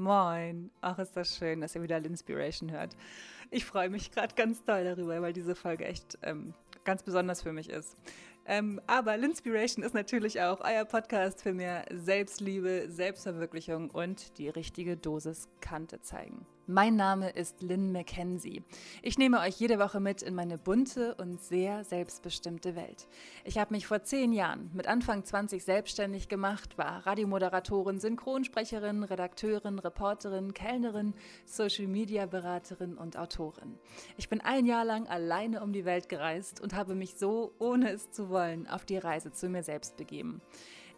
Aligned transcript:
Moin. 0.00 0.70
Ach, 0.80 0.98
ist 0.98 1.14
das 1.14 1.36
schön, 1.36 1.60
dass 1.60 1.74
ihr 1.74 1.82
wieder 1.82 2.00
Linspiration 2.00 2.70
hört. 2.70 2.96
Ich 3.50 3.66
freue 3.66 3.90
mich 3.90 4.10
gerade 4.10 4.34
ganz 4.34 4.64
doll 4.64 4.82
darüber, 4.82 5.20
weil 5.20 5.34
diese 5.34 5.54
Folge 5.54 5.84
echt 5.84 6.16
ähm, 6.22 6.54
ganz 6.84 7.02
besonders 7.02 7.42
für 7.42 7.52
mich 7.52 7.68
ist. 7.68 7.98
Ähm, 8.46 8.80
aber 8.86 9.18
Linspiration 9.18 9.84
ist 9.84 9.92
natürlich 9.92 10.40
auch 10.40 10.62
euer 10.62 10.86
Podcast 10.86 11.42
für 11.42 11.52
mehr 11.52 11.84
Selbstliebe, 11.92 12.86
Selbstverwirklichung 12.88 13.90
und 13.90 14.38
die 14.38 14.48
richtige 14.48 14.96
Dosis 14.96 15.48
Kante 15.60 16.00
zeigen. 16.00 16.46
Mein 16.72 16.94
Name 16.94 17.30
ist 17.30 17.62
Lynn 17.62 17.90
McKenzie. 17.90 18.62
Ich 19.02 19.18
nehme 19.18 19.40
euch 19.40 19.58
jede 19.58 19.80
Woche 19.80 19.98
mit 19.98 20.22
in 20.22 20.36
meine 20.36 20.56
bunte 20.56 21.16
und 21.16 21.42
sehr 21.42 21.82
selbstbestimmte 21.82 22.76
Welt. 22.76 23.08
Ich 23.44 23.58
habe 23.58 23.74
mich 23.74 23.88
vor 23.88 24.04
zehn 24.04 24.32
Jahren 24.32 24.70
mit 24.72 24.86
Anfang 24.86 25.24
20 25.24 25.64
selbstständig 25.64 26.28
gemacht, 26.28 26.78
war 26.78 27.04
Radiomoderatorin, 27.04 27.98
Synchronsprecherin, 27.98 29.02
Redakteurin, 29.02 29.80
Reporterin, 29.80 30.54
Kellnerin, 30.54 31.14
Social-Media-Beraterin 31.44 32.96
und 32.96 33.16
Autorin. 33.16 33.76
Ich 34.16 34.28
bin 34.28 34.40
ein 34.40 34.64
Jahr 34.64 34.84
lang 34.84 35.08
alleine 35.08 35.64
um 35.64 35.72
die 35.72 35.84
Welt 35.84 36.08
gereist 36.08 36.60
und 36.60 36.72
habe 36.72 36.94
mich 36.94 37.16
so, 37.16 37.52
ohne 37.58 37.90
es 37.90 38.12
zu 38.12 38.28
wollen, 38.28 38.68
auf 38.68 38.84
die 38.84 38.98
Reise 38.98 39.32
zu 39.32 39.48
mir 39.48 39.64
selbst 39.64 39.96
begeben. 39.96 40.40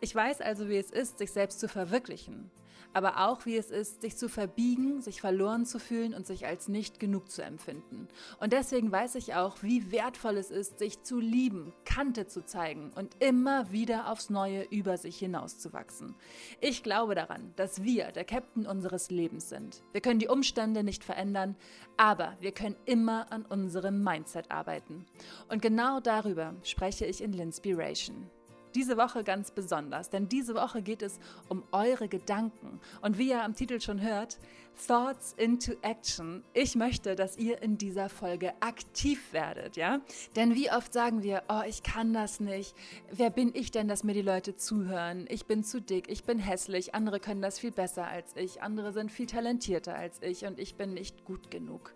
Ich 0.02 0.14
weiß 0.14 0.42
also, 0.42 0.68
wie 0.68 0.77
es 0.77 0.91
ist, 0.91 1.16
sich 1.16 1.32
selbst 1.32 1.60
zu 1.60 1.66
verwirklichen 1.66 2.50
aber 2.95 3.27
auch 3.27 3.46
wie 3.46 3.56
es 3.56 3.70
ist, 3.70 4.02
sich 4.02 4.16
zu 4.16 4.28
verbiegen, 4.28 5.00
sich 5.00 5.20
verloren 5.20 5.66
zu 5.66 5.78
fühlen 5.78 6.14
und 6.14 6.27
sich 6.27 6.46
als 6.46 6.69
nicht 6.69 7.00
genug 7.00 7.30
zu 7.30 7.42
empfinden. 7.42 8.09
Und 8.41 8.52
deswegen 8.52 8.91
weiß 8.91 9.14
ich 9.16 9.34
auch, 9.34 9.62
wie 9.62 9.91
wertvoll 9.91 10.37
es 10.37 10.50
ist, 10.50 10.78
sich 10.78 11.02
zu 11.02 11.19
lieben, 11.19 11.73
Kante 11.84 12.27
zu 12.27 12.45
zeigen 12.45 12.92
und 12.95 13.16
immer 13.20 13.70
wieder 13.73 14.10
aufs 14.10 14.30
Neue 14.30 14.62
über 14.70 14.97
sich 14.97 15.19
hinauszuwachsen. 15.19 16.14
Ich 16.60 16.83
glaube 16.83 17.14
daran, 17.14 17.52
dass 17.56 17.83
wir 17.83 18.12
der 18.12 18.24
Captain 18.24 18.66
unseres 18.66 19.11
Lebens 19.11 19.48
sind. 19.48 19.83
Wir 19.92 20.00
können 20.00 20.20
die 20.20 20.28
Umstände 20.28 20.83
nicht 20.84 21.05
verändern, 21.05 21.56
aber 21.97 22.36
wir 22.41 22.52
können 22.52 22.77
immer 22.84 23.31
an 23.33 23.44
unserem 23.44 24.03
Mindset 24.03 24.50
arbeiten. 24.50 25.06
Und 25.48 25.62
genau 25.62 26.00
darüber 26.00 26.55
spreche 26.62 27.06
ich 27.06 27.22
in 27.22 27.33
Linspiration. 27.33 28.31
Diese 28.75 28.97
Woche 28.97 29.25
ganz 29.25 29.51
besonders, 29.51 30.11
denn 30.11 30.28
diese 30.28 30.55
Woche 30.55 30.83
geht 30.83 31.03
es 31.03 31.19
um 31.48 31.62
eure 31.73 32.09
Gedanken. 32.09 32.81
Und 33.01 33.19
wie 33.19 33.28
ihr 33.31 33.42
am 33.42 33.55
Titel 33.55 33.81
schon 33.81 34.01
hört, 34.01 34.39
Thoughts 34.87 35.34
into 35.37 35.73
Action. 35.83 36.42
Ich 36.55 36.75
möchte, 36.75 37.15
dass 37.15 37.37
ihr 37.37 37.62
in 37.62 37.78
dieser 37.78 38.09
Folge 38.09 38.53
aktiv 38.61 39.33
werdet, 39.33 39.77
ja? 39.77 40.00
Denn 40.34 40.55
wie 40.55 40.70
oft 40.70 40.93
sagen 40.93 41.23
wir, 41.23 41.43
oh, 41.48 41.62
ich 41.67 41.83
kann 41.83 42.12
das 42.12 42.41
nicht. 42.41 42.75
Wer 43.11 43.31
bin 43.31 43.53
ich 43.55 43.70
denn, 43.70 43.87
dass 43.87 44.03
mir 44.03 44.15
die 44.15 44.23
Leute 44.23 44.56
zuhören? 44.56 45.27
Ich 45.28 45.47
bin 45.47 45.62
zu 45.62 45.81
dick, 45.81 46.11
ich 46.11 46.25
bin 46.25 46.39
hässlich, 46.39 46.95
andere 46.95 47.20
können 47.20 47.43
das 47.43 47.59
viel 47.59 47.70
besser 47.70 48.06
als 48.06 48.34
ich, 48.34 48.62
andere 48.62 48.93
sind 48.93 49.12
viel 49.12 49.27
talentierter 49.27 49.95
als 49.95 50.20
ich 50.23 50.45
und 50.47 50.59
ich 50.59 50.75
bin 50.75 50.95
nicht 50.95 51.25
gut 51.25 51.50
genug. 51.50 51.95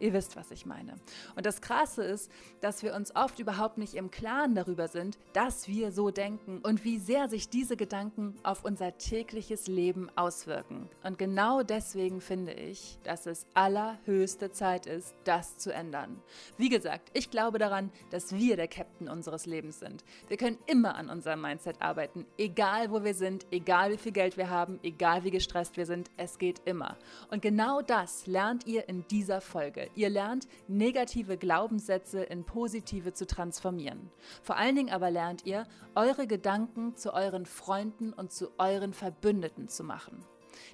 Ihr 0.00 0.14
wisst, 0.14 0.34
was 0.34 0.50
ich 0.50 0.64
meine. 0.64 0.94
Und 1.36 1.44
das 1.44 1.60
Krasse 1.60 2.02
ist, 2.02 2.32
dass 2.62 2.82
wir 2.82 2.94
uns 2.94 3.14
oft 3.14 3.38
überhaupt 3.38 3.76
nicht 3.76 3.94
im 3.94 4.10
Klaren 4.10 4.54
darüber 4.54 4.88
sind, 4.88 5.18
dass 5.34 5.68
wir 5.68 5.92
so 5.92 6.10
denken 6.10 6.60
und 6.62 6.84
wie 6.84 6.98
sehr 6.98 7.28
sich 7.28 7.50
diese 7.50 7.76
Gedanken 7.76 8.34
auf 8.42 8.64
unser 8.64 8.96
tägliches 8.96 9.66
Leben 9.66 10.08
auswirken. 10.16 10.88
Und 11.04 11.18
genau 11.18 11.62
deswegen 11.62 12.22
finde 12.22 12.54
ich, 12.54 12.98
dass 13.04 13.26
es 13.26 13.44
allerhöchste 13.52 14.50
Zeit 14.50 14.86
ist, 14.86 15.14
das 15.24 15.58
zu 15.58 15.72
ändern. 15.72 16.18
Wie 16.56 16.70
gesagt, 16.70 17.10
ich 17.12 17.30
glaube 17.30 17.58
daran, 17.58 17.92
dass 18.10 18.32
wir 18.32 18.56
der 18.56 18.68
Captain 18.68 19.08
unseres 19.08 19.44
Lebens 19.44 19.80
sind. 19.80 20.02
Wir 20.28 20.38
können 20.38 20.58
immer 20.66 20.94
an 20.94 21.10
unserem 21.10 21.42
Mindset 21.42 21.82
arbeiten, 21.82 22.24
egal 22.38 22.90
wo 22.90 23.04
wir 23.04 23.14
sind, 23.14 23.46
egal 23.50 23.92
wie 23.92 23.98
viel 23.98 24.12
Geld 24.12 24.38
wir 24.38 24.48
haben, 24.48 24.80
egal 24.82 25.24
wie 25.24 25.30
gestresst 25.30 25.76
wir 25.76 25.84
sind, 25.84 26.10
es 26.16 26.38
geht 26.38 26.62
immer. 26.64 26.96
Und 27.30 27.42
genau 27.42 27.82
das 27.82 28.26
lernt 28.26 28.66
ihr 28.66 28.88
in 28.88 29.06
dieser 29.08 29.42
Folge. 29.42 29.89
Ihr 29.94 30.10
lernt, 30.10 30.48
negative 30.68 31.36
Glaubenssätze 31.36 32.22
in 32.22 32.44
positive 32.44 33.12
zu 33.12 33.26
transformieren. 33.26 34.10
Vor 34.42 34.56
allen 34.56 34.76
Dingen 34.76 34.92
aber 34.92 35.10
lernt 35.10 35.46
ihr, 35.46 35.66
eure 35.94 36.26
Gedanken 36.26 36.96
zu 36.96 37.12
euren 37.12 37.46
Freunden 37.46 38.12
und 38.12 38.32
zu 38.32 38.50
euren 38.58 38.92
Verbündeten 38.92 39.68
zu 39.68 39.84
machen. 39.84 40.24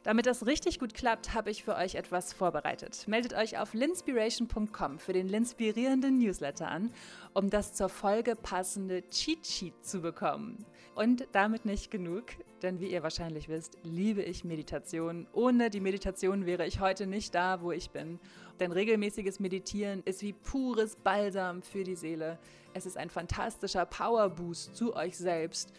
Damit 0.02 0.26
das 0.26 0.46
richtig 0.46 0.78
gut 0.78 0.94
klappt, 0.94 1.34
habe 1.34 1.50
ich 1.50 1.64
für 1.64 1.76
euch 1.76 1.94
etwas 1.94 2.32
vorbereitet. 2.32 3.06
Meldet 3.08 3.34
euch 3.34 3.58
auf 3.58 3.74
linspiration.com 3.74 4.98
für 4.98 5.12
den 5.12 5.28
linspirierenden 5.28 6.18
Newsletter 6.18 6.68
an, 6.68 6.92
um 7.34 7.50
das 7.50 7.74
zur 7.74 7.88
Folge 7.88 8.36
passende 8.36 9.06
Cheat 9.08 9.46
Sheet 9.46 9.84
zu 9.84 10.00
bekommen. 10.00 10.64
Und 10.96 11.28
damit 11.32 11.66
nicht 11.66 11.90
genug, 11.90 12.24
denn 12.62 12.80
wie 12.80 12.90
ihr 12.90 13.02
wahrscheinlich 13.02 13.50
wisst, 13.50 13.76
liebe 13.82 14.22
ich 14.22 14.44
Meditation. 14.44 15.26
Ohne 15.34 15.68
die 15.68 15.80
Meditation 15.80 16.46
wäre 16.46 16.66
ich 16.66 16.80
heute 16.80 17.06
nicht 17.06 17.34
da, 17.34 17.60
wo 17.60 17.70
ich 17.70 17.90
bin. 17.90 18.18
Denn 18.60 18.72
regelmäßiges 18.72 19.38
Meditieren 19.38 20.02
ist 20.06 20.22
wie 20.22 20.32
pures 20.32 20.96
Balsam 20.96 21.60
für 21.60 21.84
die 21.84 21.96
Seele. 21.96 22.38
Es 22.72 22.86
ist 22.86 22.96
ein 22.96 23.10
fantastischer 23.10 23.84
Powerboost 23.84 24.74
zu 24.74 24.96
euch 24.96 25.18
selbst 25.18 25.70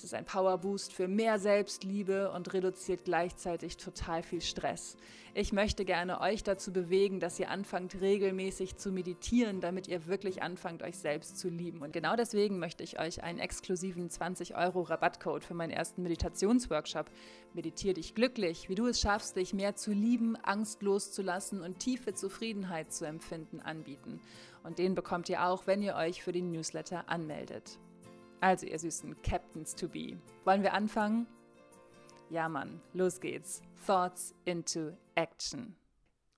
es 0.00 0.04
ist 0.04 0.14
ein 0.14 0.24
Powerboost 0.24 0.94
für 0.94 1.08
mehr 1.08 1.38
Selbstliebe 1.38 2.30
und 2.30 2.54
reduziert 2.54 3.04
gleichzeitig 3.04 3.76
total 3.76 4.22
viel 4.22 4.40
Stress. 4.40 4.96
Ich 5.34 5.52
möchte 5.52 5.84
gerne 5.84 6.22
euch 6.22 6.42
dazu 6.42 6.72
bewegen, 6.72 7.20
dass 7.20 7.38
ihr 7.38 7.50
anfangt 7.50 8.00
regelmäßig 8.00 8.76
zu 8.76 8.92
meditieren, 8.92 9.60
damit 9.60 9.88
ihr 9.88 10.06
wirklich 10.06 10.40
anfangt, 10.42 10.82
euch 10.82 10.96
selbst 10.96 11.38
zu 11.38 11.50
lieben. 11.50 11.82
Und 11.82 11.92
genau 11.92 12.16
deswegen 12.16 12.58
möchte 12.58 12.82
ich 12.82 12.98
euch 12.98 13.22
einen 13.22 13.40
exklusiven 13.40 14.08
20 14.08 14.56
Euro 14.56 14.80
Rabattcode 14.80 15.44
für 15.44 15.52
meinen 15.52 15.70
ersten 15.70 16.02
Meditationsworkshop 16.02 17.10
Meditier 17.52 17.92
dich 17.92 18.14
glücklich, 18.14 18.70
wie 18.70 18.76
du 18.76 18.86
es 18.86 19.02
schaffst, 19.02 19.36
dich 19.36 19.52
mehr 19.52 19.76
zu 19.76 19.92
lieben, 19.92 20.34
Angst 20.36 20.80
loszulassen 20.82 21.60
und 21.60 21.78
tiefe 21.78 22.14
Zufriedenheit 22.14 22.90
zu 22.90 23.04
empfinden, 23.04 23.60
anbieten. 23.60 24.18
Und 24.62 24.78
den 24.78 24.94
bekommt 24.94 25.28
ihr 25.28 25.44
auch, 25.44 25.66
wenn 25.66 25.82
ihr 25.82 25.94
euch 25.94 26.22
für 26.22 26.32
den 26.32 26.50
Newsletter 26.50 27.10
anmeldet. 27.10 27.78
Also, 28.42 28.64
ihr 28.64 28.78
süßen 28.78 29.20
Captains 29.20 29.74
to 29.74 29.86
be. 29.86 30.18
Wollen 30.44 30.62
wir 30.62 30.72
anfangen? 30.72 31.26
Ja, 32.30 32.48
Mann, 32.48 32.80
los 32.94 33.20
geht's. 33.20 33.60
Thoughts 33.86 34.34
into 34.46 34.92
Action. 35.14 35.76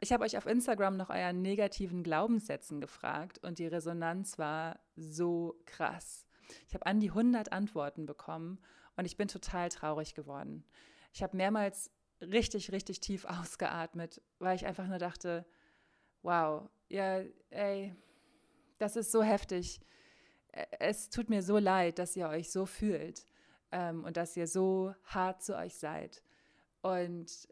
Ich 0.01 0.13
habe 0.13 0.25
euch 0.25 0.37
auf 0.37 0.47
Instagram 0.47 0.97
nach 0.97 1.11
euren 1.11 1.43
negativen 1.43 2.03
Glaubenssätzen 2.03 2.81
gefragt 2.81 3.39
und 3.45 3.61
die 3.61 3.69
Resonanz 3.69 4.37
war 4.37 4.81
so 4.97 5.55
krass. 5.65 6.27
Ich 6.67 6.75
habe 6.75 6.87
an 6.87 6.99
die 6.99 7.11
100 7.11 7.53
Antworten 7.53 8.05
bekommen 8.05 8.59
und 8.97 9.05
ich 9.05 9.17
bin 9.17 9.29
total 9.29 9.69
traurig 9.69 10.17
geworden. 10.17 10.65
Ich 11.13 11.23
habe 11.23 11.37
mehrmals 11.37 11.93
richtig, 12.21 12.73
richtig 12.73 12.99
tief 12.99 13.25
ausgeatmet, 13.27 14.21
weil 14.41 14.57
ich 14.57 14.67
einfach 14.67 14.89
nur 14.89 14.99
dachte, 14.99 15.47
wow, 16.23 16.69
ja, 16.89 17.23
ey, 17.51 17.95
das 18.79 18.97
ist 18.97 19.13
so 19.13 19.23
heftig 19.23 19.81
es 20.79 21.09
tut 21.09 21.31
mir 21.31 21.43
so 21.43 21.59
leid, 21.59 21.99
dass 21.99 22.17
ihr 22.17 22.29
euch 22.29 22.51
so 22.51 22.67
fühlt 22.67 23.27
ähm, 23.71 24.05
und 24.05 24.17
dass 24.17 24.37
ihr 24.37 24.47
so 24.47 24.95
hart 25.05 25.43
zu 25.43 25.57
euch 25.57 25.75
seid. 25.75 26.23
Und 26.83 27.49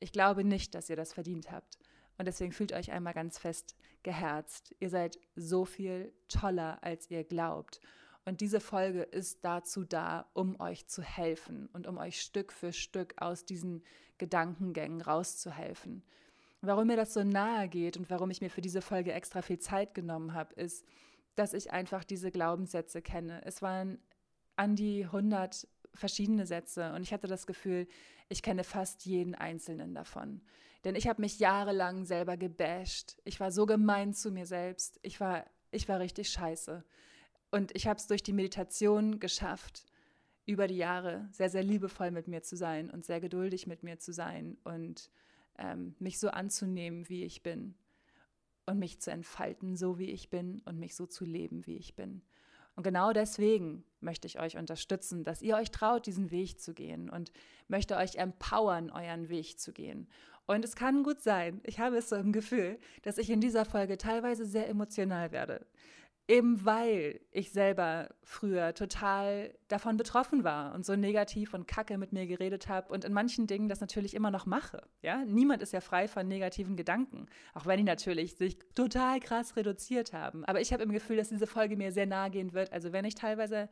ich 0.00 0.12
glaube 0.12 0.44
nicht, 0.44 0.74
dass 0.74 0.88
ihr 0.88 0.96
das 0.96 1.12
verdient 1.12 1.50
habt. 1.50 1.78
Und 2.16 2.26
deswegen 2.26 2.52
fühlt 2.52 2.72
euch 2.72 2.90
einmal 2.90 3.14
ganz 3.14 3.38
fest 3.38 3.76
geherzt. 4.02 4.74
Ihr 4.80 4.90
seid 4.90 5.18
so 5.36 5.64
viel 5.64 6.12
toller, 6.28 6.82
als 6.82 7.10
ihr 7.10 7.24
glaubt. 7.24 7.80
Und 8.24 8.40
diese 8.40 8.60
Folge 8.60 9.02
ist 9.02 9.44
dazu 9.44 9.84
da, 9.84 10.28
um 10.34 10.60
euch 10.60 10.86
zu 10.86 11.02
helfen 11.02 11.68
und 11.72 11.86
um 11.86 11.96
euch 11.96 12.20
Stück 12.20 12.52
für 12.52 12.72
Stück 12.72 13.14
aus 13.16 13.44
diesen 13.44 13.82
Gedankengängen 14.18 15.00
rauszuhelfen. 15.00 16.02
Warum 16.60 16.88
mir 16.88 16.96
das 16.96 17.14
so 17.14 17.22
nahe 17.22 17.68
geht 17.68 17.96
und 17.96 18.10
warum 18.10 18.30
ich 18.30 18.40
mir 18.40 18.50
für 18.50 18.60
diese 18.60 18.82
Folge 18.82 19.12
extra 19.12 19.42
viel 19.42 19.60
Zeit 19.60 19.94
genommen 19.94 20.34
habe, 20.34 20.54
ist, 20.54 20.84
dass 21.38 21.54
ich 21.54 21.72
einfach 21.72 22.04
diese 22.04 22.30
Glaubenssätze 22.30 23.00
kenne. 23.00 23.42
Es 23.44 23.62
waren 23.62 23.98
an 24.56 24.74
die 24.74 25.04
100 25.04 25.68
verschiedene 25.94 26.46
Sätze 26.46 26.92
und 26.92 27.02
ich 27.02 27.12
hatte 27.12 27.28
das 27.28 27.46
Gefühl, 27.46 27.86
ich 28.28 28.42
kenne 28.42 28.64
fast 28.64 29.06
jeden 29.06 29.34
einzelnen 29.34 29.94
davon. 29.94 30.42
Denn 30.84 30.94
ich 30.94 31.08
habe 31.08 31.22
mich 31.22 31.38
jahrelang 31.38 32.04
selber 32.04 32.36
gebasht. 32.36 33.20
Ich 33.24 33.40
war 33.40 33.50
so 33.50 33.66
gemein 33.66 34.14
zu 34.14 34.30
mir 34.30 34.46
selbst. 34.46 34.98
Ich 35.02 35.20
war, 35.20 35.44
ich 35.70 35.88
war 35.88 36.00
richtig 36.00 36.30
scheiße. 36.30 36.84
Und 37.50 37.74
ich 37.74 37.86
habe 37.86 37.98
es 37.98 38.06
durch 38.06 38.22
die 38.22 38.32
Meditation 38.32 39.18
geschafft, 39.18 39.86
über 40.44 40.66
die 40.66 40.76
Jahre 40.76 41.28
sehr, 41.32 41.50
sehr 41.50 41.62
liebevoll 41.62 42.10
mit 42.10 42.28
mir 42.28 42.42
zu 42.42 42.56
sein 42.56 42.90
und 42.90 43.04
sehr 43.04 43.20
geduldig 43.20 43.66
mit 43.66 43.82
mir 43.82 43.98
zu 43.98 44.12
sein 44.12 44.58
und 44.64 45.10
ähm, 45.58 45.94
mich 45.98 46.18
so 46.18 46.28
anzunehmen, 46.30 47.08
wie 47.08 47.24
ich 47.24 47.42
bin 47.42 47.74
und 48.68 48.78
mich 48.78 49.00
zu 49.00 49.10
entfalten, 49.10 49.76
so 49.76 49.98
wie 49.98 50.10
ich 50.10 50.30
bin 50.30 50.62
und 50.64 50.78
mich 50.78 50.94
so 50.94 51.06
zu 51.06 51.24
leben, 51.24 51.66
wie 51.66 51.76
ich 51.76 51.96
bin. 51.96 52.22
Und 52.76 52.84
genau 52.84 53.12
deswegen 53.12 53.82
möchte 54.00 54.28
ich 54.28 54.38
euch 54.38 54.56
unterstützen, 54.56 55.24
dass 55.24 55.42
ihr 55.42 55.56
euch 55.56 55.72
traut, 55.72 56.06
diesen 56.06 56.30
Weg 56.30 56.60
zu 56.60 56.74
gehen 56.74 57.10
und 57.10 57.32
möchte 57.66 57.96
euch 57.96 58.16
empowern, 58.16 58.90
euren 58.90 59.28
Weg 59.28 59.58
zu 59.58 59.72
gehen. 59.72 60.06
Und 60.46 60.64
es 60.64 60.76
kann 60.76 61.02
gut 61.02 61.20
sein, 61.20 61.60
ich 61.64 61.80
habe 61.80 61.96
es 61.96 62.08
so 62.08 62.16
im 62.16 62.32
Gefühl, 62.32 62.78
dass 63.02 63.18
ich 63.18 63.30
in 63.30 63.40
dieser 63.40 63.64
Folge 63.64 63.98
teilweise 63.98 64.46
sehr 64.46 64.68
emotional 64.68 65.32
werde. 65.32 65.66
Eben 66.30 66.66
weil 66.66 67.20
ich 67.30 67.52
selber 67.52 68.10
früher 68.22 68.74
total 68.74 69.54
davon 69.68 69.96
betroffen 69.96 70.44
war 70.44 70.74
und 70.74 70.84
so 70.84 70.94
negativ 70.94 71.54
und 71.54 71.66
kacke 71.66 71.96
mit 71.96 72.12
mir 72.12 72.26
geredet 72.26 72.68
habe 72.68 72.92
und 72.92 73.06
in 73.06 73.14
manchen 73.14 73.46
Dingen 73.46 73.70
das 73.70 73.80
natürlich 73.80 74.12
immer 74.12 74.30
noch 74.30 74.44
mache. 74.44 74.86
Ja? 75.00 75.24
Niemand 75.24 75.62
ist 75.62 75.72
ja 75.72 75.80
frei 75.80 76.06
von 76.06 76.28
negativen 76.28 76.76
Gedanken, 76.76 77.26
auch 77.54 77.64
wenn 77.64 77.78
die 77.78 77.84
natürlich 77.84 78.36
sich 78.36 78.58
total 78.74 79.20
krass 79.20 79.56
reduziert 79.56 80.12
haben. 80.12 80.44
Aber 80.44 80.60
ich 80.60 80.70
habe 80.74 80.82
im 80.82 80.92
Gefühl, 80.92 81.16
dass 81.16 81.30
diese 81.30 81.46
Folge 81.46 81.78
mir 81.78 81.92
sehr 81.92 82.06
nahe 82.06 82.30
gehen 82.30 82.52
wird. 82.52 82.74
Also 82.74 82.92
wenn 82.92 83.06
ich 83.06 83.14
teilweise 83.14 83.70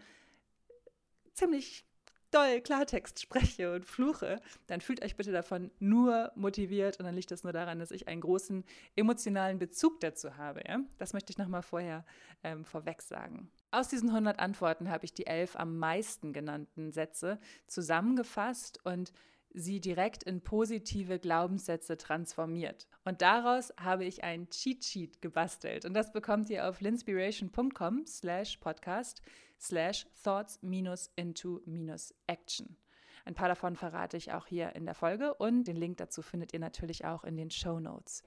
ziemlich 1.35 1.86
doll 2.31 2.61
Klartext 2.61 3.21
spreche 3.21 3.75
und 3.75 3.85
fluche, 3.85 4.41
dann 4.67 4.81
fühlt 4.81 5.05
euch 5.05 5.17
bitte 5.17 5.33
davon 5.33 5.71
nur 5.79 6.33
motiviert 6.35 6.99
und 6.99 7.07
dann 7.07 7.15
liegt 7.15 7.31
das 7.31 7.45
nur 7.45 7.53
daran, 7.53 7.79
dass 7.79 7.91
ich 7.91 8.09
einen 8.09 8.21
großen 8.21 8.65
emotionalen 8.95 9.59
Bezug 9.59 10.01
dazu 10.01 10.37
habe. 10.37 10.63
Ja? 10.67 10.81
Das 10.99 11.13
möchte 11.13 11.31
ich 11.31 11.39
nochmal 11.39 11.63
vorher 11.63 12.05
ähm, 12.45 12.65
vorweg 12.65 13.03
sagen. 13.03 13.51
Aus 13.71 13.89
diesen 13.89 14.11
100 14.11 14.39
Antworten 14.39 14.91
habe 14.91 15.05
ich 15.05 15.13
die 15.13 15.27
elf 15.27 15.57
am 15.57 15.79
meisten 15.79 16.33
genannten 16.33 16.93
Sätze 16.93 17.39
zusammengefasst 17.67 18.81
und 18.85 19.13
sie 19.53 19.81
direkt 19.81 20.23
in 20.23 20.43
positive 20.43 21.19
Glaubenssätze 21.19 21.97
transformiert. 21.97 22.87
Und 23.05 23.23
daraus 23.23 23.73
habe 23.79 24.05
ich 24.05 24.25
ein 24.25 24.49
Cheat 24.51 24.85
Sheet 24.85 25.23
gebastelt. 25.23 25.85
Und 25.85 25.95
das 25.95 26.13
bekommt 26.13 26.51
ihr 26.51 26.69
auf 26.69 26.81
linspiration.com 26.81 28.07
slash 28.07 28.59
podcast 28.59 29.23
slash 29.59 30.07
thoughts 30.23 30.59
minus 30.63 31.11
into 31.17 31.63
minus 31.65 32.15
action. 32.27 32.77
Ein 33.25 33.35
paar 33.35 33.49
davon 33.49 33.75
verrate 33.75 34.17
ich 34.17 34.33
auch 34.33 34.47
hier 34.47 34.77
in 34.77 34.85
der 34.85 34.95
Folge 34.95 35.35
und 35.35 35.65
den 35.65 35.77
Link 35.77 35.97
dazu 35.97 36.23
findet 36.23 36.53
ihr 36.53 36.61
natürlich 36.61 37.05
auch 37.05 37.25
in 37.25 37.37
den 37.37 37.51
Show 37.51 37.81
Notes. 37.81 38.23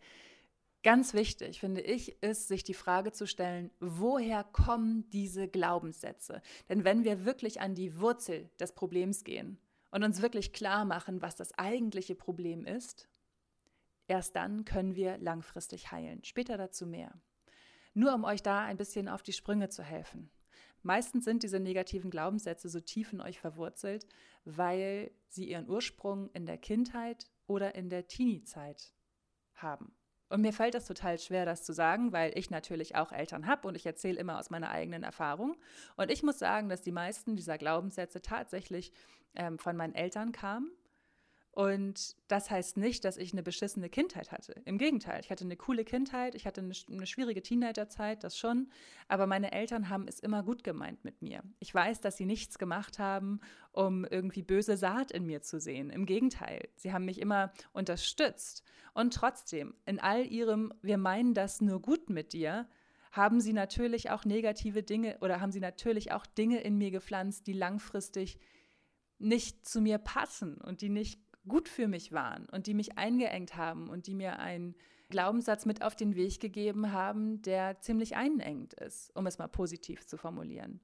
Ganz 0.82 1.14
wichtig, 1.14 1.60
finde 1.60 1.82
ich, 1.82 2.22
ist, 2.24 2.48
sich 2.48 2.64
die 2.64 2.74
Frage 2.74 3.12
zu 3.12 3.28
stellen, 3.28 3.70
woher 3.80 4.46
kommen 4.46 5.10
diese 5.10 5.48
Glaubenssätze? 5.48 6.42
Denn 6.70 6.86
wenn 6.86 7.04
wir 7.04 7.26
wirklich 7.26 7.60
an 7.60 7.76
die 7.76 8.00
Wurzel 8.00 8.50
des 8.60 8.74
Problems 8.74 9.26
gehen 9.26 9.58
und 9.92 10.04
uns 10.04 10.22
wirklich 10.22 10.54
klar 10.54 10.86
machen, 10.86 11.22
was 11.22 11.36
das 11.36 11.58
eigentliche 11.58 12.16
Problem 12.16 12.66
ist, 12.66 13.10
erst 14.08 14.36
dann 14.36 14.66
können 14.66 14.96
wir 14.96 15.18
langfristig 15.18 15.92
heilen. 15.92 16.24
Später 16.24 16.58
dazu 16.58 16.86
mehr. 16.86 17.14
Nur 17.94 18.14
um 18.14 18.24
euch 18.24 18.44
da 18.44 18.64
ein 18.64 18.78
bisschen 18.78 19.08
auf 19.08 19.24
die 19.24 19.34
Sprünge 19.34 19.70
zu 19.70 19.84
helfen. 19.84 20.32
Meistens 20.82 21.26
sind 21.26 21.44
diese 21.44 21.60
negativen 21.60 22.10
Glaubenssätze 22.10 22.70
so 22.70 22.80
tief 22.80 23.12
in 23.12 23.20
euch 23.20 23.40
verwurzelt, 23.40 24.06
weil 24.46 25.12
sie 25.28 25.50
ihren 25.50 25.70
Ursprung 25.70 26.30
in 26.32 26.46
der 26.46 26.58
Kindheit 26.58 27.30
oder 27.48 27.76
in 27.76 27.90
der 27.90 28.08
Teenie-Zeit 28.08 28.94
haben. 29.56 29.94
Und 30.30 30.42
mir 30.42 30.54
fällt 30.54 30.76
das 30.76 30.86
total 30.86 31.18
schwer, 31.18 31.46
das 31.46 31.64
zu 31.64 31.74
sagen, 31.74 32.12
weil 32.14 32.38
ich 32.38 32.52
natürlich 32.52 32.96
auch 32.96 33.12
Eltern 33.12 33.48
habe 33.48 33.68
und 33.68 33.76
ich 33.76 33.86
erzähle 33.86 34.20
immer 34.20 34.40
aus 34.40 34.50
meiner 34.50 34.70
eigenen 34.70 35.04
Erfahrung. 35.04 35.58
Und 35.96 36.12
ich 36.12 36.24
muss 36.24 36.40
sagen, 36.40 36.70
dass 36.70 36.82
die 36.82 36.92
meisten 36.92 37.36
dieser 37.36 37.58
Glaubenssätze 37.58 38.22
tatsächlich 38.22 38.92
ähm, 39.36 39.58
von 39.58 39.76
meinen 39.76 39.96
Eltern 39.96 40.32
kamen 40.32 40.72
und 41.52 42.16
das 42.28 42.52
heißt 42.52 42.78
nicht, 42.78 43.04
dass 43.04 43.18
ich 43.18 43.34
eine 43.34 43.44
beschissene 43.44 43.90
Kindheit 43.90 44.32
hatte. 44.32 44.54
Im 44.66 44.78
Gegenteil, 44.78 45.20
ich 45.20 45.32
hatte 45.32 45.44
eine 45.44 45.58
coole 45.58 45.84
Kindheit, 45.84 46.36
ich 46.36 46.46
hatte 46.46 46.62
eine, 46.62 46.74
eine, 46.90 47.08
schwierige 47.08 47.42
Teenagerzeit, 47.42 48.24
das 48.24 48.38
schon. 48.38 48.70
Aber 49.08 49.26
meine 49.26 49.52
Eltern 49.52 49.90
haben 49.90 50.08
es 50.08 50.20
immer 50.20 50.44
gut 50.44 50.64
gemeint 50.64 51.04
mit 51.04 51.22
mir. 51.22 51.44
Ich 51.60 51.74
weiß, 51.74 52.02
dass 52.02 52.18
sie 52.18 52.26
nichts 52.26 52.60
gemacht 52.60 53.00
haben, 53.00 53.42
um 53.72 54.06
irgendwie 54.06 54.44
böse 54.44 54.78
Saat 54.78 55.12
in 55.12 55.26
mir 55.26 55.42
zu 55.42 55.60
sehen. 55.60 55.90
Im 55.90 56.06
Gegenteil, 56.06 56.70
sie 56.76 56.94
haben 56.94 57.06
mich 57.06 57.20
immer 57.20 57.52
unterstützt. 57.74 58.64
Und 58.94 59.14
trotzdem, 59.14 59.74
in 59.86 60.00
all 60.00 60.26
ihrem, 60.26 60.72
wir 60.82 60.98
meinen 60.98 61.34
das 61.34 61.62
nur 61.62 61.82
gut 61.82 62.10
mit 62.10 62.32
dir, 62.34 62.70
haben 63.12 63.42
sie 63.42 63.54
natürlich 63.54 64.12
auch 64.12 64.24
negative 64.24 64.84
Dinge 64.84 65.18
oder 65.22 65.42
haben 65.42 65.52
sie 65.52 65.60
natürlich 65.60 66.12
auch 66.12 66.28
Dinge 66.28 66.62
in 66.62 66.78
mir 66.78 66.92
gepflanzt, 66.92 67.48
die 67.48 67.54
langfristig 67.54 68.40
nicht 69.18 69.68
zu 69.68 69.82
mir 69.82 69.98
passen 69.98 70.58
und 70.62 70.82
die 70.82 70.90
nicht 70.90 71.20
gut 71.50 71.68
für 71.68 71.90
mich 71.90 72.14
waren 72.14 72.48
und 72.50 72.68
die 72.68 72.74
mich 72.74 72.98
eingeengt 72.98 73.58
haben 73.58 73.90
und 73.90 74.08
die 74.08 74.16
mir 74.16 74.40
einen 74.40 74.76
Glaubenssatz 75.10 75.66
mit 75.66 75.82
auf 75.82 75.96
den 75.96 76.16
Weg 76.16 76.40
gegeben 76.40 76.94
haben, 76.94 77.42
der 77.42 77.82
ziemlich 77.82 78.16
einengt 78.16 78.74
ist, 78.76 79.14
um 79.16 79.28
es 79.28 79.38
mal 79.38 79.48
positiv 79.48 80.06
zu 80.06 80.18
formulieren. 80.18 80.80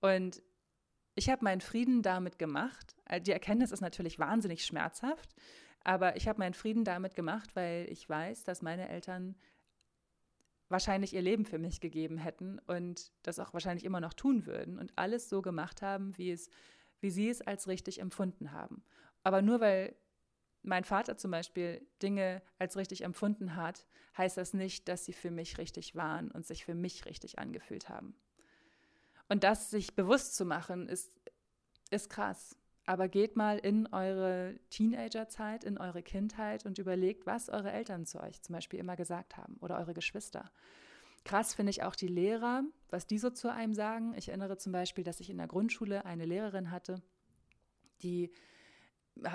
Und 0.00 0.42
ich 1.14 1.28
habe 1.28 1.44
meinen 1.44 1.60
Frieden 1.60 2.02
damit 2.02 2.38
gemacht. 2.38 2.96
Äh, 3.04 3.20
die 3.20 3.32
Erkenntnis 3.32 3.70
ist 3.70 3.80
natürlich 3.80 4.18
wahnsinnig 4.18 4.64
schmerzhaft, 4.64 5.34
aber 5.84 6.16
ich 6.16 6.28
habe 6.28 6.38
meinen 6.38 6.54
Frieden 6.54 6.84
damit 6.84 7.14
gemacht, 7.14 7.54
weil 7.54 7.86
ich 7.90 8.08
weiß, 8.08 8.44
dass 8.44 8.62
meine 8.62 8.88
Eltern 8.88 9.36
wahrscheinlich 10.68 11.14
ihr 11.14 11.22
Leben 11.22 11.44
für 11.44 11.58
mich 11.58 11.80
gegeben 11.80 12.18
hätten 12.18 12.58
und 12.66 13.12
das 13.22 13.38
auch 13.38 13.52
wahrscheinlich 13.52 13.84
immer 13.84 14.00
noch 14.00 14.12
tun 14.12 14.46
würden 14.46 14.78
und 14.78 14.92
alles 14.96 15.28
so 15.28 15.42
gemacht 15.42 15.82
haben, 15.82 16.16
wie 16.16 16.30
es, 16.30 16.50
wie 17.00 17.10
sie 17.10 17.28
es 17.28 17.40
als 17.40 17.68
richtig 17.68 18.00
empfunden 18.00 18.52
haben. 18.52 18.82
Aber 19.22 19.42
nur 19.42 19.60
weil 19.60 19.94
mein 20.62 20.84
Vater 20.84 21.16
zum 21.16 21.30
Beispiel 21.30 21.86
Dinge 22.02 22.42
als 22.58 22.76
richtig 22.76 23.02
empfunden 23.02 23.56
hat, 23.56 23.86
heißt 24.16 24.36
das 24.36 24.54
nicht, 24.54 24.88
dass 24.88 25.04
sie 25.04 25.12
für 25.12 25.30
mich 25.30 25.58
richtig 25.58 25.94
waren 25.94 26.30
und 26.30 26.46
sich 26.46 26.64
für 26.64 26.74
mich 26.74 27.06
richtig 27.06 27.38
angefühlt 27.38 27.88
haben. 27.88 28.14
Und 29.28 29.44
das 29.44 29.70
sich 29.70 29.94
bewusst 29.94 30.34
zu 30.36 30.44
machen, 30.44 30.88
ist, 30.88 31.12
ist 31.90 32.10
krass. 32.10 32.56
Aber 32.86 33.08
geht 33.08 33.36
mal 33.36 33.58
in 33.58 33.86
eure 33.92 34.58
Teenagerzeit, 34.70 35.62
in 35.62 35.76
eure 35.76 36.02
Kindheit 36.02 36.64
und 36.64 36.78
überlegt, 36.78 37.26
was 37.26 37.50
eure 37.50 37.70
Eltern 37.70 38.06
zu 38.06 38.20
euch 38.20 38.40
zum 38.40 38.54
Beispiel 38.54 38.80
immer 38.80 38.96
gesagt 38.96 39.36
haben 39.36 39.58
oder 39.60 39.78
eure 39.78 39.92
Geschwister. 39.92 40.50
Krass 41.24 41.52
finde 41.52 41.70
ich 41.70 41.82
auch 41.82 41.94
die 41.94 42.08
Lehrer, 42.08 42.62
was 42.88 43.06
die 43.06 43.18
so 43.18 43.28
zu 43.28 43.52
einem 43.52 43.74
sagen. 43.74 44.14
Ich 44.16 44.28
erinnere 44.28 44.56
zum 44.56 44.72
Beispiel, 44.72 45.04
dass 45.04 45.20
ich 45.20 45.28
in 45.28 45.36
der 45.36 45.46
Grundschule 45.46 46.06
eine 46.06 46.24
Lehrerin 46.24 46.70
hatte, 46.70 47.02
die 48.02 48.32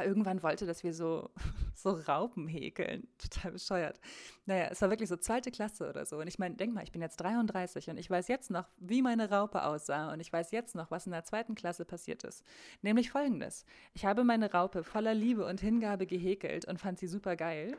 irgendwann 0.04 0.44
wollte, 0.44 0.66
dass 0.66 0.84
wir 0.84 0.94
so, 0.94 1.30
so 1.76 1.92
Raupen 1.92 2.48
häkeln. 2.48 3.08
Total 3.18 3.52
bescheuert. 3.52 4.00
Naja, 4.46 4.68
es 4.72 4.82
war 4.82 4.90
wirklich 4.90 5.10
so 5.10 5.18
zweite 5.18 5.52
Klasse 5.52 5.90
oder 5.90 6.06
so. 6.06 6.18
Und 6.18 6.28
ich 6.28 6.40
meine, 6.40 6.56
denk 6.56 6.74
mal, 6.74 6.84
ich 6.84 6.92
bin 6.92 7.02
jetzt 7.02 7.18
33 7.18 7.90
und 7.90 7.98
ich 7.98 8.10
weiß 8.10 8.28
jetzt 8.28 8.52
noch, 8.52 8.68
wie 8.78 9.02
meine 9.02 9.30
Raupe 9.30 9.64
aussah. 9.64 10.12
Und 10.12 10.20
ich 10.20 10.32
weiß 10.32 10.52
jetzt 10.52 10.76
noch, 10.76 10.92
was 10.92 11.06
in 11.06 11.12
der 11.12 11.24
zweiten 11.24 11.56
Klasse 11.56 11.86
passiert 11.86 12.24
ist. 12.24 12.44
Nämlich 12.82 13.12
folgendes. 13.12 13.66
Ich 13.94 14.06
habe 14.06 14.24
meine 14.24 14.52
Raupe 14.52 14.84
voller 14.84 15.14
Liebe 15.14 15.46
und 15.46 15.62
Hingabe 15.62 16.06
gehäkelt 16.06 16.66
und 16.66 16.80
fand 16.80 17.00
sie 17.00 17.08
super 17.08 17.36
geil. 17.36 17.78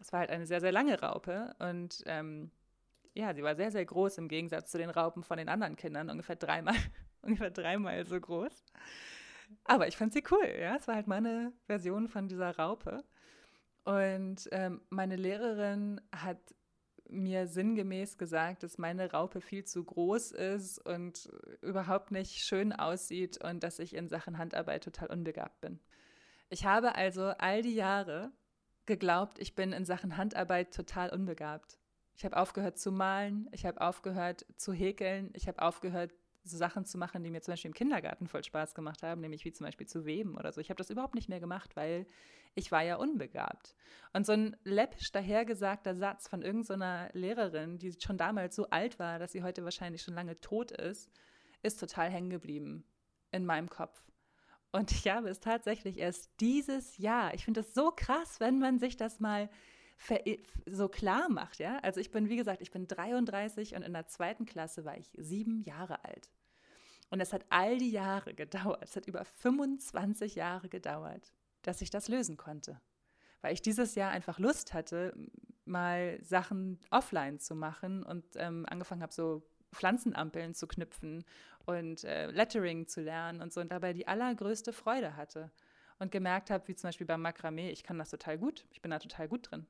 Es 0.00 0.12
war 0.12 0.20
halt 0.20 0.30
eine 0.30 0.46
sehr, 0.46 0.60
sehr 0.60 0.72
lange 0.72 1.00
Raupe. 1.00 1.54
Und 1.58 2.02
ähm, 2.06 2.50
ja, 3.14 3.34
sie 3.34 3.42
war 3.42 3.56
sehr, 3.56 3.70
sehr 3.70 3.84
groß 3.84 4.18
im 4.18 4.28
Gegensatz 4.28 4.70
zu 4.70 4.78
den 4.78 4.90
Raupen 4.90 5.22
von 5.22 5.38
den 5.38 5.48
anderen 5.48 5.76
Kindern. 5.76 6.10
Ungefähr 6.10 6.36
dreimal, 6.36 6.76
ungefähr 7.22 7.50
dreimal 7.50 8.04
so 8.04 8.20
groß. 8.20 8.64
Aber 9.64 9.88
ich 9.88 9.96
fand 9.96 10.12
sie 10.12 10.24
cool, 10.30 10.46
ja. 10.60 10.76
Es 10.76 10.88
war 10.88 10.94
halt 10.94 11.06
meine 11.06 11.52
Version 11.66 12.08
von 12.08 12.28
dieser 12.28 12.56
Raupe. 12.56 13.04
Und 13.84 14.48
ähm, 14.52 14.82
meine 14.90 15.16
Lehrerin 15.16 16.00
hat 16.12 16.38
mir 17.08 17.46
sinngemäß 17.46 18.18
gesagt, 18.18 18.62
dass 18.62 18.78
meine 18.78 19.10
Raupe 19.12 19.40
viel 19.40 19.64
zu 19.64 19.82
groß 19.82 20.32
ist 20.32 20.78
und 20.78 21.30
überhaupt 21.62 22.10
nicht 22.10 22.44
schön 22.44 22.72
aussieht 22.72 23.42
und 23.42 23.62
dass 23.62 23.78
ich 23.78 23.94
in 23.94 24.08
Sachen 24.08 24.38
Handarbeit 24.38 24.84
total 24.84 25.10
unbegabt 25.10 25.60
bin. 25.60 25.80
Ich 26.50 26.64
habe 26.64 26.94
also 26.94 27.28
all 27.38 27.62
die 27.62 27.74
Jahre 27.74 28.30
geglaubt, 28.86 29.38
ich 29.38 29.54
bin 29.54 29.72
in 29.72 29.84
Sachen 29.84 30.16
Handarbeit 30.16 30.74
total 30.74 31.10
unbegabt. 31.10 31.78
Ich 32.16 32.24
habe 32.24 32.36
aufgehört 32.36 32.78
zu 32.78 32.90
malen, 32.90 33.48
ich 33.52 33.64
habe 33.64 33.80
aufgehört 33.80 34.44
zu 34.56 34.72
häkeln, 34.72 35.30
ich 35.34 35.46
habe 35.46 35.62
aufgehört 35.62 36.12
so 36.48 36.56
Sachen 36.56 36.84
zu 36.84 36.98
machen, 36.98 37.22
die 37.22 37.30
mir 37.30 37.40
zum 37.40 37.52
Beispiel 37.52 37.70
im 37.70 37.74
Kindergarten 37.74 38.26
voll 38.26 38.42
Spaß 38.42 38.74
gemacht 38.74 39.02
haben, 39.02 39.20
nämlich 39.20 39.44
wie 39.44 39.52
zum 39.52 39.66
Beispiel 39.66 39.86
zu 39.86 40.04
weben 40.04 40.36
oder 40.36 40.52
so. 40.52 40.60
Ich 40.60 40.70
habe 40.70 40.78
das 40.78 40.90
überhaupt 40.90 41.14
nicht 41.14 41.28
mehr 41.28 41.40
gemacht, 41.40 41.76
weil 41.76 42.06
ich 42.54 42.72
war 42.72 42.82
ja 42.82 42.96
unbegabt. 42.96 43.74
Und 44.12 44.26
so 44.26 44.32
ein 44.32 44.56
läppisch 44.64 45.12
dahergesagter 45.12 45.94
Satz 45.94 46.28
von 46.28 46.42
irgendeiner 46.42 47.10
so 47.12 47.18
Lehrerin, 47.18 47.78
die 47.78 47.94
schon 48.00 48.18
damals 48.18 48.56
so 48.56 48.68
alt 48.70 48.98
war, 48.98 49.18
dass 49.18 49.32
sie 49.32 49.42
heute 49.42 49.64
wahrscheinlich 49.64 50.02
schon 50.02 50.14
lange 50.14 50.40
tot 50.40 50.72
ist, 50.72 51.10
ist 51.62 51.78
total 51.78 52.10
hängen 52.10 52.30
geblieben 52.30 52.84
in 53.30 53.44
meinem 53.44 53.68
Kopf. 53.68 54.02
Und 54.72 54.92
ich 54.92 55.08
habe 55.08 55.28
es 55.28 55.40
tatsächlich 55.40 55.98
erst 55.98 56.30
dieses 56.40 56.98
Jahr, 56.98 57.32
ich 57.34 57.44
finde 57.44 57.60
es 57.60 57.74
so 57.74 57.90
krass, 57.94 58.40
wenn 58.40 58.58
man 58.58 58.78
sich 58.78 58.96
das 58.96 59.20
mal 59.20 59.48
so 60.66 60.88
klar 60.88 61.28
macht, 61.28 61.58
ja. 61.58 61.78
Also 61.80 62.00
ich 62.00 62.10
bin, 62.10 62.28
wie 62.28 62.36
gesagt, 62.36 62.62
ich 62.62 62.70
bin 62.70 62.86
33 62.86 63.74
und 63.74 63.82
in 63.82 63.92
der 63.92 64.06
zweiten 64.06 64.46
Klasse 64.46 64.84
war 64.84 64.96
ich 64.96 65.10
sieben 65.16 65.62
Jahre 65.62 66.04
alt. 66.04 66.30
Und 67.10 67.20
es 67.20 67.32
hat 67.32 67.46
all 67.48 67.78
die 67.78 67.90
Jahre 67.90 68.34
gedauert, 68.34 68.82
es 68.82 68.96
hat 68.96 69.06
über 69.06 69.24
25 69.24 70.34
Jahre 70.34 70.68
gedauert, 70.68 71.32
dass 71.62 71.80
ich 71.80 71.90
das 71.90 72.08
lösen 72.08 72.36
konnte. 72.36 72.80
Weil 73.40 73.54
ich 73.54 73.62
dieses 73.62 73.94
Jahr 73.94 74.10
einfach 74.10 74.38
Lust 74.38 74.74
hatte, 74.74 75.14
mal 75.64 76.18
Sachen 76.22 76.80
offline 76.90 77.38
zu 77.38 77.54
machen 77.54 78.02
und 78.02 78.24
ähm, 78.36 78.66
angefangen 78.68 79.02
habe, 79.02 79.12
so 79.12 79.42
Pflanzenampeln 79.72 80.54
zu 80.54 80.66
knüpfen 80.66 81.24
und 81.66 82.04
äh, 82.04 82.30
Lettering 82.30 82.86
zu 82.88 83.00
lernen 83.00 83.42
und 83.42 83.52
so 83.52 83.60
und 83.60 83.70
dabei 83.70 83.92
die 83.92 84.08
allergrößte 84.08 84.72
Freude 84.72 85.16
hatte 85.16 85.50
und 85.98 86.10
gemerkt 86.10 86.50
habe, 86.50 86.66
wie 86.68 86.74
zum 86.74 86.88
Beispiel 86.88 87.06
beim 87.06 87.22
Makramee, 87.22 87.70
ich 87.70 87.82
kann 87.82 87.98
das 87.98 88.10
total 88.10 88.38
gut, 88.38 88.66
ich 88.70 88.80
bin 88.80 88.90
da 88.90 88.98
total 88.98 89.28
gut 89.28 89.50
drin. 89.50 89.66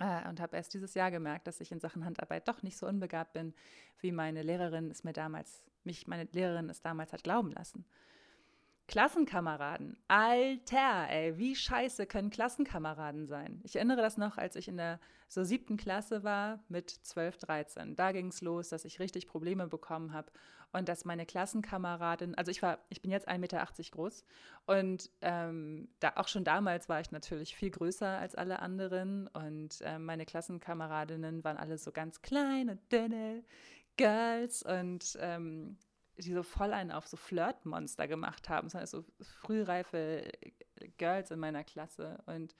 Äh, 0.00 0.26
und 0.28 0.40
habe 0.40 0.56
erst 0.56 0.74
dieses 0.74 0.94
Jahr 0.94 1.10
gemerkt, 1.10 1.46
dass 1.46 1.60
ich 1.60 1.70
in 1.70 1.78
Sachen 1.78 2.04
Handarbeit 2.04 2.48
doch 2.48 2.62
nicht 2.62 2.76
so 2.76 2.86
unbegabt 2.86 3.34
bin, 3.34 3.54
wie 4.00 4.12
meine 4.12 4.42
Lehrerin 4.42 4.90
es 4.90 5.04
mir 5.04 5.12
damals, 5.12 5.62
mich 5.84 6.06
meine 6.06 6.24
Lehrerin 6.32 6.70
es 6.70 6.80
damals 6.80 7.12
hat 7.12 7.22
glauben 7.22 7.52
lassen. 7.52 7.84
Klassenkameraden. 8.88 9.96
Alter, 10.08 11.08
ey, 11.10 11.38
wie 11.38 11.54
scheiße 11.54 12.06
können 12.06 12.30
Klassenkameraden 12.30 13.28
sein? 13.28 13.60
Ich 13.62 13.76
erinnere 13.76 14.00
das 14.00 14.16
noch, 14.16 14.36
als 14.36 14.56
ich 14.56 14.66
in 14.66 14.78
der 14.78 14.98
so 15.28 15.44
siebten 15.44 15.76
Klasse 15.76 16.24
war 16.24 16.64
mit 16.68 16.90
12, 16.90 17.38
13. 17.38 17.94
Da 17.94 18.10
ging 18.10 18.28
es 18.28 18.40
los, 18.40 18.70
dass 18.70 18.84
ich 18.84 18.98
richtig 18.98 19.28
Probleme 19.28 19.68
bekommen 19.68 20.12
habe 20.12 20.32
und 20.72 20.88
dass 20.88 21.04
meine 21.04 21.26
Klassenkameradin, 21.26 22.34
also 22.36 22.50
ich 22.50 22.62
war, 22.62 22.78
ich 22.88 23.02
bin 23.02 23.10
jetzt 23.10 23.28
1,80 23.28 23.38
Meter 23.38 23.66
groß 23.90 24.24
und 24.66 25.10
ähm, 25.20 25.88
da, 26.00 26.12
auch 26.16 26.28
schon 26.28 26.44
damals 26.44 26.88
war 26.88 27.00
ich 27.00 27.10
natürlich 27.10 27.56
viel 27.56 27.70
größer 27.70 28.18
als 28.18 28.34
alle 28.34 28.60
anderen 28.60 29.28
und 29.28 29.80
äh, 29.82 29.98
meine 29.98 30.26
Klassenkameradinnen 30.26 31.44
waren 31.44 31.56
alle 31.56 31.78
so 31.78 31.92
ganz 31.92 32.22
klein 32.22 32.70
und 32.70 32.80
dünne 32.92 33.42
Girls 33.96 34.62
und 34.62 35.18
ähm, 35.20 35.76
die 36.18 36.32
so 36.32 36.42
voll 36.42 36.72
einen 36.72 36.90
auf 36.90 37.06
so 37.06 37.16
Flirtmonster 37.16 38.08
gemacht 38.08 38.48
haben. 38.48 38.66
Es 38.66 38.74
waren 38.74 38.86
so 38.86 39.04
frühreife 39.20 40.30
Girls 40.98 41.30
in 41.30 41.38
meiner 41.38 41.64
Klasse. 41.64 42.18
Und 42.26 42.54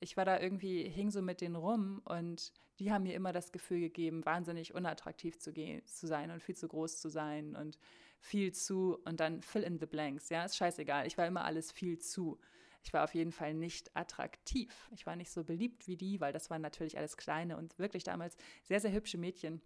ich 0.00 0.16
war 0.16 0.24
da 0.24 0.40
irgendwie, 0.40 0.88
hing 0.88 1.10
so 1.10 1.22
mit 1.22 1.40
denen 1.40 1.56
rum 1.56 2.00
und 2.04 2.52
die 2.78 2.90
haben 2.90 3.02
mir 3.02 3.14
immer 3.14 3.32
das 3.32 3.52
Gefühl 3.52 3.80
gegeben, 3.80 4.24
wahnsinnig 4.24 4.74
unattraktiv 4.74 5.38
zu, 5.38 5.52
gehen, 5.52 5.86
zu 5.86 6.06
sein 6.06 6.30
und 6.30 6.42
viel 6.42 6.56
zu 6.56 6.66
groß 6.66 6.98
zu 6.98 7.10
sein 7.10 7.54
und 7.54 7.78
viel 8.18 8.52
zu 8.52 8.98
und 9.04 9.20
dann 9.20 9.42
fill 9.42 9.62
in 9.62 9.78
the 9.78 9.86
blanks. 9.86 10.30
Ja, 10.30 10.44
ist 10.44 10.56
scheißegal. 10.56 11.06
Ich 11.06 11.18
war 11.18 11.26
immer 11.26 11.44
alles 11.44 11.70
viel 11.70 11.98
zu. 11.98 12.40
Ich 12.82 12.94
war 12.94 13.04
auf 13.04 13.14
jeden 13.14 13.32
Fall 13.32 13.52
nicht 13.52 13.94
attraktiv. 13.94 14.88
Ich 14.92 15.04
war 15.04 15.16
nicht 15.16 15.30
so 15.30 15.44
beliebt 15.44 15.86
wie 15.86 15.98
die, 15.98 16.20
weil 16.20 16.32
das 16.32 16.48
waren 16.48 16.62
natürlich 16.62 16.96
alles 16.96 17.18
kleine 17.18 17.58
und 17.58 17.78
wirklich 17.78 18.04
damals 18.04 18.38
sehr, 18.64 18.80
sehr 18.80 18.92
hübsche 18.92 19.18
Mädchen. 19.18 19.60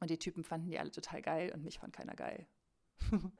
Und 0.00 0.08
die 0.08 0.18
Typen 0.18 0.42
fanden 0.42 0.70
die 0.70 0.78
alle 0.78 0.90
total 0.90 1.20
geil 1.20 1.52
und 1.54 1.62
mich 1.62 1.78
fand 1.78 1.92
keiner 1.92 2.14
geil. 2.14 2.46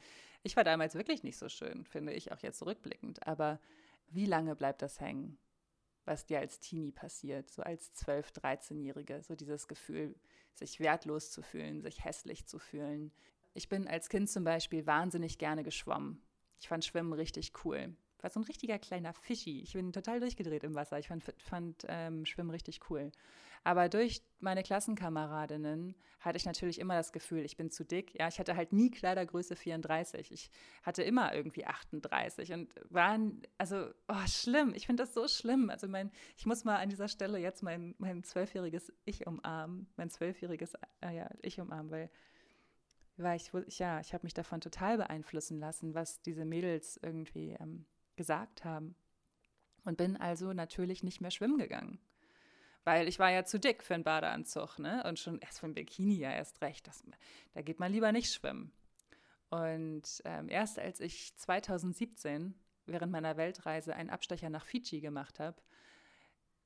ich 0.42 0.57
war 0.57 0.64
damals 0.64 0.95
wirklich 0.95 1.23
nicht 1.23 1.38
so 1.38 1.49
schön, 1.49 1.87
finde 1.87 2.12
ich, 2.12 2.33
auch 2.33 2.40
jetzt 2.40 2.59
zurückblickend. 2.59 3.26
Aber 3.26 3.59
wie 4.09 4.26
lange 4.26 4.54
bleibt 4.54 4.83
das 4.83 5.00
hängen, 5.00 5.38
was 6.04 6.26
dir 6.26 6.38
als 6.40 6.61
Teenie 6.61 6.92
passiert, 6.92 7.50
so 7.50 7.62
als 7.62 7.94
12-, 7.94 8.35
13-Jährige, 8.40 9.23
so 9.23 9.35
dieses 9.35 9.68
Gefühl, 9.68 10.14
sich 10.54 10.80
wertlos 10.80 11.30
zu 11.30 11.42
fühlen, 11.42 11.80
sich 11.80 12.04
hässlich 12.04 12.47
zu 12.47 12.59
fühlen. 12.59 13.12
Ich 13.54 13.68
bin 13.68 13.87
als 13.88 14.09
Kind 14.09 14.30
zum 14.30 14.44
Beispiel 14.44 14.87
wahnsinnig 14.87 15.38
gerne 15.38 15.62
geschwommen. 15.62 16.23
Ich 16.61 16.68
fand 16.68 16.85
Schwimmen 16.85 17.12
richtig 17.12 17.52
cool 17.64 17.97
war 18.23 18.31
so 18.31 18.41
ein 18.41 18.45
richtiger 18.45 18.79
kleiner 18.79 19.12
Fischi. 19.12 19.61
Ich 19.61 19.75
bin 19.75 19.93
total 19.93 20.21
durchgedreht 20.21 20.64
im 20.64 20.75
Wasser. 20.75 20.99
Ich 20.99 21.09
fand, 21.09 21.25
fand 21.37 21.85
ähm, 21.88 22.25
Schwimmen 22.25 22.50
richtig 22.50 22.81
cool. 22.88 23.12
Aber 23.64 23.88
durch 23.88 24.23
meine 24.41 24.62
Klassenkameradinnen 24.62 25.95
hatte 26.21 26.37
ich 26.37 26.47
natürlich 26.47 26.79
immer 26.81 26.95
das 26.95 27.12
Gefühl, 27.12 27.45
ich 27.45 27.57
bin 27.57 27.71
zu 27.71 27.85
dick. 27.85 28.14
Ja, 28.19 28.29
ich 28.29 28.38
hatte 28.38 28.57
halt 28.57 28.73
nie 28.73 28.91
Kleidergröße 28.91 29.55
34. 29.55 30.33
Ich 30.33 30.50
hatte 30.83 31.02
immer 31.02 31.35
irgendwie 31.35 31.67
38 31.67 32.52
und 32.52 32.75
waren, 32.91 33.43
also, 33.59 33.91
oh, 34.09 34.26
schlimm. 34.26 34.73
Ich 34.75 34.87
finde 34.87 35.05
das 35.05 35.14
so 35.14 35.29
schlimm. 35.29 35.71
Also 35.71 35.87
mein, 35.87 36.11
ich 36.37 36.47
muss 36.47 36.64
mal 36.64 36.76
an 36.76 36.88
dieser 36.88 37.09
Stelle 37.09 37.38
jetzt 37.38 37.62
mein, 37.62 37.95
mein 37.99 38.25
zwölfjähriges 38.25 38.93
Ich 39.05 39.26
umarmen, 39.26 39.88
mein 39.97 40.11
zwölfjähriges 40.11 40.75
äh, 41.00 41.17
ja, 41.17 41.31
Ich 41.43 41.61
umarmen, 41.61 41.91
weil 41.91 42.11
weil 43.19 43.37
ich, 43.37 43.79
ja, 43.79 44.00
ich 44.00 44.14
habe 44.14 44.25
mich 44.25 44.35
davon 44.35 44.61
total 44.61 44.97
beeinflussen 44.97 45.59
lassen, 45.59 45.95
was 45.95 46.23
diese 46.23 46.45
Mädels 46.45 46.99
irgendwie 47.02 47.57
ähm, 47.61 47.85
gesagt 48.16 48.64
haben. 48.64 48.95
Und 49.85 49.97
bin 49.97 50.16
also 50.16 50.52
natürlich 50.52 51.02
nicht 51.02 51.21
mehr 51.21 51.31
schwimmen 51.31 51.59
gegangen. 51.59 51.99
Weil 52.85 53.09
ich 53.09 53.19
war 53.19 53.31
ja 53.31 53.45
zu 53.45 53.59
dick 53.59 53.83
für 53.83 53.95
einen 53.95 54.04
Badeanzug, 54.04 54.78
ne? 54.78 55.04
Und 55.04 55.19
schon 55.19 55.38
erst 55.38 55.61
für 55.61 55.66
ein 55.66 55.75
Bikini 55.75 56.14
ja 56.14 56.33
erst 56.33 56.61
recht. 56.62 56.87
Das, 56.87 57.04
da 57.52 57.62
geht 57.62 57.81
man 57.81 57.92
lieber 57.92 58.12
nicht 58.12 58.33
schwimmen. 58.33 58.73
Und 59.50 60.23
ähm, 60.25 60.49
erst 60.49 60.78
als 60.78 61.00
ich 61.00 61.37
2017 61.37 62.54
während 62.87 63.12
meiner 63.12 63.37
Weltreise 63.37 63.95
einen 63.95 64.11
Abstecher 64.11 64.50
nach 64.50 64.66
Fidschi 64.66 65.00
gemacht 65.00 65.38
habe, 65.38 65.61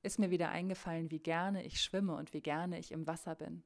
ist 0.02 0.18
mir 0.18 0.30
wieder 0.30 0.50
eingefallen, 0.50 1.10
wie 1.10 1.18
gerne 1.18 1.64
ich 1.64 1.80
schwimme 1.80 2.14
und 2.14 2.32
wie 2.32 2.40
gerne 2.40 2.78
ich 2.78 2.92
im 2.92 3.06
Wasser 3.06 3.34
bin. 3.34 3.64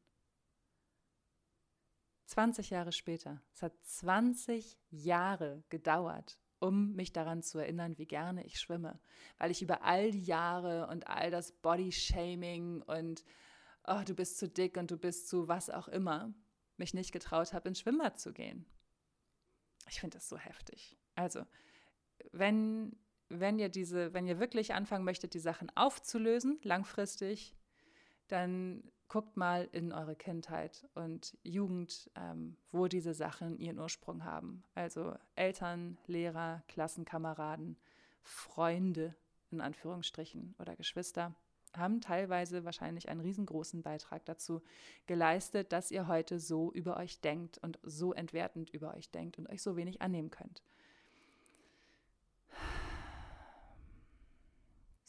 20 2.27 2.71
Jahre 2.71 2.93
später. 2.93 3.43
Es 3.53 3.63
hat 3.63 3.73
20 3.83 4.79
Jahre 4.91 5.65
gedauert, 5.69 6.39
um 6.61 6.93
mich 6.95 7.13
daran 7.13 7.43
zu 7.43 7.59
erinnern, 7.59 7.99
wie 7.99 8.07
gerne 8.07 8.45
ich 8.45 8.61
schwimme. 8.61 9.01
Weil 9.39 9.51
ich 9.51 9.63
über 9.63 9.83
all 9.83 10.11
die 10.13 10.23
Jahre 10.23 10.87
und 10.87 11.09
all 11.09 11.31
das 11.31 11.53
Body-Shaming 11.53 12.83
und 12.83 13.25
oh, 13.87 14.03
du 14.07 14.15
bist 14.15 14.39
zu 14.39 14.49
dick 14.49 14.77
und 14.77 14.91
du 14.91 14.97
bist 14.97 15.29
zu 15.29 15.49
was 15.49 15.71
auch 15.71 15.89
immer, 15.89 16.33
mich 16.77 16.95
nicht 16.95 17.13
getraut 17.13 17.53
habe, 17.53 17.69
ins 17.69 17.81
Schwimmbad 17.81 18.21
zu 18.21 18.33
gehen. 18.33 18.67
Ich 19.89 20.01
finde 20.01 20.19
das 20.19 20.29
so 20.29 20.37
heftig. 20.37 20.97
Also, 21.15 21.45
wenn, 22.33 22.97
wenn 23.29 23.59
ihr 23.59 23.71
diese, 23.71 24.13
wenn 24.13 24.27
ihr 24.27 24.39
wirklich 24.39 24.75
anfangen 24.75 25.05
möchtet, 25.05 25.35
die 25.35 25.41
Sachen 25.41 25.75
aufzulösen, 25.75 26.61
langfristig, 26.63 27.57
dann 28.29 28.85
guckt 29.11 29.37
mal 29.37 29.69
in 29.73 29.93
eure 29.93 30.15
Kindheit 30.15 30.89
und 30.95 31.37
Jugend, 31.43 32.11
ähm, 32.15 32.57
wo 32.71 32.87
diese 32.87 33.13
Sachen 33.13 33.59
ihren 33.59 33.79
Ursprung 33.79 34.25
haben. 34.25 34.63
Also 34.75 35.15
Eltern, 35.35 35.99
Lehrer, 36.07 36.63
Klassenkameraden, 36.69 37.77
Freunde 38.23 39.15
in 39.51 39.61
Anführungsstrichen 39.61 40.55
oder 40.59 40.77
Geschwister 40.77 41.35
haben 41.77 42.01
teilweise 42.01 42.65
wahrscheinlich 42.65 43.09
einen 43.09 43.21
riesengroßen 43.21 43.83
Beitrag 43.83 44.25
dazu 44.25 44.63
geleistet, 45.07 45.73
dass 45.73 45.91
ihr 45.91 46.09
heute 46.09 46.39
so 46.39 46.73
über 46.73 46.97
euch 46.97 47.21
denkt 47.21 47.59
und 47.59 47.79
so 47.83 48.13
entwertend 48.13 48.71
über 48.71 48.95
euch 48.95 49.11
denkt 49.11 49.39
und 49.39 49.49
euch 49.49 49.63
so 49.63 49.77
wenig 49.77 50.03
annehmen 50.03 50.31
könnt. 50.31 50.63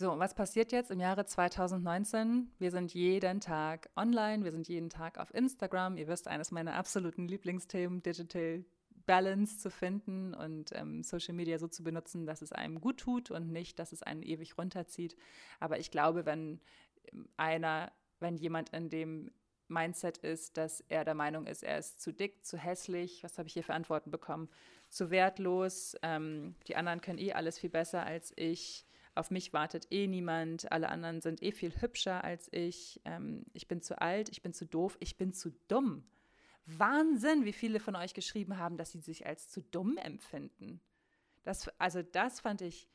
So, 0.02 0.18
was 0.18 0.34
passiert 0.34 0.72
jetzt 0.72 0.90
im 0.90 1.00
Jahre 1.00 1.28
2019? 1.28 2.50
Wir 2.58 2.72
sind 2.72 2.92
jeden 2.92 3.40
Tag 3.40 3.92
online, 3.96 4.44
wir 4.44 4.52
sind 4.52 4.68
jeden 4.68 4.90
Tag 4.90 5.20
auf 5.20 5.32
Instagram. 5.32 5.96
Ihr 5.96 6.08
wisst, 6.08 6.28
eines 6.28 6.50
meiner 6.50 6.74
absoluten 6.74 7.28
Lieblingsthemen, 7.28 8.02
Digital 8.02 8.66
Balance 9.06 9.60
zu 9.60 9.70
finden 9.70 10.34
und 10.34 10.72
ähm, 10.74 11.04
Social 11.04 11.36
Media 11.36 11.60
so 11.60 11.68
zu 11.68 11.84
benutzen, 11.84 12.26
dass 12.26 12.42
es 12.42 12.52
einem 12.52 12.82
gut 12.82 12.98
tut 12.98 13.30
und 13.30 13.52
nicht, 13.52 13.78
dass 13.78 13.92
es 13.92 14.02
einen 14.02 14.24
ewig 14.24 14.58
runterzieht. 14.58 15.16
Aber 15.60 15.78
ich 15.78 15.92
glaube, 15.92 16.26
wenn 16.26 16.62
einer, 17.38 17.92
wenn 18.20 18.38
jemand 18.38 18.70
in 18.70 18.90
dem 18.90 19.30
Mindset 19.68 20.18
ist, 20.18 20.58
dass 20.58 20.82
er 20.88 21.06
der 21.06 21.14
Meinung 21.14 21.46
ist, 21.46 21.62
er 21.62 21.78
ist 21.78 22.02
zu 22.02 22.12
dick, 22.12 22.44
zu 22.44 22.58
hässlich, 22.58 23.24
was 23.24 23.38
habe 23.38 23.48
ich 23.50 23.54
hier 23.54 23.64
für 23.64 23.76
Antworten 23.76 24.10
bekommen, 24.10 24.50
zu 24.90 25.12
wertlos, 25.12 25.96
ähm, 26.02 26.56
die 26.68 26.76
anderen 26.76 27.02
können 27.02 27.20
eh 27.20 27.34
alles 27.34 27.60
viel 27.60 27.70
besser 27.70 28.04
als 28.04 28.34
ich, 28.36 28.88
auf 29.16 29.32
mich 29.32 29.54
wartet 29.54 29.88
eh 29.92 30.08
niemand, 30.08 30.72
alle 30.72 30.90
anderen 30.90 31.22
sind 31.22 31.42
eh 31.44 31.52
viel 31.52 31.82
hübscher 31.82 32.24
als 32.24 32.48
ich, 32.52 33.02
ähm, 33.06 33.46
ich 33.54 33.68
bin 33.68 33.82
zu 33.82 34.02
alt, 34.02 34.30
ich 34.30 34.42
bin 34.42 34.54
zu 34.54 34.66
doof, 34.66 34.98
ich 35.00 35.18
bin 35.18 35.34
zu 35.34 35.52
dumm. 35.68 36.04
Wahnsinn, 36.66 37.44
wie 37.44 37.54
viele 37.54 37.80
von 37.80 37.96
euch 37.96 38.14
geschrieben 38.14 38.58
haben, 38.58 38.78
dass 38.78 38.92
sie 38.92 39.00
sich 39.00 39.26
als 39.26 39.50
zu 39.50 39.62
dumm 39.62 39.98
empfinden. 39.98 40.80
Das, 41.44 41.68
also 41.80 42.02
das 42.02 42.40
fand 42.40 42.62
ich, 42.62 42.88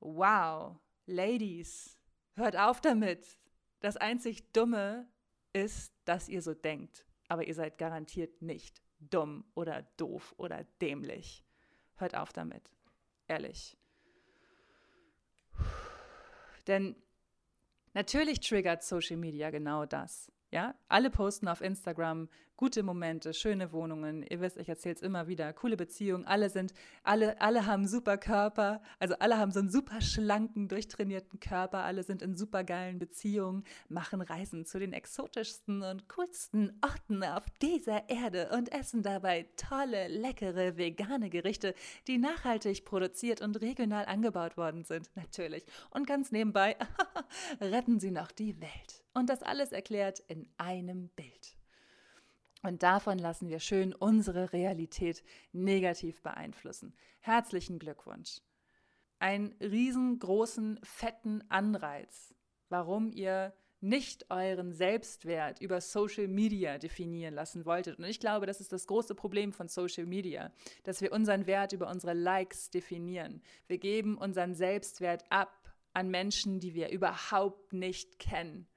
wow, 0.00 0.76
Ladies, 1.06 1.98
hört 2.34 2.56
auf 2.56 2.80
damit. 2.80 3.38
Das 3.80 3.96
einzig 3.96 4.52
Dumme 4.52 5.08
ist, 5.52 5.92
dass 6.04 6.28
ihr 6.28 6.42
so 6.42 6.54
denkt, 6.54 7.06
aber 7.28 7.46
ihr 7.46 7.54
seid 7.54 7.78
garantiert 7.78 8.42
nicht 8.42 8.82
dumm 8.98 9.44
oder 9.54 9.82
doof 9.96 10.34
oder 10.38 10.64
dämlich. 10.80 11.44
Hört 11.96 12.16
auf 12.16 12.32
damit. 12.32 12.70
Ehrlich. 13.28 13.76
Denn 16.66 16.96
natürlich 17.94 18.40
triggert 18.40 18.82
Social 18.82 19.16
Media 19.16 19.50
genau 19.50 19.86
das. 19.86 20.30
Ja, 20.50 20.74
alle 20.88 21.10
posten 21.10 21.48
auf 21.48 21.60
Instagram 21.60 22.28
gute 22.62 22.84
Momente, 22.84 23.34
schöne 23.34 23.72
Wohnungen. 23.72 24.22
Ihr 24.22 24.40
wisst, 24.40 24.56
ich 24.56 24.68
erzähle 24.68 24.94
es 24.94 25.02
immer 25.02 25.26
wieder. 25.26 25.52
Coole 25.52 25.76
Beziehungen. 25.76 26.24
Alle 26.24 26.48
sind, 26.48 26.72
alle, 27.02 27.40
alle 27.40 27.66
haben 27.66 27.88
super 27.88 28.16
Körper. 28.16 28.80
Also 29.00 29.16
alle 29.18 29.36
haben 29.36 29.50
so 29.50 29.58
einen 29.58 29.68
super 29.68 30.00
schlanken, 30.00 30.68
durchtrainierten 30.68 31.40
Körper. 31.40 31.82
Alle 31.82 32.04
sind 32.04 32.22
in 32.22 32.36
super 32.36 32.62
geilen 32.62 33.00
Beziehungen, 33.00 33.64
machen 33.88 34.20
Reisen 34.20 34.64
zu 34.64 34.78
den 34.78 34.92
exotischsten 34.92 35.82
und 35.82 36.08
coolsten 36.08 36.78
Orten 36.82 37.24
auf 37.24 37.42
dieser 37.60 38.08
Erde 38.08 38.50
und 38.56 38.72
essen 38.72 39.02
dabei 39.02 39.48
tolle, 39.56 40.06
leckere, 40.06 40.76
vegane 40.76 41.30
Gerichte, 41.30 41.74
die 42.06 42.18
nachhaltig 42.18 42.84
produziert 42.84 43.40
und 43.40 43.60
regional 43.60 44.04
angebaut 44.04 44.56
worden 44.56 44.84
sind. 44.84 45.10
Natürlich. 45.16 45.64
Und 45.90 46.06
ganz 46.06 46.30
nebenbei 46.30 46.76
retten 47.60 47.98
sie 47.98 48.12
noch 48.12 48.30
die 48.30 48.60
Welt. 48.60 49.02
Und 49.14 49.30
das 49.30 49.42
alles 49.42 49.72
erklärt 49.72 50.20
in 50.28 50.48
einem 50.58 51.08
Bild. 51.08 51.56
Und 52.62 52.84
davon 52.84 53.18
lassen 53.18 53.48
wir 53.48 53.58
schön 53.58 53.92
unsere 53.92 54.52
Realität 54.52 55.24
negativ 55.52 56.22
beeinflussen. 56.22 56.94
Herzlichen 57.20 57.78
Glückwunsch. 57.78 58.40
Einen 59.18 59.52
riesengroßen, 59.60 60.78
fetten 60.82 61.42
Anreiz, 61.48 62.34
warum 62.68 63.10
ihr 63.10 63.52
nicht 63.80 64.30
euren 64.30 64.72
Selbstwert 64.72 65.60
über 65.60 65.80
Social 65.80 66.28
Media 66.28 66.78
definieren 66.78 67.34
lassen 67.34 67.66
wolltet. 67.66 67.98
Und 67.98 68.04
ich 68.04 68.20
glaube, 68.20 68.46
das 68.46 68.60
ist 68.60 68.72
das 68.72 68.86
große 68.86 69.16
Problem 69.16 69.52
von 69.52 69.66
Social 69.66 70.06
Media, 70.06 70.52
dass 70.84 71.00
wir 71.00 71.12
unseren 71.12 71.46
Wert 71.46 71.72
über 71.72 71.90
unsere 71.90 72.14
Likes 72.14 72.70
definieren. 72.70 73.42
Wir 73.66 73.78
geben 73.78 74.16
unseren 74.16 74.54
Selbstwert 74.54 75.24
ab 75.30 75.74
an 75.94 76.10
Menschen, 76.10 76.60
die 76.60 76.74
wir 76.74 76.90
überhaupt 76.90 77.72
nicht 77.72 78.20
kennen 78.20 78.68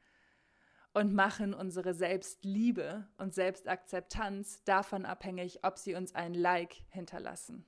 und 0.95 1.13
machen 1.13 1.53
unsere 1.53 1.93
Selbstliebe 1.93 3.07
und 3.17 3.35
Selbstakzeptanz 3.35 4.63
davon 4.63 5.05
abhängig, 5.05 5.59
ob 5.63 5.77
sie 5.77 5.93
uns 5.93 6.15
ein 6.15 6.33
Like 6.33 6.77
hinterlassen. 6.89 7.65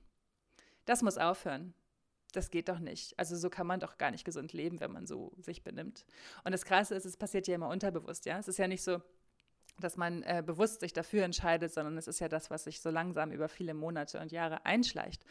Das 0.86 1.04
muss 1.04 1.20
aufhören 1.20 1.76
das 2.38 2.52
geht 2.52 2.70
doch 2.70 2.80
nicht. 2.80 3.18
Also 3.18 3.36
so 3.36 3.50
kann 3.50 3.68
man 3.68 3.80
doch 3.80 3.98
gar 3.98 4.12
nicht 4.12 4.26
gesund 4.26 4.54
leben, 4.54 4.80
wenn 4.80 4.92
man 4.92 5.08
so 5.08 5.34
sich 5.40 5.64
benimmt. 5.64 6.06
Und 6.44 6.52
das 6.52 6.66
Krasse 6.66 6.96
ist, 6.96 7.06
es 7.06 7.18
passiert 7.18 7.48
ja 7.48 7.56
immer 7.56 7.70
unterbewusst, 7.70 8.26
ja. 8.26 8.38
Es 8.38 8.48
ist 8.48 8.58
ja 8.58 8.68
nicht 8.68 8.84
so, 8.84 9.02
dass 9.80 9.98
man 9.98 10.24
äh, 10.24 10.44
bewusst 10.46 10.80
sich 10.80 10.94
dafür 10.94 11.24
entscheidet, 11.24 11.74
sondern 11.74 11.98
es 11.98 12.08
ist 12.08 12.20
ja 12.20 12.28
das, 12.28 12.50
was 12.50 12.64
sich 12.64 12.82
so 12.82 12.90
langsam 12.90 13.32
über 13.32 13.50
viele 13.50 13.74
Monate 13.74 14.20
und 14.20 14.32
Jahre 14.32 14.66
einschleicht. 14.66 15.24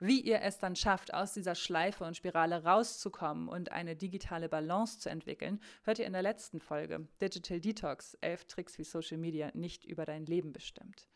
Wie 0.00 0.20
ihr 0.20 0.42
es 0.42 0.58
dann 0.58 0.74
schafft, 0.74 1.14
aus 1.14 1.32
dieser 1.32 1.54
Schleife 1.54 2.04
und 2.04 2.16
Spirale 2.16 2.64
rauszukommen 2.64 3.48
und 3.48 3.70
eine 3.70 3.94
digitale 3.94 4.48
Balance 4.48 4.98
zu 4.98 5.08
entwickeln, 5.08 5.60
hört 5.84 6.00
ihr 6.00 6.06
in 6.06 6.12
der 6.12 6.22
letzten 6.22 6.58
Folge 6.58 7.06
Digital 7.20 7.60
Detox, 7.60 8.14
elf 8.20 8.44
Tricks, 8.46 8.78
wie 8.78 8.84
Social 8.84 9.18
Media 9.18 9.50
nicht 9.54 9.84
über 9.84 10.04
dein 10.04 10.26
Leben 10.26 10.52
bestimmt. 10.52 11.08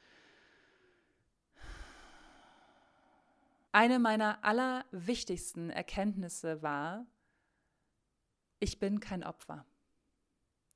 Eine 3.73 3.99
meiner 3.99 4.43
allerwichtigsten 4.43 5.69
Erkenntnisse 5.69 6.63
war, 6.63 7.05
ich 8.59 8.79
bin 8.79 9.01
kein 9.01 9.23
Opfer. 9.23 9.67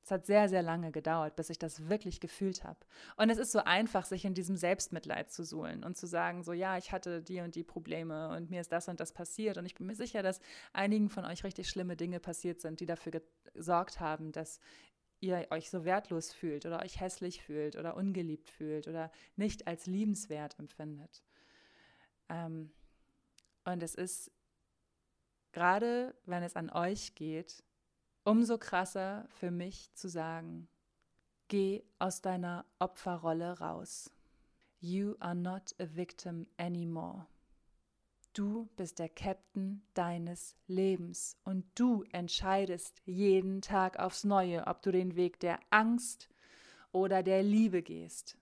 Es 0.02 0.11
hat 0.11 0.26
sehr, 0.26 0.49
sehr 0.49 0.62
lange 0.62 0.92
gedauert, 0.92 1.37
bis 1.37 1.50
ich 1.50 1.59
das 1.59 1.88
wirklich 1.88 2.21
gefühlt 2.21 2.64
habe. 2.64 2.78
Und 3.16 3.30
es 3.30 3.38
ist 3.38 3.52
so 3.52 3.61
einfach, 3.61 4.07
sich 4.07 4.25
in 4.25 4.35
diesem 4.35 4.57
Selbstmitleid 4.57 5.30
zu 5.30 5.45
suhlen 5.45 5.85
und 5.85 5.97
zu 5.97 6.07
sagen, 6.07 6.42
so 6.42 6.52
ja, 6.52 6.78
ich 6.78 6.90
hatte 6.90 7.23
die 7.23 7.40
und 7.40 7.54
die 7.54 7.64
Probleme 7.64 8.30
und 8.30 8.50
mir 8.50 8.61
ist 8.61 8.73
das 8.73 8.88
und 8.88 8.99
das 8.99 9.12
passiert. 9.12 9.59
Und 9.59 9.66
ich 9.66 9.75
bin 9.75 9.87
mir 9.87 9.95
sicher, 9.95 10.23
dass 10.23 10.40
einigen 10.73 11.11
von 11.11 11.25
euch 11.25 11.45
richtig 11.45 11.69
schlimme 11.69 11.97
Dinge 11.97 12.19
passiert 12.19 12.61
sind, 12.61 12.80
die 12.80 12.87
dafür 12.87 13.21
gesorgt 13.52 14.00
haben, 14.00 14.33
dass 14.33 14.59
ihr 15.21 15.47
euch 15.50 15.71
so 15.71 15.85
wertlos 15.85 16.33
fühlt 16.33 16.64
oder 16.64 16.83
euch 16.83 16.99
hässlich 16.99 17.42
fühlt 17.42 17.76
oder 17.76 17.97
ungeliebt 17.97 18.49
fühlt 18.49 18.88
oder 18.88 19.12
nicht 19.37 19.66
als 19.66 19.87
liebenswert 19.87 20.59
empfindet. 20.59 21.23
Ähm, 22.30 22.73
und 23.64 23.83
es 23.83 23.95
ist 23.95 24.33
gerade, 25.52 26.14
wenn 26.25 26.42
es 26.42 26.57
an 26.57 26.71
euch 26.71 27.14
geht, 27.14 27.62
umso 28.31 28.59
krasser 28.59 29.27
für 29.29 29.51
mich 29.51 29.93
zu 29.95 30.09
sagen, 30.09 30.69
geh 31.49 31.83
aus 31.99 32.23
deiner 32.23 32.65
Opferrolle 32.79 33.59
raus. 33.59 34.09
You 34.79 35.17
are 35.19 35.35
not 35.35 35.75
a 35.81 35.87
victim 35.97 36.47
anymore. 36.57 37.27
Du 38.33 38.69
bist 38.77 39.01
der 39.01 39.09
Captain 39.09 39.83
deines 39.95 40.55
Lebens 40.69 41.39
und 41.43 41.67
du 41.75 42.05
entscheidest 42.13 43.03
jeden 43.05 43.63
Tag 43.63 43.99
aufs 43.99 44.23
Neue, 44.23 44.65
ob 44.69 44.81
du 44.83 44.93
den 44.93 45.17
Weg 45.17 45.41
der 45.41 45.59
Angst 45.71 46.31
oder 46.93 47.25
der 47.25 47.43
Liebe 47.43 47.83
gehst. 47.83 48.39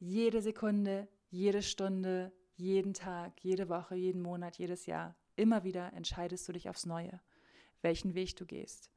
Jede 0.00 0.42
Sekunde, 0.42 1.08
jede 1.30 1.62
Stunde, 1.62 2.30
jeden 2.56 2.92
Tag, 2.92 3.42
jede 3.42 3.70
Woche, 3.70 3.94
jeden 3.94 4.20
Monat, 4.20 4.58
jedes 4.58 4.84
Jahr, 4.84 5.16
immer 5.34 5.64
wieder 5.64 5.94
entscheidest 5.94 6.46
du 6.46 6.52
dich 6.52 6.68
aufs 6.68 6.84
Neue, 6.84 7.22
welchen 7.82 8.14
Weg 8.14 8.36
du 8.36 8.46
gehst. 8.46 8.90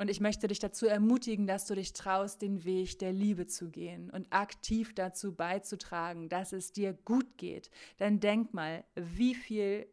Und 0.00 0.08
ich 0.08 0.20
möchte 0.20 0.48
dich 0.48 0.58
dazu 0.58 0.86
ermutigen, 0.86 1.46
dass 1.46 1.66
du 1.66 1.74
dich 1.74 1.92
traust, 1.92 2.40
den 2.40 2.64
Weg 2.64 2.98
der 3.00 3.12
Liebe 3.12 3.46
zu 3.46 3.68
gehen 3.68 4.08
und 4.08 4.32
aktiv 4.32 4.94
dazu 4.94 5.34
beizutragen, 5.34 6.30
dass 6.30 6.54
es 6.54 6.72
dir 6.72 6.94
gut 7.04 7.36
geht. 7.36 7.70
Denn 7.98 8.18
denk 8.18 8.54
mal, 8.54 8.82
wie 8.94 9.34
viel, 9.34 9.86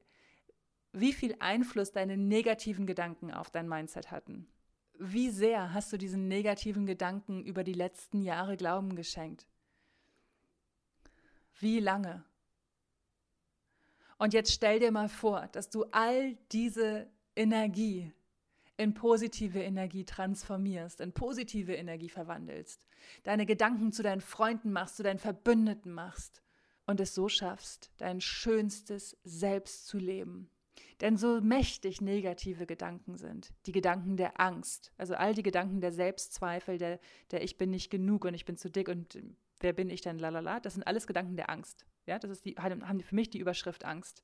wie 0.93 1.11
viel 1.11 1.35
Einfluss 1.39 1.91
deine 1.91 2.15
negativen 2.15 2.87
Gedanken 2.87 3.31
auf 3.31 3.49
dein 3.49 3.67
Mindset 3.67 4.09
hatten. 4.09 4.47
Wie 4.97 5.29
sehr 5.29 5.73
hast 5.73 5.91
du 5.91 5.97
diesen 5.97 6.29
negativen 6.29 6.85
Gedanken 6.85 7.43
über 7.43 7.65
die 7.65 7.73
letzten 7.73 8.21
Jahre 8.21 8.55
Glauben 8.55 8.95
geschenkt? 8.95 9.45
Wie 11.59 11.81
lange? 11.81 12.23
Und 14.17 14.33
jetzt 14.33 14.51
stell 14.51 14.79
dir 14.79 14.91
mal 14.91 15.09
vor, 15.09 15.47
dass 15.51 15.69
du 15.69 15.85
all 15.91 16.35
diese 16.51 17.07
Energie 17.35 18.11
in 18.77 18.93
positive 18.93 19.61
Energie 19.61 20.05
transformierst, 20.05 21.01
in 21.01 21.11
positive 21.11 21.75
Energie 21.75 22.09
verwandelst, 22.09 22.85
deine 23.23 23.45
Gedanken 23.45 23.91
zu 23.91 24.03
deinen 24.03 24.21
Freunden 24.21 24.71
machst, 24.71 24.97
zu 24.97 25.03
deinen 25.03 25.19
Verbündeten 25.19 25.91
machst 25.91 26.41
und 26.85 26.99
es 26.99 27.13
so 27.13 27.27
schaffst, 27.27 27.91
dein 27.97 28.21
schönstes 28.21 29.17
Selbst 29.23 29.87
zu 29.87 29.97
leben. 29.97 30.49
Denn 31.01 31.17
so 31.17 31.41
mächtig 31.41 32.01
negative 32.01 32.65
Gedanken 32.65 33.17
sind, 33.17 33.51
die 33.65 33.71
Gedanken 33.71 34.17
der 34.17 34.39
Angst, 34.39 34.91
also 34.97 35.15
all 35.15 35.33
die 35.33 35.43
Gedanken 35.43 35.81
der 35.81 35.91
Selbstzweifel, 35.91 36.77
der, 36.77 36.99
der 37.31 37.43
ich 37.43 37.57
bin 37.57 37.69
nicht 37.69 37.89
genug 37.89 38.25
und 38.25 38.33
ich 38.33 38.45
bin 38.45 38.57
zu 38.57 38.69
dick 38.69 38.89
und 38.89 39.17
wer 39.59 39.73
bin 39.73 39.89
ich 39.89 40.01
denn, 40.01 40.17
lalala, 40.17 40.59
das 40.59 40.73
sind 40.73 40.87
alles 40.87 41.05
Gedanken 41.05 41.35
der 41.35 41.49
Angst. 41.49 41.85
Ja, 42.07 42.17
das 42.19 42.31
ist 42.31 42.45
die, 42.45 42.55
haben 42.55 43.01
für 43.01 43.15
mich 43.15 43.29
die 43.29 43.39
Überschrift 43.39 43.85
Angst. 43.85 44.23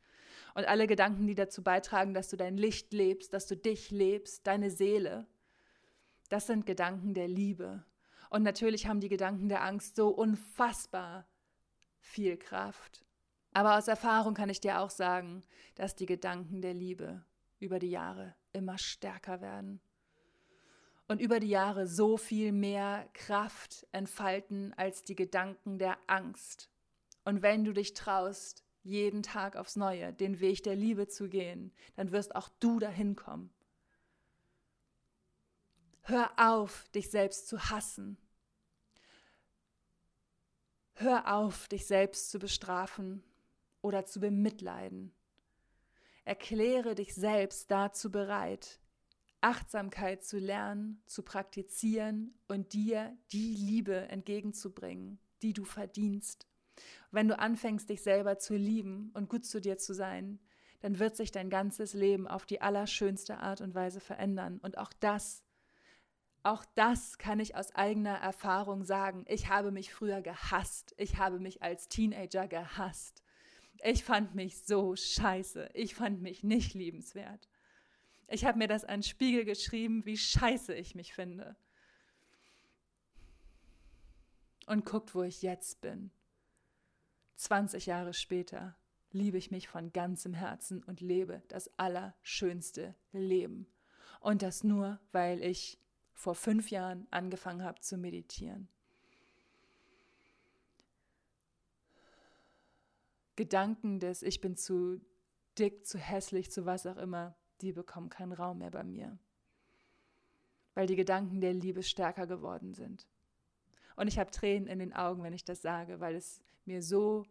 Und 0.56 0.66
alle 0.68 0.88
Gedanken, 0.88 1.28
die 1.28 1.36
dazu 1.36 1.62
beitragen, 1.62 2.14
dass 2.14 2.30
du 2.30 2.38
dein 2.38 2.58
Licht 2.58 2.94
lebst, 2.94 3.34
dass 3.34 3.46
du 3.46 3.58
dich 3.58 3.92
lebst, 3.92 4.48
deine 4.48 4.72
Seele, 4.72 5.28
das 6.30 6.48
sind 6.48 6.66
Gedanken 6.66 7.14
der 7.14 7.28
Liebe. 7.28 7.84
Und 8.30 8.44
natürlich 8.44 8.88
haben 8.88 9.02
die 9.02 9.10
Gedanken 9.10 9.50
der 9.50 9.64
Angst 9.64 9.96
so 9.96 10.08
unfassbar 10.08 11.28
viel 12.00 12.38
Kraft. 12.38 13.06
Aber 13.54 13.78
aus 13.78 13.88
Erfahrung 13.88 14.34
kann 14.34 14.50
ich 14.50 14.62
dir 14.62 14.80
auch 14.80 14.90
sagen, 14.90 15.44
dass 15.76 15.96
die 15.96 16.08
Gedanken 16.08 16.62
der 16.62 16.74
Liebe 16.74 17.24
über 17.60 17.80
die 17.80 17.92
Jahre 17.92 18.34
immer 18.52 18.78
stärker 18.78 19.42
werden 19.42 19.80
und 21.08 21.22
über 21.22 21.40
die 21.40 21.50
Jahre 21.50 21.86
so 21.86 22.18
viel 22.18 22.52
mehr 22.52 23.08
Kraft 23.14 23.86
entfalten 23.92 24.74
als 24.76 25.04
die 25.04 25.16
Gedanken 25.16 25.78
der 25.78 25.98
Angst. 26.08 26.70
Und 27.26 27.42
wenn 27.42 27.64
du 27.64 27.74
dich 27.74 27.94
traust, 27.94 28.64
jeden 28.84 29.24
Tag 29.24 29.56
aufs 29.56 29.76
Neue 29.76 30.14
den 30.14 30.40
Weg 30.40 30.64
der 30.64 30.76
Liebe 30.76 31.08
zu 31.08 31.30
gehen, 31.30 31.72
dann 31.96 32.12
wirst 32.12 32.36
auch 32.36 32.50
du 32.60 32.80
dahin 32.80 33.16
kommen. 33.16 33.50
Hör 36.02 36.32
auf, 36.38 36.90
dich 36.90 37.10
selbst 37.10 37.48
zu 37.48 37.70
hassen. 37.70 38.18
Hör 40.96 41.34
auf, 41.34 41.70
dich 41.70 41.86
selbst 41.86 42.30
zu 42.30 42.40
bestrafen 42.40 43.24
oder 43.82 44.06
zu 44.06 44.20
bemitleiden. 44.20 45.14
Erkläre 46.26 46.96
dich 46.96 47.16
selbst 47.16 47.72
dazu 47.72 48.12
bereit, 48.12 48.80
Achtsamkeit 49.42 50.24
zu 50.24 50.40
lernen, 50.40 51.02
zu 51.06 51.24
praktizieren 51.24 52.34
und 52.48 52.74
dir 52.74 53.18
die 53.32 53.56
Liebe 53.56 54.08
entgegenzubringen, 54.08 55.20
die 55.42 55.54
du 55.54 55.66
verdienst. 55.66 56.48
Wenn 57.12 57.28
du 57.28 57.38
anfängst, 57.38 57.90
dich 57.90 58.02
selber 58.02 58.38
zu 58.38 58.56
lieben 58.56 59.12
und 59.14 59.30
gut 59.30 59.46
zu 59.46 59.62
dir 59.62 59.78
zu 59.78 59.94
sein, 59.94 60.40
dann 60.82 61.00
wird 61.00 61.16
sich 61.16 61.32
dein 61.32 61.50
ganzes 61.50 61.94
Leben 61.94 62.28
auf 62.28 62.46
die 62.46 62.60
allerschönste 62.60 63.38
Art 63.38 63.62
und 63.62 63.74
Weise 63.74 64.02
verändern. 64.02 64.60
Und 64.62 64.78
auch 64.78 64.92
das, 65.00 65.44
auch 66.44 66.66
das 66.76 67.18
kann 67.18 67.40
ich 67.40 67.56
aus 67.56 67.74
eigener 67.74 68.16
Erfahrung 68.16 68.84
sagen. 68.84 69.24
Ich 69.28 69.48
habe 69.48 69.72
mich 69.72 69.94
früher 69.94 70.22
gehasst. 70.22 70.94
Ich 70.98 71.18
habe 71.18 71.40
mich 71.40 71.64
als 71.64 71.88
Teenager 71.88 72.50
gehasst. 72.50 73.24
Ich 73.82 74.04
fand 74.04 74.36
mich 74.36 74.64
so 74.64 74.96
scheiße. 74.96 75.70
Ich 75.74 75.96
fand 75.96 76.22
mich 76.22 76.44
nicht 76.44 76.74
liebenswert. 76.74 77.48
Ich 78.28 78.44
habe 78.44 78.58
mir 78.58 78.68
das 78.68 78.84
an 78.84 79.04
Spiegel 79.04 79.46
geschrieben, 79.46 80.06
wie 80.06 80.18
scheiße 80.18 80.74
ich 80.74 80.96
mich 80.96 81.14
finde. 81.14 81.56
Und 84.66 84.86
guckt, 84.86 85.16
wo 85.16 85.24
ich 85.24 85.42
jetzt 85.42 85.82
bin. 85.82 86.12
20 87.36 87.86
Jahre 87.86 88.14
später 88.14 88.76
liebe 89.12 89.38
ich 89.38 89.52
mich 89.52 89.68
von 89.68 89.94
ganzem 89.94 90.34
Herzen 90.34 90.84
und 90.84 91.02
lebe 91.02 91.44
das 91.48 91.70
allerschönste 91.78 92.96
Leben. 93.12 93.68
Und 94.20 94.42
das 94.42 94.64
nur, 94.64 95.00
weil 95.12 95.44
ich 95.44 95.78
vor 96.14 96.36
fünf 96.36 96.72
Jahren 96.72 97.08
angefangen 97.12 97.64
habe 97.64 97.82
zu 97.82 97.98
meditieren. 97.98 98.68
Gedanken 103.36 104.00
des 104.00 104.22
Ich 104.22 104.42
bin 104.42 104.56
zu 104.56 105.02
dick, 105.58 105.86
zu 105.86 105.98
hässlich, 105.98 106.52
zu 106.52 106.66
was 106.66 106.86
auch 106.86 106.98
immer, 106.98 107.36
die 107.62 107.74
bekommen 107.74 108.10
keinen 108.10 108.32
Raum 108.32 108.60
mehr 108.60 108.72
bei 108.72 108.84
mir, 108.84 109.18
weil 110.76 110.88
die 110.88 110.96
Gedanken 110.96 111.42
der 111.42 111.54
Liebe 111.54 111.84
stärker 111.84 112.28
geworden 112.28 112.74
sind. 112.74 113.08
Und 113.96 114.08
ich 114.08 114.20
habe 114.20 114.32
Tränen 114.32 114.68
in 114.68 114.80
den 114.80 114.94
Augen, 114.94 115.24
wenn 115.24 115.34
ich 115.34 115.46
das 115.46 115.62
sage, 115.62 116.00
weil 116.00 116.16
es 116.16 116.42
mir 116.66 116.82
so 116.82 117.26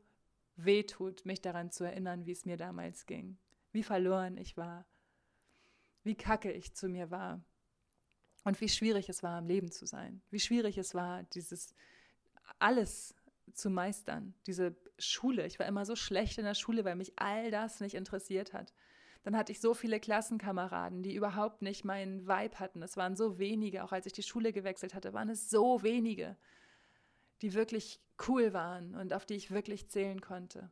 weh 0.56 0.82
tut, 0.82 1.24
mich 1.24 1.40
daran 1.40 1.70
zu 1.70 1.84
erinnern, 1.84 2.26
wie 2.26 2.32
es 2.32 2.44
mir 2.44 2.56
damals 2.56 3.06
ging, 3.06 3.38
wie 3.72 3.82
verloren 3.82 4.36
ich 4.36 4.56
war, 4.56 4.86
wie 6.04 6.14
kacke 6.14 6.52
ich 6.52 6.74
zu 6.74 6.88
mir 6.88 7.10
war. 7.10 7.42
Und 8.44 8.60
wie 8.60 8.68
schwierig 8.68 9.08
es 9.08 9.22
war, 9.22 9.38
im 9.38 9.46
Leben 9.46 9.70
zu 9.70 9.86
sein, 9.86 10.20
wie 10.30 10.40
schwierig 10.40 10.76
es 10.76 10.94
war, 10.94 11.22
dieses 11.22 11.74
alles 12.58 13.14
zu 13.54 13.70
meistern, 13.70 14.34
diese 14.46 14.74
Schule. 14.98 15.46
Ich 15.46 15.58
war 15.58 15.66
immer 15.66 15.84
so 15.84 15.94
schlecht 15.94 16.38
in 16.38 16.44
der 16.44 16.54
Schule, 16.54 16.84
weil 16.84 16.96
mich 16.96 17.12
all 17.16 17.50
das 17.50 17.80
nicht 17.80 17.94
interessiert 17.94 18.52
hat. 18.52 18.72
Dann 19.22 19.36
hatte 19.36 19.52
ich 19.52 19.60
so 19.60 19.74
viele 19.74 20.00
Klassenkameraden, 20.00 21.02
die 21.02 21.14
überhaupt 21.14 21.62
nicht 21.62 21.84
meinen 21.84 22.26
Vibe 22.26 22.58
hatten. 22.58 22.82
Es 22.82 22.96
waren 22.96 23.14
so 23.14 23.38
wenige, 23.38 23.84
auch 23.84 23.92
als 23.92 24.06
ich 24.06 24.12
die 24.12 24.22
Schule 24.22 24.52
gewechselt 24.52 24.94
hatte, 24.94 25.12
waren 25.12 25.28
es 25.28 25.48
so 25.48 25.82
wenige, 25.82 26.36
die 27.42 27.54
wirklich 27.54 28.00
cool 28.28 28.52
waren 28.52 28.94
und 28.94 29.12
auf 29.12 29.26
die 29.26 29.34
ich 29.34 29.50
wirklich 29.50 29.88
zählen 29.88 30.20
konnte. 30.20 30.70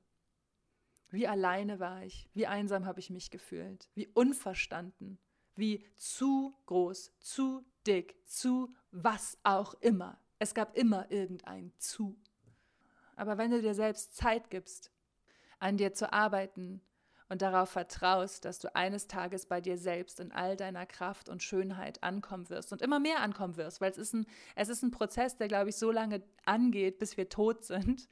Wie 1.11 1.26
alleine 1.26 1.80
war 1.80 2.04
ich, 2.04 2.28
wie 2.33 2.46
einsam 2.46 2.87
habe 2.87 3.00
ich 3.00 3.11
mich 3.11 3.30
gefühlt, 3.30 3.90
wie 3.94 4.06
unverstanden, 4.09 5.18
wie 5.56 5.85
zu 5.96 6.54
groß, 6.66 7.12
zu 7.18 7.64
dick, 7.87 8.16
zu 8.26 8.72
was 8.92 9.37
auch 9.42 9.74
immer. 9.74 10.20
Es 10.38 10.54
gab 10.54 10.76
immer 10.76 11.11
irgendein 11.11 11.72
zu. 11.78 12.16
Aber 13.16 13.37
wenn 13.37 13.50
du 13.50 13.61
dir 13.61 13.74
selbst 13.74 14.16
Zeit 14.16 14.48
gibst, 14.50 14.92
an 15.59 15.76
dir 15.76 15.92
zu 15.92 16.12
arbeiten 16.12 16.80
und 17.31 17.43
darauf 17.43 17.71
vertraust, 17.71 18.45
dass 18.45 18.59
du 18.59 18.75
eines 18.75 19.07
Tages 19.07 19.47
bei 19.47 19.61
dir 19.61 19.79
selbst 19.79 20.19
in 20.19 20.33
all 20.33 20.57
deiner 20.57 20.85
Kraft 20.85 21.29
und 21.29 21.43
Schönheit 21.43 22.03
ankommen 22.03 22.51
wirst 22.51 22.73
und 22.73 22.83
immer 22.83 22.99
mehr 22.99 23.21
ankommen 23.21 23.57
wirst, 23.57 23.81
weil 23.81 23.93
es 23.93 23.99
ist 23.99 24.14
ein, 24.14 24.27
es 24.57 24.69
ist 24.69 24.83
ein 24.83 24.90
Prozess, 24.90 25.37
der, 25.37 25.47
glaube 25.47 25.71
ich, 25.71 25.77
so 25.77 25.93
lange 25.93 26.23
angeht, 26.45 26.99
bis 26.99 27.16
wir 27.16 27.29
tot 27.29 27.64
sind. 27.64 28.09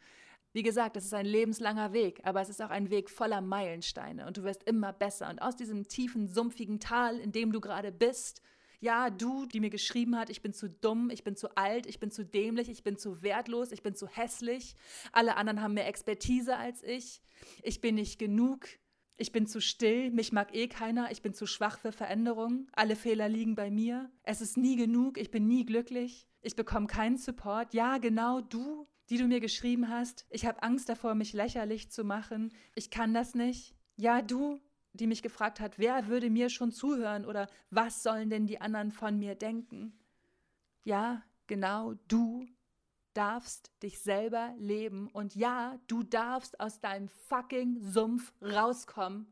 Wie 0.52 0.62
gesagt, 0.62 0.96
es 0.96 1.04
ist 1.04 1.14
ein 1.14 1.26
lebenslanger 1.26 1.92
Weg, 1.92 2.20
aber 2.22 2.40
es 2.40 2.48
ist 2.48 2.62
auch 2.62 2.70
ein 2.70 2.90
Weg 2.90 3.10
voller 3.10 3.40
Meilensteine 3.40 4.26
und 4.26 4.36
du 4.36 4.44
wirst 4.44 4.62
immer 4.62 4.92
besser. 4.92 5.28
Und 5.28 5.42
aus 5.42 5.56
diesem 5.56 5.88
tiefen, 5.88 6.28
sumpfigen 6.28 6.78
Tal, 6.78 7.18
in 7.18 7.32
dem 7.32 7.52
du 7.52 7.60
gerade 7.60 7.90
bist, 7.90 8.40
ja, 8.80 9.10
du, 9.10 9.46
die 9.46 9.58
mir 9.58 9.70
geschrieben 9.70 10.16
hat, 10.16 10.30
ich 10.30 10.42
bin 10.42 10.52
zu 10.52 10.70
dumm, 10.70 11.10
ich 11.10 11.24
bin 11.24 11.34
zu 11.34 11.56
alt, 11.56 11.86
ich 11.86 11.98
bin 11.98 12.12
zu 12.12 12.24
dämlich, 12.24 12.68
ich 12.68 12.84
bin 12.84 12.96
zu 12.96 13.22
wertlos, 13.22 13.72
ich 13.72 13.82
bin 13.82 13.96
zu 13.96 14.06
hässlich, 14.06 14.76
alle 15.10 15.36
anderen 15.36 15.60
haben 15.60 15.74
mehr 15.74 15.88
Expertise 15.88 16.56
als 16.56 16.84
ich, 16.84 17.20
ich 17.64 17.80
bin 17.80 17.96
nicht 17.96 18.20
genug, 18.20 18.68
ich 19.18 19.32
bin 19.32 19.46
zu 19.46 19.60
still, 19.60 20.10
mich 20.12 20.32
mag 20.32 20.54
eh 20.54 20.68
keiner, 20.68 21.10
ich 21.10 21.22
bin 21.22 21.34
zu 21.34 21.46
schwach 21.46 21.78
für 21.78 21.92
Veränderungen, 21.92 22.68
alle 22.72 22.94
Fehler 22.94 23.28
liegen 23.28 23.56
bei 23.56 23.70
mir, 23.70 24.10
es 24.22 24.40
ist 24.40 24.56
nie 24.56 24.76
genug, 24.76 25.18
ich 25.18 25.30
bin 25.32 25.46
nie 25.48 25.66
glücklich, 25.66 26.28
ich 26.40 26.54
bekomme 26.54 26.86
keinen 26.86 27.18
Support. 27.18 27.74
Ja, 27.74 27.98
genau 27.98 28.40
du, 28.40 28.86
die 29.10 29.18
du 29.18 29.26
mir 29.26 29.40
geschrieben 29.40 29.88
hast, 29.88 30.24
ich 30.30 30.46
habe 30.46 30.62
Angst 30.62 30.88
davor, 30.88 31.16
mich 31.16 31.32
lächerlich 31.32 31.90
zu 31.90 32.04
machen, 32.04 32.52
ich 32.76 32.90
kann 32.90 33.12
das 33.12 33.34
nicht. 33.34 33.74
Ja, 33.96 34.22
du, 34.22 34.60
die 34.92 35.08
mich 35.08 35.22
gefragt 35.22 35.58
hat, 35.58 35.78
wer 35.78 36.06
würde 36.06 36.30
mir 36.30 36.48
schon 36.48 36.70
zuhören 36.70 37.24
oder 37.26 37.48
was 37.70 38.04
sollen 38.04 38.30
denn 38.30 38.46
die 38.46 38.60
anderen 38.60 38.92
von 38.92 39.18
mir 39.18 39.34
denken? 39.34 39.98
Ja, 40.84 41.24
genau, 41.48 41.94
du 42.06 42.46
darfst 43.18 43.72
dich 43.82 43.98
selber 43.98 44.54
leben 44.58 45.08
und 45.08 45.34
ja, 45.34 45.80
du 45.88 46.04
darfst 46.04 46.60
aus 46.60 46.80
deinem 46.80 47.08
fucking 47.08 47.80
Sumpf 47.80 48.32
rauskommen. 48.40 49.26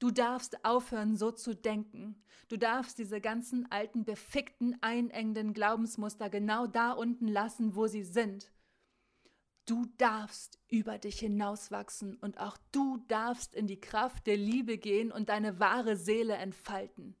Du 0.00 0.10
darfst 0.10 0.64
aufhören, 0.64 1.16
so 1.16 1.30
zu 1.30 1.54
denken. 1.54 2.20
Du 2.48 2.58
darfst 2.58 2.98
diese 2.98 3.20
ganzen 3.20 3.70
alten, 3.70 4.04
befickten, 4.04 4.76
einengenden 4.80 5.52
Glaubensmuster 5.54 6.28
genau 6.28 6.66
da 6.66 6.90
unten 6.90 7.28
lassen, 7.28 7.76
wo 7.76 7.86
sie 7.86 8.02
sind. 8.02 8.50
Du 9.64 9.86
darfst 9.96 10.58
über 10.68 10.98
dich 10.98 11.20
hinauswachsen 11.20 12.16
und 12.16 12.40
auch 12.40 12.58
du 12.72 12.98
darfst 13.06 13.54
in 13.54 13.68
die 13.68 13.80
Kraft 13.80 14.26
der 14.26 14.36
Liebe 14.36 14.76
gehen 14.76 15.12
und 15.12 15.28
deine 15.28 15.60
wahre 15.60 15.96
Seele 15.96 16.34
entfalten. 16.34 17.14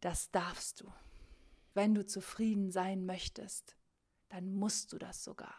Das 0.00 0.30
darfst 0.30 0.82
du. 0.82 0.92
Wenn 1.74 1.94
du 1.96 2.06
zufrieden 2.06 2.70
sein 2.70 3.06
möchtest, 3.06 3.76
dann 4.32 4.54
musst 4.54 4.92
du 4.92 4.98
das 4.98 5.22
sogar. 5.22 5.54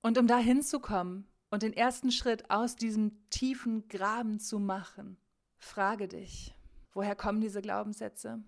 Und 0.00 0.16
um 0.16 0.28
da 0.28 0.38
hinzukommen 0.38 1.26
und 1.50 1.62
den 1.62 1.72
ersten 1.72 2.12
Schritt 2.12 2.48
aus 2.48 2.76
diesem 2.76 3.28
tiefen 3.30 3.88
Graben 3.88 4.38
zu 4.38 4.60
machen, 4.60 5.18
frage 5.58 6.06
dich, 6.06 6.54
woher 6.92 7.16
kommen 7.16 7.40
diese 7.40 7.60
Glaubenssätze? 7.60 8.42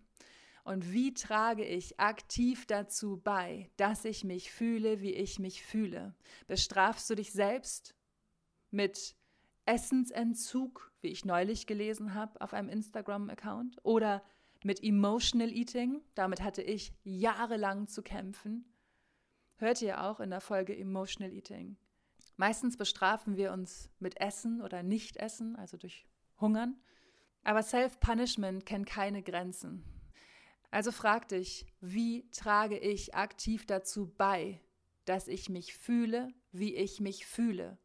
Und 0.63 0.93
wie 0.93 1.13
trage 1.13 1.65
ich 1.65 1.99
aktiv 1.99 2.67
dazu 2.67 3.21
bei, 3.23 3.69
dass 3.77 4.05
ich 4.05 4.23
mich 4.23 4.53
fühle, 4.53 5.01
wie 5.01 5.13
ich 5.13 5.41
mich 5.41 5.65
fühle? 5.65 6.15
Bestrafst 6.47 7.11
du 7.11 7.17
dich 7.17 7.33
selbst 7.33 7.97
mit 8.71 9.17
Essensentzug, 9.67 10.93
wie 11.01 11.09
ich 11.09 11.25
neulich 11.25 11.67
gelesen 11.67 12.15
habe 12.15 12.41
auf 12.41 12.55
einem 12.55 12.69
Instagram-Account? 12.69 13.79
Oder 13.83 14.23
mit 14.63 14.85
Emotional 14.85 15.51
Eating? 15.51 16.01
Damit 16.15 16.43
hatte 16.43 16.63
ich 16.63 16.95
jahrelang 17.03 17.89
zu 17.89 18.03
kämpfen. 18.03 18.72
Hört 19.57 19.83
ihr 19.83 20.03
auch 20.03 20.21
in 20.21 20.31
der 20.31 20.41
Folge 20.41 20.77
Emotional 20.77 21.33
Eating. 21.33 21.77
Meistens 22.37 22.77
bestrafen 22.77 23.37
wir 23.37 23.53
uns 23.53 23.91
mit 23.99 24.21
Essen 24.21 24.61
oder 24.63 24.83
Nicht-Essen, 24.83 25.57
also 25.57 25.77
durch 25.77 26.07
Hungern. 26.41 26.81
Aber 27.45 27.63
Self-Punishment 27.63 28.67
kennt 28.67 28.87
keine 28.87 29.23
Grenzen. 29.23 29.85
Also 30.71 30.91
frag 30.91 31.29
dich, 31.29 31.67
wie 31.81 32.31
trage 32.31 32.79
ich 32.79 33.15
aktiv 33.15 33.67
dazu 33.67 34.13
bei, 34.17 34.61
dass 35.05 35.29
ich 35.29 35.49
mich 35.49 35.75
fühle, 35.75 36.29
wie 36.51 36.75
ich 36.75 37.01
mich 37.01 37.27
fühle? 37.27 37.79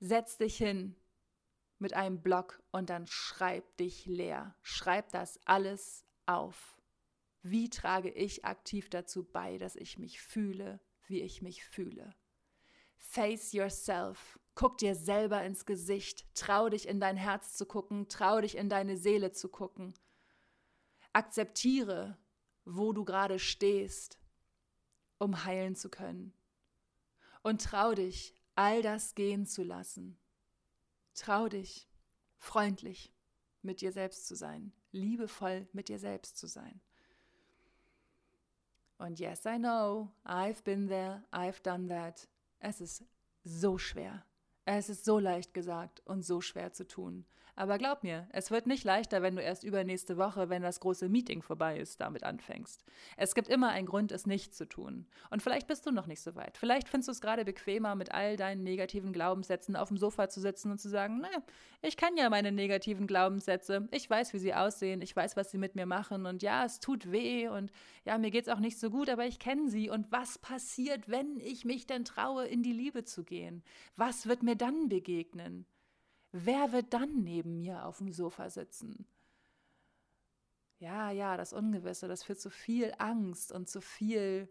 Setz 0.00 0.36
dich 0.36 0.56
hin 0.56 0.96
mit 1.78 1.94
einem 1.94 2.20
Block 2.22 2.62
und 2.72 2.90
dann 2.90 3.06
schreib 3.06 3.76
dich 3.76 4.06
leer. 4.06 4.54
Schreib 4.62 5.10
das 5.10 5.38
alles 5.46 6.04
auf. 6.26 6.75
Wie 7.48 7.70
trage 7.70 8.10
ich 8.10 8.44
aktiv 8.44 8.90
dazu 8.90 9.22
bei, 9.22 9.56
dass 9.56 9.76
ich 9.76 10.00
mich 10.00 10.20
fühle, 10.20 10.80
wie 11.06 11.20
ich 11.20 11.42
mich 11.42 11.64
fühle? 11.64 12.12
Face 12.96 13.52
yourself. 13.52 14.40
Guck 14.56 14.78
dir 14.78 14.96
selber 14.96 15.44
ins 15.44 15.64
Gesicht. 15.64 16.26
Trau 16.34 16.68
dich 16.68 16.88
in 16.88 16.98
dein 16.98 17.16
Herz 17.16 17.56
zu 17.56 17.64
gucken. 17.64 18.08
Trau 18.08 18.40
dich 18.40 18.56
in 18.56 18.68
deine 18.68 18.96
Seele 18.96 19.30
zu 19.30 19.48
gucken. 19.48 19.94
Akzeptiere, 21.12 22.18
wo 22.64 22.92
du 22.92 23.04
gerade 23.04 23.38
stehst, 23.38 24.18
um 25.18 25.44
heilen 25.44 25.76
zu 25.76 25.88
können. 25.88 26.32
Und 27.44 27.62
trau 27.62 27.94
dich, 27.94 28.34
all 28.56 28.82
das 28.82 29.14
gehen 29.14 29.46
zu 29.46 29.62
lassen. 29.62 30.18
Trau 31.14 31.48
dich, 31.48 31.88
freundlich 32.38 33.14
mit 33.62 33.82
dir 33.82 33.92
selbst 33.92 34.26
zu 34.26 34.34
sein, 34.34 34.72
liebevoll 34.90 35.68
mit 35.72 35.88
dir 35.88 36.00
selbst 36.00 36.38
zu 36.38 36.48
sein. 36.48 36.80
Und 38.98 39.18
yes, 39.20 39.44
I 39.44 39.58
know, 39.58 40.10
I've 40.24 40.62
been 40.64 40.88
there, 40.88 41.22
I've 41.32 41.62
done 41.62 41.88
that. 41.88 42.28
Es 42.58 42.80
ist 42.80 43.04
so 43.44 43.78
schwer. 43.78 44.24
Es 44.64 44.88
ist 44.88 45.04
so 45.04 45.18
leicht 45.18 45.54
gesagt 45.54 46.00
und 46.06 46.24
so 46.24 46.40
schwer 46.40 46.72
zu 46.72 46.86
tun. 46.86 47.24
Aber 47.58 47.78
glaub 47.78 48.02
mir, 48.02 48.28
es 48.32 48.50
wird 48.50 48.66
nicht 48.66 48.84
leichter, 48.84 49.22
wenn 49.22 49.34
du 49.34 49.42
erst 49.42 49.64
übernächste 49.64 50.18
Woche, 50.18 50.50
wenn 50.50 50.60
das 50.60 50.78
große 50.78 51.08
Meeting 51.08 51.40
vorbei 51.40 51.78
ist, 51.78 52.02
damit 52.02 52.22
anfängst. 52.22 52.84
Es 53.16 53.34
gibt 53.34 53.48
immer 53.48 53.70
einen 53.70 53.86
Grund, 53.86 54.12
es 54.12 54.26
nicht 54.26 54.54
zu 54.54 54.68
tun. 54.68 55.06
Und 55.30 55.42
vielleicht 55.42 55.66
bist 55.66 55.86
du 55.86 55.90
noch 55.90 56.06
nicht 56.06 56.20
so 56.20 56.34
weit. 56.34 56.58
Vielleicht 56.58 56.86
findest 56.86 57.08
du 57.08 57.12
es 57.12 57.22
gerade 57.22 57.46
bequemer, 57.46 57.94
mit 57.94 58.12
all 58.12 58.36
deinen 58.36 58.62
negativen 58.62 59.10
Glaubenssätzen 59.10 59.74
auf 59.74 59.88
dem 59.88 59.96
Sofa 59.96 60.28
zu 60.28 60.38
sitzen 60.38 60.70
und 60.70 60.78
zu 60.78 60.90
sagen, 60.90 61.18
na, 61.22 61.30
ich 61.80 61.96
kann 61.96 62.18
ja 62.18 62.28
meine 62.28 62.52
negativen 62.52 63.06
Glaubenssätze. 63.06 63.88
Ich 63.90 64.08
weiß, 64.10 64.34
wie 64.34 64.38
sie 64.38 64.52
aussehen. 64.52 65.00
Ich 65.00 65.16
weiß, 65.16 65.34
was 65.38 65.50
sie 65.50 65.58
mit 65.58 65.76
mir 65.76 65.86
machen. 65.86 66.26
Und 66.26 66.42
ja, 66.42 66.66
es 66.66 66.78
tut 66.78 67.10
weh. 67.10 67.48
Und 67.48 67.72
ja, 68.04 68.18
mir 68.18 68.30
geht 68.30 68.48
es 68.48 68.52
auch 68.52 68.60
nicht 68.60 68.78
so 68.78 68.90
gut, 68.90 69.08
aber 69.08 69.24
ich 69.24 69.38
kenne 69.38 69.70
sie. 69.70 69.88
Und 69.88 70.12
was 70.12 70.36
passiert, 70.36 71.08
wenn 71.08 71.40
ich 71.40 71.64
mich 71.64 71.86
denn 71.86 72.04
traue, 72.04 72.46
in 72.46 72.62
die 72.62 72.74
Liebe 72.74 73.04
zu 73.04 73.24
gehen? 73.24 73.62
Was 73.96 74.26
wird 74.26 74.42
mir 74.42 74.56
dann 74.56 74.90
begegnen? 74.90 75.64
Wer 76.44 76.72
wird 76.72 76.92
dann 76.92 77.22
neben 77.22 77.56
mir 77.56 77.86
auf 77.86 77.98
dem 77.98 78.12
Sofa 78.12 78.50
sitzen? 78.50 79.06
Ja, 80.78 81.10
ja, 81.10 81.38
das 81.38 81.54
Ungewisse, 81.54 82.08
das 82.08 82.22
führt 82.22 82.40
zu 82.40 82.50
viel 82.50 82.92
Angst 82.98 83.50
und 83.52 83.70
zu 83.70 83.80
viel 83.80 84.50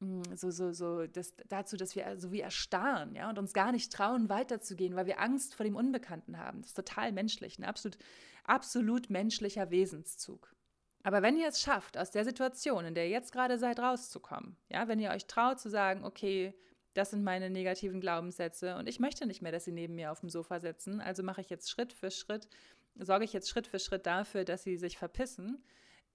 mm, 0.00 0.22
so, 0.34 0.50
so, 0.50 0.72
so, 0.72 1.06
das, 1.06 1.34
dazu, 1.48 1.76
dass 1.76 1.94
wir 1.94 2.18
so 2.18 2.32
wie 2.32 2.40
erstarren, 2.40 3.14
ja, 3.14 3.28
und 3.28 3.38
uns 3.38 3.52
gar 3.52 3.72
nicht 3.72 3.92
trauen, 3.92 4.30
weiterzugehen, 4.30 4.96
weil 4.96 5.04
wir 5.04 5.20
Angst 5.20 5.54
vor 5.54 5.64
dem 5.64 5.76
Unbekannten 5.76 6.38
haben. 6.38 6.62
Das 6.62 6.70
ist 6.70 6.76
total 6.76 7.12
menschlich, 7.12 7.58
ein 7.58 7.64
absolut, 7.64 7.98
absolut 8.44 9.10
menschlicher 9.10 9.70
Wesenszug. 9.70 10.54
Aber 11.02 11.20
wenn 11.20 11.36
ihr 11.36 11.48
es 11.48 11.60
schafft, 11.60 11.98
aus 11.98 12.10
der 12.10 12.24
Situation, 12.24 12.86
in 12.86 12.94
der 12.94 13.04
ihr 13.04 13.10
jetzt 13.10 13.32
gerade 13.32 13.58
seid, 13.58 13.80
rauszukommen, 13.80 14.56
ja, 14.70 14.88
wenn 14.88 14.98
ihr 14.98 15.10
euch 15.10 15.26
traut 15.26 15.60
zu 15.60 15.68
sagen, 15.68 16.04
okay, 16.04 16.54
das 16.98 17.10
sind 17.10 17.22
meine 17.22 17.48
negativen 17.48 18.00
Glaubenssätze 18.00 18.76
und 18.76 18.88
ich 18.88 18.98
möchte 18.98 19.24
nicht 19.24 19.40
mehr, 19.40 19.52
dass 19.52 19.64
sie 19.64 19.72
neben 19.72 19.94
mir 19.94 20.10
auf 20.10 20.20
dem 20.20 20.28
Sofa 20.28 20.58
sitzen. 20.58 21.00
Also 21.00 21.22
mache 21.22 21.40
ich 21.40 21.48
jetzt 21.48 21.70
Schritt 21.70 21.92
für 21.92 22.10
Schritt, 22.10 22.48
sorge 22.96 23.24
ich 23.24 23.32
jetzt 23.32 23.48
Schritt 23.48 23.68
für 23.68 23.78
Schritt 23.78 24.04
dafür, 24.04 24.44
dass 24.44 24.64
sie 24.64 24.76
sich 24.76 24.98
verpissen. 24.98 25.62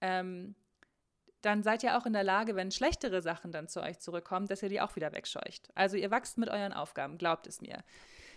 Ähm, 0.02 0.54
dann 1.40 1.62
seid 1.62 1.82
ihr 1.82 1.96
auch 1.96 2.04
in 2.04 2.12
der 2.12 2.22
Lage, 2.22 2.54
wenn 2.54 2.70
schlechtere 2.70 3.22
Sachen 3.22 3.50
dann 3.50 3.66
zu 3.66 3.82
euch 3.82 3.98
zurückkommen, 3.98 4.46
dass 4.46 4.62
ihr 4.62 4.68
die 4.68 4.82
auch 4.82 4.94
wieder 4.94 5.12
wegscheucht. 5.12 5.70
Also 5.74 5.96
ihr 5.96 6.10
wachst 6.10 6.36
mit 6.36 6.50
euren 6.50 6.74
Aufgaben, 6.74 7.16
glaubt 7.16 7.46
es 7.46 7.62
mir. 7.62 7.82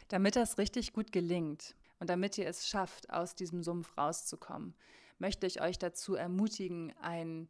Damit 0.08 0.38
das 0.38 0.58
richtig 0.58 0.94
gut 0.94 1.12
gelingt 1.12 1.76
und 2.00 2.10
damit 2.10 2.38
ihr 2.38 2.48
es 2.48 2.68
schafft, 2.68 3.10
aus 3.10 3.36
diesem 3.36 3.62
Sumpf 3.62 3.98
rauszukommen, 3.98 4.74
möchte 5.20 5.48
ich 5.48 5.62
euch 5.62 5.78
dazu 5.78 6.16
ermutigen, 6.16 6.94
ein, 7.02 7.50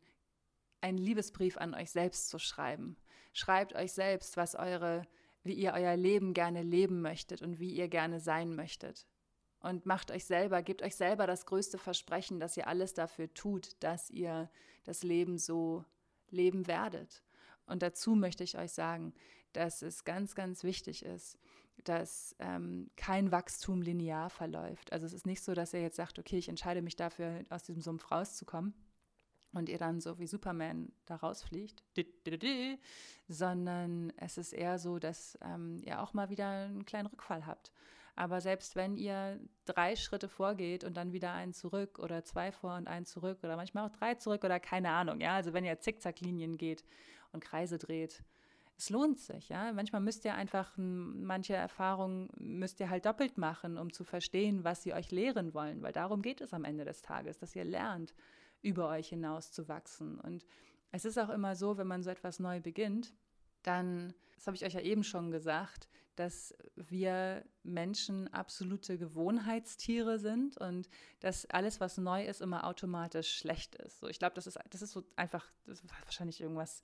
einen 0.81 0.97
Liebesbrief 0.97 1.57
an 1.57 1.75
euch 1.75 1.91
selbst 1.91 2.29
zu 2.29 2.39
schreiben. 2.39 2.97
Schreibt 3.37 3.75
euch 3.75 3.91
selbst, 3.91 4.35
was 4.35 4.55
eure, 4.55 5.03
wie 5.43 5.53
ihr 5.53 5.73
euer 5.73 5.95
Leben 5.95 6.33
gerne 6.33 6.63
leben 6.63 7.03
möchtet 7.03 7.43
und 7.43 7.59
wie 7.59 7.69
ihr 7.69 7.87
gerne 7.87 8.19
sein 8.19 8.55
möchtet. 8.55 9.05
Und 9.59 9.85
macht 9.85 10.09
euch 10.09 10.25
selber, 10.25 10.63
gebt 10.63 10.81
euch 10.81 10.95
selber 10.95 11.27
das 11.27 11.45
größte 11.45 11.77
Versprechen, 11.77 12.39
dass 12.39 12.57
ihr 12.57 12.67
alles 12.67 12.95
dafür 12.95 13.31
tut, 13.35 13.75
dass 13.83 14.09
ihr 14.09 14.49
das 14.85 15.03
Leben 15.03 15.37
so 15.37 15.85
leben 16.31 16.65
werdet. 16.65 17.21
Und 17.67 17.83
dazu 17.83 18.15
möchte 18.15 18.43
ich 18.43 18.57
euch 18.57 18.71
sagen, 18.71 19.13
dass 19.53 19.83
es 19.83 20.03
ganz, 20.03 20.33
ganz 20.33 20.63
wichtig 20.63 21.05
ist, 21.05 21.37
dass 21.83 22.35
ähm, 22.39 22.89
kein 22.95 23.31
Wachstum 23.31 23.83
linear 23.83 24.31
verläuft. 24.31 24.91
Also 24.91 25.05
es 25.05 25.13
ist 25.13 25.27
nicht 25.27 25.43
so, 25.43 25.53
dass 25.53 25.73
ihr 25.75 25.81
jetzt 25.83 25.97
sagt, 25.97 26.17
okay, 26.17 26.39
ich 26.39 26.49
entscheide 26.49 26.81
mich 26.81 26.95
dafür, 26.95 27.43
aus 27.51 27.61
diesem 27.61 27.83
Sumpf 27.83 28.09
rauszukommen 28.09 28.73
und 29.57 29.69
ihr 29.69 29.77
dann 29.77 29.99
so 29.99 30.19
wie 30.19 30.27
Superman 30.27 30.91
da 31.05 31.15
rausfliegt, 31.15 31.83
sondern 33.27 34.13
es 34.17 34.37
ist 34.37 34.53
eher 34.53 34.79
so, 34.79 34.99
dass 34.99 35.37
ähm, 35.41 35.81
ihr 35.83 36.01
auch 36.01 36.13
mal 36.13 36.29
wieder 36.29 36.47
einen 36.47 36.85
kleinen 36.85 37.07
Rückfall 37.07 37.45
habt. 37.45 37.71
Aber 38.15 38.41
selbst 38.41 38.75
wenn 38.75 38.97
ihr 38.97 39.39
drei 39.65 39.95
Schritte 39.95 40.27
vorgeht 40.27 40.83
und 40.83 40.97
dann 40.97 41.13
wieder 41.13 41.33
einen 41.33 41.53
zurück 41.53 41.99
oder 41.99 42.23
zwei 42.23 42.51
vor 42.51 42.75
und 42.75 42.87
einen 42.87 43.05
zurück 43.05 43.39
oder 43.43 43.55
manchmal 43.55 43.85
auch 43.85 43.91
drei 43.91 44.15
zurück 44.15 44.43
oder 44.43 44.59
keine 44.59 44.89
Ahnung, 44.89 45.21
ja, 45.21 45.35
also 45.35 45.53
wenn 45.53 45.65
ihr 45.65 45.79
Zickzacklinien 45.79 46.57
geht 46.57 46.83
und 47.31 47.43
Kreise 47.43 47.77
dreht, 47.77 48.23
es 48.75 48.89
lohnt 48.89 49.19
sich, 49.19 49.49
ja. 49.49 49.71
Manchmal 49.71 50.01
müsst 50.01 50.25
ihr 50.25 50.35
einfach 50.35 50.73
manche 50.77 51.55
Erfahrungen 51.55 52.29
müsst 52.37 52.79
ihr 52.79 52.89
halt 52.89 53.05
doppelt 53.05 53.37
machen, 53.37 53.77
um 53.77 53.91
zu 53.91 54.03
verstehen, 54.03 54.63
was 54.63 54.83
sie 54.83 54.93
euch 54.93 55.11
lehren 55.11 55.53
wollen, 55.53 55.81
weil 55.81 55.93
darum 55.93 56.21
geht 56.21 56.41
es 56.41 56.53
am 56.53 56.63
Ende 56.63 56.85
des 56.85 57.01
Tages, 57.01 57.37
dass 57.37 57.55
ihr 57.55 57.65
lernt, 57.65 58.13
über 58.61 58.89
euch 58.89 59.09
hinaus 59.09 59.51
zu 59.51 59.67
wachsen. 59.67 60.19
Und 60.19 60.45
es 60.91 61.05
ist 61.05 61.17
auch 61.17 61.29
immer 61.29 61.55
so, 61.55 61.77
wenn 61.77 61.87
man 61.87 62.03
so 62.03 62.09
etwas 62.09 62.39
neu 62.39 62.59
beginnt, 62.59 63.13
dann, 63.63 64.13
das 64.35 64.47
habe 64.47 64.55
ich 64.55 64.65
euch 64.65 64.73
ja 64.73 64.81
eben 64.81 65.03
schon 65.03 65.31
gesagt, 65.31 65.89
dass 66.15 66.55
wir 66.75 67.45
Menschen 67.63 68.27
absolute 68.33 68.97
Gewohnheitstiere 68.97 70.17
sind 70.17 70.57
und 70.57 70.89
dass 71.19 71.45
alles, 71.45 71.79
was 71.79 71.97
neu 71.97 72.25
ist, 72.25 72.41
immer 72.41 72.65
automatisch 72.65 73.37
schlecht 73.37 73.75
ist. 73.75 73.99
So, 73.99 74.07
ich 74.07 74.17
glaube, 74.17 74.33
das 74.33 74.47
ist, 74.47 74.57
das 74.71 74.81
ist 74.81 74.91
so 74.91 75.03
einfach, 75.15 75.45
das 75.65 75.81
ist 75.81 75.91
wahrscheinlich 76.05 76.41
irgendwas 76.41 76.81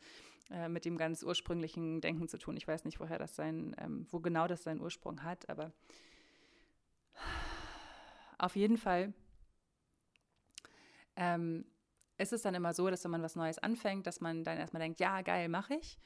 äh, 0.52 0.70
mit 0.70 0.86
dem 0.86 0.98
ganz 0.98 1.24
ursprünglichen 1.24 2.00
Denken 2.00 2.28
zu 2.28 2.38
tun. 2.38 2.56
Ich 2.58 2.68
weiß 2.68 2.86
nicht, 2.86 3.00
woher 3.00 3.18
das 3.18 3.36
sein, 3.36 3.76
ähm, 3.80 4.06
wo 4.12 4.20
genau 4.20 4.48
das 4.48 4.64
seinen 4.64 4.82
Ursprung 4.82 5.24
hat, 5.24 5.50
aber 5.50 5.72
auf 8.38 8.56
jeden 8.56 8.78
Fall 8.78 9.14
ähm, 11.16 11.66
ist 12.18 12.34
es 12.34 12.42
dann 12.42 12.56
immer 12.56 12.74
so, 12.74 12.90
dass 12.90 13.04
wenn 13.04 13.12
man 13.12 13.24
was 13.24 13.36
Neues 13.36 13.60
anfängt, 13.60 14.08
dass 14.08 14.22
man 14.22 14.44
dann 14.44 14.58
erstmal 14.58 14.82
denkt, 14.82 15.00
ja, 15.00 15.22
geil, 15.22 15.50
mache 15.50 15.76
ich. 15.76 15.98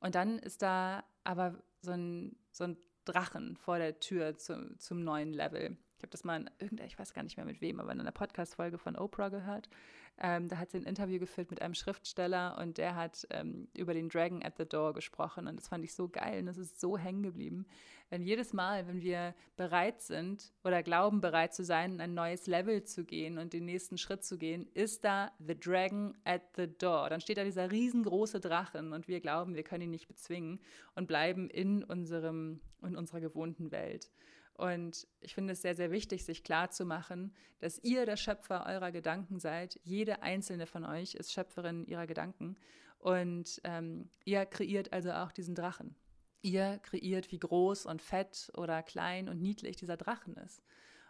Und 0.00 0.14
dann 0.14 0.38
ist 0.38 0.62
da 0.62 1.04
aber 1.24 1.62
so 1.80 1.92
ein, 1.92 2.36
so 2.52 2.64
ein 2.64 2.76
Drachen 3.04 3.56
vor 3.56 3.78
der 3.78 4.00
Tür 4.00 4.36
zu, 4.36 4.76
zum 4.78 5.02
neuen 5.04 5.32
Level. 5.32 5.76
Habe 6.04 6.10
das 6.10 6.22
mal 6.22 6.38
in 6.38 6.50
irgendeiner, 6.58 6.86
ich 6.86 6.98
weiß 6.98 7.14
gar 7.14 7.22
nicht 7.22 7.38
mehr 7.38 7.46
mit 7.46 7.62
wem, 7.62 7.80
aber 7.80 7.90
in 7.90 7.98
einer 7.98 8.12
Podcast-Folge 8.12 8.76
von 8.76 8.94
Oprah 8.94 9.30
gehört. 9.30 9.70
Ähm, 10.18 10.48
da 10.48 10.58
hat 10.58 10.70
sie 10.70 10.76
ein 10.76 10.84
Interview 10.84 11.18
geführt 11.18 11.48
mit 11.48 11.62
einem 11.62 11.72
Schriftsteller 11.72 12.58
und 12.60 12.76
der 12.76 12.94
hat 12.94 13.26
ähm, 13.30 13.68
über 13.74 13.94
den 13.94 14.10
Dragon 14.10 14.44
at 14.44 14.58
the 14.58 14.66
Door 14.66 14.92
gesprochen 14.92 15.48
und 15.48 15.56
das 15.56 15.68
fand 15.68 15.82
ich 15.82 15.94
so 15.94 16.10
geil 16.10 16.40
und 16.40 16.46
das 16.46 16.58
ist 16.58 16.78
so 16.78 16.98
hängen 16.98 17.22
geblieben. 17.22 17.64
Denn 18.10 18.22
jedes 18.22 18.52
Mal, 18.52 18.86
wenn 18.86 19.00
wir 19.00 19.34
bereit 19.56 20.02
sind 20.02 20.52
oder 20.62 20.82
glauben 20.82 21.22
bereit 21.22 21.54
zu 21.54 21.64
sein, 21.64 21.98
ein 22.02 22.12
neues 22.12 22.46
Level 22.46 22.84
zu 22.84 23.06
gehen 23.06 23.38
und 23.38 23.54
den 23.54 23.64
nächsten 23.64 23.96
Schritt 23.96 24.24
zu 24.24 24.36
gehen, 24.36 24.68
ist 24.74 25.04
da 25.04 25.32
the 25.38 25.58
Dragon 25.58 26.14
at 26.24 26.42
the 26.56 26.68
Door. 26.68 27.08
Dann 27.08 27.22
steht 27.22 27.38
da 27.38 27.44
dieser 27.44 27.70
riesengroße 27.70 28.40
Drachen 28.40 28.92
und 28.92 29.08
wir 29.08 29.20
glauben, 29.20 29.54
wir 29.54 29.62
können 29.62 29.84
ihn 29.84 29.90
nicht 29.90 30.06
bezwingen 30.06 30.60
und 30.94 31.08
bleiben 31.08 31.48
in 31.48 31.82
unserem 31.82 32.60
in 32.82 32.94
unserer 32.94 33.20
gewohnten 33.20 33.72
Welt. 33.72 34.10
Und 34.54 35.08
ich 35.20 35.34
finde 35.34 35.52
es 35.54 35.62
sehr, 35.62 35.74
sehr 35.74 35.90
wichtig, 35.90 36.24
sich 36.24 36.44
klarzumachen, 36.44 37.34
dass 37.58 37.78
ihr 37.82 38.06
der 38.06 38.16
Schöpfer 38.16 38.66
eurer 38.66 38.92
Gedanken 38.92 39.40
seid. 39.40 39.80
Jede 39.82 40.22
einzelne 40.22 40.66
von 40.66 40.84
euch 40.84 41.14
ist 41.14 41.32
Schöpferin 41.32 41.84
ihrer 41.86 42.06
Gedanken. 42.06 42.56
Und 42.98 43.60
ähm, 43.64 44.10
ihr 44.24 44.46
kreiert 44.46 44.92
also 44.92 45.12
auch 45.12 45.32
diesen 45.32 45.56
Drachen. 45.56 45.96
Ihr 46.40 46.78
kreiert, 46.82 47.32
wie 47.32 47.38
groß 47.38 47.86
und 47.86 48.00
fett 48.00 48.50
oder 48.56 48.82
klein 48.82 49.28
und 49.28 49.42
niedlich 49.42 49.76
dieser 49.76 49.96
Drachen 49.96 50.36
ist. 50.36 50.62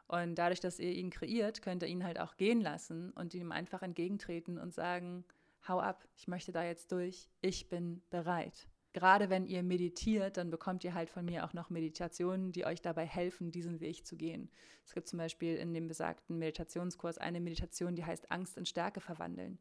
Und 0.06 0.36
dadurch, 0.36 0.60
dass 0.60 0.78
ihr 0.78 0.92
ihn 0.92 1.10
kreiert, 1.10 1.60
könnt 1.60 1.82
ihr 1.82 1.88
ihn 1.88 2.04
halt 2.04 2.18
auch 2.18 2.36
gehen 2.36 2.60
lassen 2.60 3.10
und 3.10 3.34
ihm 3.34 3.52
einfach 3.52 3.82
entgegentreten 3.82 4.58
und 4.58 4.72
sagen, 4.72 5.24
hau 5.68 5.80
ab, 5.80 6.06
ich 6.16 6.28
möchte 6.28 6.52
da 6.52 6.64
jetzt 6.64 6.92
durch, 6.92 7.28
ich 7.40 7.68
bin 7.68 8.02
bereit 8.10 8.68
gerade 8.94 9.28
wenn 9.28 9.44
ihr 9.44 9.62
meditiert, 9.62 10.38
dann 10.38 10.50
bekommt 10.50 10.84
ihr 10.84 10.94
halt 10.94 11.10
von 11.10 11.26
mir 11.26 11.44
auch 11.44 11.52
noch 11.52 11.68
Meditationen, 11.68 12.52
die 12.52 12.64
euch 12.64 12.80
dabei 12.80 13.04
helfen, 13.04 13.50
diesen 13.50 13.80
Weg 13.80 14.06
zu 14.06 14.16
gehen. 14.16 14.48
Es 14.86 14.94
gibt 14.94 15.08
zum 15.08 15.18
Beispiel 15.18 15.56
in 15.56 15.74
dem 15.74 15.88
besagten 15.88 16.38
Meditationskurs 16.38 17.18
eine 17.18 17.40
Meditation, 17.40 17.96
die 17.96 18.04
heißt 18.04 18.30
Angst 18.30 18.56
in 18.56 18.64
Stärke 18.64 19.00
verwandeln. 19.00 19.58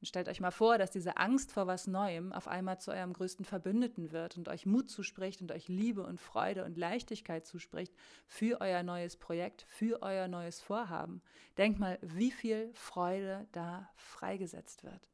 Und 0.00 0.06
stellt 0.06 0.28
euch 0.28 0.40
mal 0.40 0.50
vor, 0.50 0.78
dass 0.78 0.90
diese 0.90 1.16
Angst 1.16 1.52
vor 1.52 1.68
was 1.68 1.86
Neuem 1.86 2.32
auf 2.32 2.48
einmal 2.48 2.80
zu 2.80 2.90
eurem 2.90 3.12
größten 3.12 3.44
Verbündeten 3.44 4.10
wird 4.10 4.36
und 4.36 4.48
euch 4.48 4.66
Mut 4.66 4.90
zuspricht 4.90 5.40
und 5.40 5.52
euch 5.52 5.68
Liebe 5.68 6.02
und 6.02 6.20
Freude 6.20 6.64
und 6.64 6.76
Leichtigkeit 6.76 7.46
zuspricht 7.46 7.94
für 8.26 8.60
euer 8.60 8.82
neues 8.82 9.16
Projekt, 9.16 9.64
für 9.68 10.02
euer 10.02 10.26
neues 10.26 10.60
Vorhaben. 10.60 11.22
Denkt 11.56 11.78
mal, 11.78 12.00
wie 12.02 12.32
viel 12.32 12.72
Freude 12.74 13.46
da 13.52 13.88
freigesetzt 13.94 14.82
wird. 14.82 15.11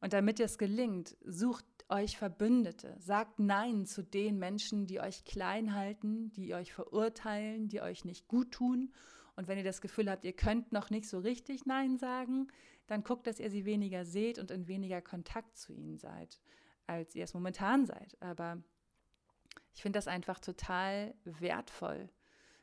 Und 0.00 0.12
damit 0.12 0.40
es 0.40 0.58
gelingt, 0.58 1.16
sucht 1.24 1.66
euch 1.88 2.16
Verbündete. 2.16 2.96
Sagt 2.98 3.38
Nein 3.38 3.86
zu 3.86 4.02
den 4.02 4.38
Menschen, 4.38 4.86
die 4.86 5.00
euch 5.00 5.24
klein 5.24 5.74
halten, 5.74 6.32
die 6.32 6.54
euch 6.54 6.72
verurteilen, 6.72 7.68
die 7.68 7.82
euch 7.82 8.04
nicht 8.04 8.28
gut 8.28 8.52
tun. 8.52 8.92
Und 9.36 9.48
wenn 9.48 9.58
ihr 9.58 9.64
das 9.64 9.80
Gefühl 9.80 10.10
habt, 10.10 10.24
ihr 10.24 10.32
könnt 10.32 10.72
noch 10.72 10.90
nicht 10.90 11.08
so 11.08 11.18
richtig 11.18 11.66
Nein 11.66 11.98
sagen, 11.98 12.48
dann 12.86 13.04
guckt, 13.04 13.26
dass 13.26 13.40
ihr 13.40 13.50
sie 13.50 13.64
weniger 13.64 14.04
seht 14.04 14.38
und 14.38 14.50
in 14.50 14.68
weniger 14.68 15.02
Kontakt 15.02 15.56
zu 15.56 15.72
ihnen 15.72 15.98
seid, 15.98 16.40
als 16.86 17.14
ihr 17.14 17.24
es 17.24 17.34
momentan 17.34 17.86
seid. 17.86 18.16
Aber 18.20 18.62
ich 19.74 19.82
finde 19.82 19.98
das 19.98 20.08
einfach 20.08 20.40
total 20.40 21.14
wertvoll, 21.24 22.08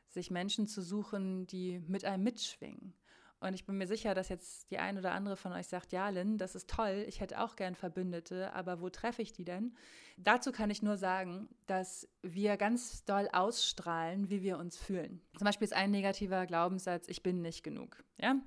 sich 0.09 0.31
Menschen 0.31 0.67
zu 0.67 0.81
suchen, 0.81 1.47
die 1.47 1.79
mit 1.87 2.03
einem 2.03 2.23
mitschwingen 2.23 2.93
und 3.39 3.53
ich 3.53 3.65
bin 3.65 3.77
mir 3.77 3.85
sicher, 3.85 4.15
dass 4.15 4.29
jetzt 4.29 4.71
die 4.71 4.79
ein 4.79 4.97
oder 4.97 5.11
andere 5.11 5.37
von 5.37 5.51
euch 5.53 5.67
sagt, 5.67 5.91
ja, 5.91 6.09
Lynn, 6.09 6.37
das 6.37 6.55
ist 6.55 6.69
toll, 6.69 7.05
ich 7.07 7.19
hätte 7.19 7.39
auch 7.39 7.55
gern 7.55 7.75
Verbündete, 7.75 8.51
aber 8.53 8.81
wo 8.81 8.89
treffe 8.89 9.21
ich 9.21 9.31
die 9.31 9.45
denn? 9.45 9.75
Dazu 10.17 10.51
kann 10.51 10.71
ich 10.71 10.81
nur 10.81 10.97
sagen, 10.97 11.47
dass 11.67 12.07
wir 12.23 12.57
ganz 12.57 13.05
doll 13.05 13.29
ausstrahlen, 13.31 14.31
wie 14.31 14.41
wir 14.41 14.57
uns 14.57 14.75
fühlen. 14.75 15.21
Zum 15.37 15.45
Beispiel 15.45 15.65
ist 15.65 15.73
ein 15.73 15.91
negativer 15.91 16.47
Glaubenssatz, 16.47 17.07
ich 17.07 17.21
bin 17.21 17.43
nicht 17.43 17.63
genug. 17.63 18.03
Ja? 18.17 18.37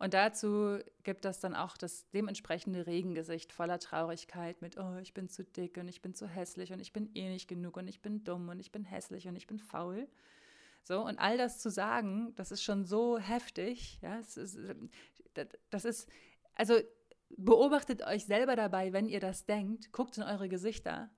Und 0.00 0.14
dazu 0.14 0.78
gibt 1.04 1.24
es 1.24 1.38
dann 1.38 1.54
auch 1.54 1.76
das 1.76 2.10
dementsprechende 2.10 2.88
Regengesicht 2.88 3.52
voller 3.52 3.78
Traurigkeit 3.78 4.60
mit, 4.62 4.76
oh, 4.76 4.96
ich 5.00 5.14
bin 5.14 5.28
zu 5.28 5.44
dick 5.44 5.76
und 5.76 5.86
ich 5.86 6.02
bin 6.02 6.14
zu 6.14 6.26
hässlich 6.26 6.72
und 6.72 6.80
ich 6.80 6.92
bin 6.92 7.08
eh 7.14 7.28
nicht 7.28 7.46
genug 7.46 7.76
und 7.76 7.86
ich 7.86 8.02
bin 8.02 8.24
dumm 8.24 8.48
und 8.48 8.58
ich 8.58 8.72
bin 8.72 8.84
hässlich 8.84 9.28
und 9.28 9.36
ich 9.36 9.46
bin 9.46 9.60
faul. 9.60 10.08
So, 10.82 11.04
und 11.04 11.18
all 11.18 11.36
das 11.36 11.58
zu 11.58 11.70
sagen, 11.70 12.34
das 12.36 12.50
ist 12.50 12.62
schon 12.62 12.84
so 12.84 13.18
heftig. 13.18 13.98
Ja, 14.02 14.18
ist, 14.18 14.38
das 15.70 15.84
ist, 15.84 16.08
also 16.54 16.74
beobachtet 17.36 18.04
euch 18.06 18.24
selber 18.24 18.56
dabei, 18.56 18.92
wenn 18.92 19.08
ihr 19.08 19.20
das 19.20 19.46
denkt, 19.46 19.92
guckt 19.92 20.16
in 20.16 20.24
eure 20.24 20.48
Gesichter 20.48 21.10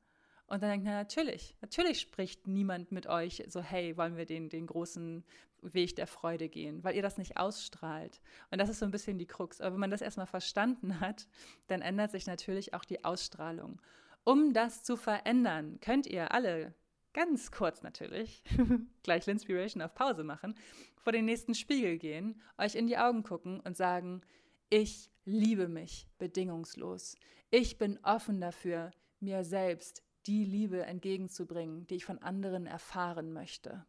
und 0.47 0.63
dann 0.63 0.71
denkt, 0.71 0.85
na 0.85 0.93
natürlich, 0.93 1.57
natürlich 1.63 2.01
spricht 2.01 2.47
niemand 2.47 2.93
mit 2.93 3.07
euch 3.07 3.43
so, 3.49 3.63
hey, 3.63 3.97
wollen 3.97 4.19
wir 4.19 4.27
den, 4.27 4.51
den 4.51 4.67
großen 4.67 5.25
Weg 5.63 5.97
der 5.97 6.07
Freude 6.07 6.49
gehen, 6.49 6.85
weil 6.85 6.95
ihr 6.95 7.03
das 7.03 7.17
nicht 7.17 7.39
ausstrahlt. 7.39 8.21
Und 8.51 8.61
das 8.61 8.69
ist 8.69 8.81
so 8.81 8.85
ein 8.85 8.91
bisschen 8.91 9.17
die 9.17 9.27
Krux. 9.27 9.61
Aber 9.61 9.73
wenn 9.73 9.81
man 9.81 9.91
das 9.91 10.03
erstmal 10.03 10.27
verstanden 10.27 11.01
hat, 11.01 11.27
dann 11.69 11.81
ändert 11.81 12.11
sich 12.11 12.27
natürlich 12.27 12.75
auch 12.75 12.85
die 12.85 13.03
Ausstrahlung. 13.03 13.81
Um 14.25 14.53
das 14.53 14.83
zu 14.83 14.97
verändern, 14.97 15.79
könnt 15.81 16.07
ihr 16.07 16.33
alle 16.33 16.75
ganz 17.13 17.51
kurz 17.51 17.83
natürlich, 17.83 18.43
gleich 19.03 19.27
Linspiration 19.27 19.83
auf 19.83 19.95
Pause 19.95 20.25
machen, 20.25 20.55
vor 20.97 21.13
den 21.13 21.25
nächsten 21.25 21.55
Spiegel 21.55 21.99
gehen, 21.99 22.41
euch 22.59 22.75
in 22.75 22.87
die 22.87 22.99
Augen 22.99 23.23
gucken 23.23 23.61
und 23.61 23.77
sagen, 23.77 24.23
ich 24.71 25.11
liebe 25.25 25.69
mich 25.69 26.09
bedingungslos. 26.19 27.17
Ich 27.51 27.79
bin 27.79 27.99
offen 28.03 28.41
dafür, 28.41 28.91
mir 29.21 29.45
selbst 29.45 30.03
die 30.27 30.45
Liebe 30.45 30.85
entgegenzubringen, 30.85 31.87
die 31.87 31.97
ich 31.97 32.05
von 32.05 32.19
anderen 32.19 32.67
erfahren 32.67 33.33
möchte. 33.33 33.85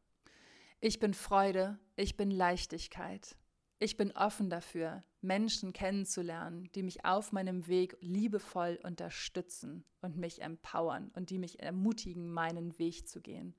Ich 0.80 1.00
bin 1.00 1.14
Freude, 1.14 1.80
ich 1.96 2.18
bin 2.18 2.30
Leichtigkeit. 2.32 3.38
Ich 3.84 3.98
bin 3.98 4.14
offen 4.14 4.50
dafür, 4.50 5.04
Menschen 5.20 5.74
kennenzulernen, 5.74 6.70
die 6.74 6.84
mich 6.84 7.04
auf 7.04 7.34
meinem 7.34 7.68
Weg 7.68 7.98
liebevoll 8.00 8.80
unterstützen 8.82 9.84
und 10.00 10.16
mich 10.16 10.42
empowern 10.42 11.12
und 11.16 11.32
die 11.32 11.38
mich 11.38 11.60
ermutigen, 11.60 12.32
meinen 12.32 12.80
Weg 12.80 13.10
zu 13.10 13.20
gehen. 13.20 13.54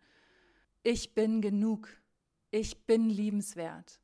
Ich 0.82 1.12
bin 1.12 1.42
genug. 1.42 1.90
Ich 2.50 2.86
bin 2.86 3.10
liebenswert. 3.10 4.00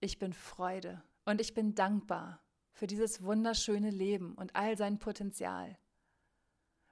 Ich 0.00 0.18
bin 0.18 0.32
Freude. 0.32 1.00
Und 1.26 1.40
ich 1.40 1.54
bin 1.54 1.76
dankbar 1.76 2.42
für 2.72 2.88
dieses 2.88 3.22
wunderschöne 3.22 3.90
Leben 3.90 4.34
und 4.34 4.56
all 4.56 4.76
sein 4.76 4.98
Potenzial. 4.98 5.78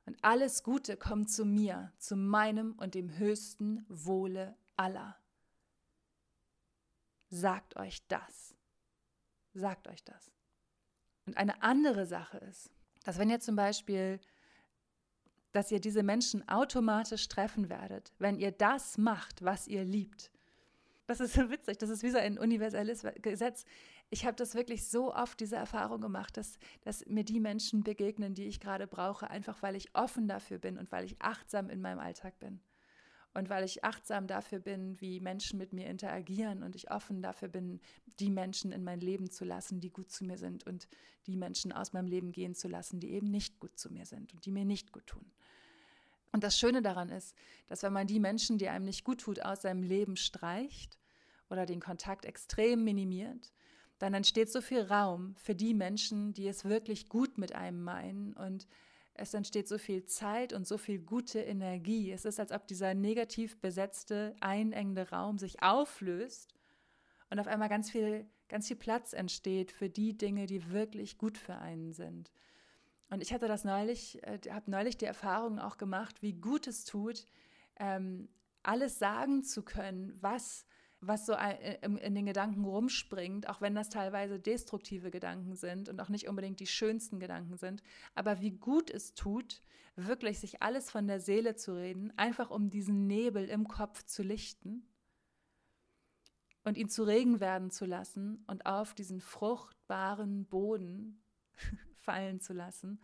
Und 0.07 0.17
alles 0.23 0.63
Gute 0.63 0.97
kommt 0.97 1.29
zu 1.29 1.45
mir, 1.45 1.93
zu 1.99 2.15
meinem 2.15 2.75
und 2.79 2.95
dem 2.95 3.19
höchsten 3.19 3.85
Wohle 3.89 4.57
aller. 4.77 5.17
Sagt 7.31 7.75
euch 7.77 8.07
das. 8.07 8.50
Sagt 9.55 9.89
euch 9.89 10.05
das. 10.05 10.31
Und 11.27 11.37
eine 11.37 11.63
andere 11.63 12.07
Sache 12.07 12.39
ist, 12.39 12.71
dass 13.05 13.19
wenn 13.19 13.31
ihr 13.31 13.41
zum 13.41 13.57
Beispiel, 13.57 14.21
dass 15.53 15.71
ihr 15.71 15.81
diese 15.81 16.03
Menschen 16.03 16.49
automatisch 16.49 17.29
treffen 17.29 17.69
werdet, 17.69 18.13
wenn 18.19 18.39
ihr 18.39 18.53
das 18.53 18.99
macht, 18.99 19.43
was 19.45 19.67
ihr 19.67 19.85
liebt. 19.85 20.31
Das 21.07 21.19
ist 21.19 21.35
so 21.35 21.51
witzig, 21.51 21.79
das 21.79 21.91
ist 21.91 22.03
wie 22.05 22.11
so 22.11 22.19
ein 22.19 22.39
universelles 22.39 23.05
Gesetz. 23.21 23.65
Ich 24.11 24.27
habe 24.27 24.37
das 24.37 24.55
wirklich 24.55 24.87
so 24.87 25.13
oft, 25.13 25.41
diese 25.41 25.57
Erfahrung 25.57 26.01
gemacht, 26.01 26.37
dass, 26.37 26.57
dass 26.83 27.05
mir 27.07 27.25
die 27.25 27.41
Menschen 27.41 27.83
begegnen, 27.83 28.35
die 28.35 28.47
ich 28.47 28.61
gerade 28.61 28.87
brauche, 28.87 29.29
einfach 29.29 29.61
weil 29.63 29.75
ich 29.75 29.95
offen 29.95 30.29
dafür 30.29 30.59
bin 30.59 30.79
und 30.79 30.93
weil 30.93 31.05
ich 31.05 31.21
achtsam 31.21 31.69
in 31.69 31.81
meinem 31.81 31.99
Alltag 31.99 32.39
bin 32.39 32.61
und 33.35 33.49
weil 33.49 33.65
ich 33.65 33.85
achtsam 33.85 34.27
dafür 34.27 34.59
bin, 34.59 35.01
wie 35.01 35.21
Menschen 35.21 35.59
mit 35.59 35.73
mir 35.73 35.87
interagieren 35.87 36.63
und 36.63 36.75
ich 36.75 36.91
offen 36.91 37.23
dafür 37.23 37.49
bin, 37.49 37.81
die 38.19 38.31
Menschen 38.31 38.73
in 38.73 38.83
mein 38.83 39.01
Leben 39.01 39.31
zu 39.31 39.45
lassen, 39.45 39.81
die 39.81 39.91
gut 39.91 40.11
zu 40.11 40.25
mir 40.25 40.37
sind 40.37 40.67
und 40.67 40.89
die 41.27 41.37
Menschen 41.37 41.73
aus 41.73 41.93
meinem 41.93 42.09
Leben 42.09 42.33
gehen 42.33 42.55
zu 42.55 42.67
lassen, 42.67 42.99
die 42.99 43.11
eben 43.11 43.31
nicht 43.31 43.61
gut 43.61 43.79
zu 43.79 43.93
mir 43.93 44.05
sind 44.05 44.35
und 44.35 44.47
die 44.47 44.51
mir 44.51 44.65
nicht 44.65 44.93
gut 44.93 45.07
tun. 45.07 45.25
Und 46.33 46.45
das 46.45 46.59
Schöne 46.59 46.83
daran 46.83 47.09
ist, 47.09 47.35
dass 47.69 47.83
wenn 47.83 47.93
man 47.93 48.07
die 48.07 48.21
Menschen, 48.21 48.59
die 48.59 48.69
einem 48.69 48.85
nicht 48.85 49.05
gut 49.05 49.21
tut, 49.21 49.41
aus 49.43 49.63
seinem 49.63 49.83
Leben 49.83 50.17
streicht 50.17 50.99
oder 51.49 51.67
den 51.67 51.81
Kontakt 51.81 52.25
extrem 52.25 52.85
minimiert, 52.85 53.53
dann 53.99 54.15
entsteht 54.15 54.51
so 54.51 54.61
viel 54.61 54.81
Raum 54.83 55.35
für 55.37 55.55
die 55.55 55.75
Menschen, 55.75 56.33
die 56.33 56.49
es 56.49 56.65
wirklich 56.65 57.09
gut 57.09 57.37
mit 57.37 57.55
einem 57.55 57.83
meinen 57.83 58.33
und 58.33 58.67
es 59.21 59.35
entsteht 59.35 59.69
so 59.69 59.77
viel 59.77 60.05
Zeit 60.07 60.53
und 60.53 60.67
so 60.67 60.79
viel 60.79 60.99
gute 60.99 61.41
Energie. 61.41 62.11
Es 62.11 62.25
ist, 62.25 62.41
als 62.41 62.53
ob 62.53 62.67
dieser 62.67 62.95
negativ 62.95 63.61
besetzte, 63.61 64.35
einengende 64.41 65.11
Raum 65.11 65.39
sich 65.39 65.63
auflöst 65.63 66.55
und 67.29 67.39
auf 67.39 67.47
einmal 67.47 67.69
ganz 67.69 67.91
viel, 67.91 68.27
ganz 68.49 68.67
viel 68.69 68.77
Platz 68.77 69.13
entsteht 69.13 69.73
für 69.73 69.91
die 69.91 70.17
Dinge, 70.17 70.47
die 70.47 70.71
wirklich 70.71 71.19
gut 71.19 71.37
für 71.37 71.57
einen 71.57 71.93
sind. 71.93 72.33
Und 73.11 73.23
ich 73.23 73.33
hatte 73.33 73.47
das 73.47 73.65
neulich, 73.65 74.23
äh, 74.23 74.39
habe 74.51 74.71
neulich 74.71 74.97
die 74.97 75.05
Erfahrung 75.05 75.59
auch 75.59 75.77
gemacht, 75.77 76.23
wie 76.23 76.33
gut 76.33 76.67
es 76.67 76.85
tut, 76.85 77.27
ähm, 77.79 78.29
alles 78.63 78.99
sagen 78.99 79.43
zu 79.43 79.63
können, 79.63 80.17
was 80.21 80.65
was 81.01 81.25
so 81.25 81.35
in 81.35 82.15
den 82.15 82.27
Gedanken 82.27 82.65
rumspringt, 82.65 83.49
auch 83.49 83.61
wenn 83.61 83.75
das 83.75 83.89
teilweise 83.89 84.39
destruktive 84.39 85.11
Gedanken 85.11 85.57
sind 85.57 85.89
und 85.89 85.99
auch 86.01 86.11
nicht 86.11 86.29
unbedingt 86.29 86.61
die 86.61 86.67
schönsten 86.67 87.19
Gedanken 87.21 87.57
sind, 87.57 87.83
aber 88.15 88.41
wie 88.41 88.51
gut 88.51 88.91
es 88.91 89.15
tut, 89.15 89.63
wirklich 89.97 90.41
sich 90.41 90.63
alles 90.63 90.91
von 90.91 91.07
der 91.07 91.21
Seele 91.21 91.57
zu 91.57 91.75
reden, 91.75 92.13
einfach 92.19 92.51
um 92.51 92.71
diesen 92.71 93.07
Nebel 93.07 93.47
im 93.49 93.67
Kopf 93.67 94.05
zu 94.05 94.23
lichten 94.23 94.87
und 96.65 96.77
ihn 96.77 96.89
zu 96.89 97.03
Regen 97.05 97.41
werden 97.41 97.71
zu 97.71 97.87
lassen 97.87 98.45
und 98.47 98.67
auf 98.67 98.95
diesen 98.95 99.21
fruchtbaren 99.21 100.45
Boden 100.47 101.23
fallen 102.01 102.41
zu 102.41 102.53
lassen 102.53 103.01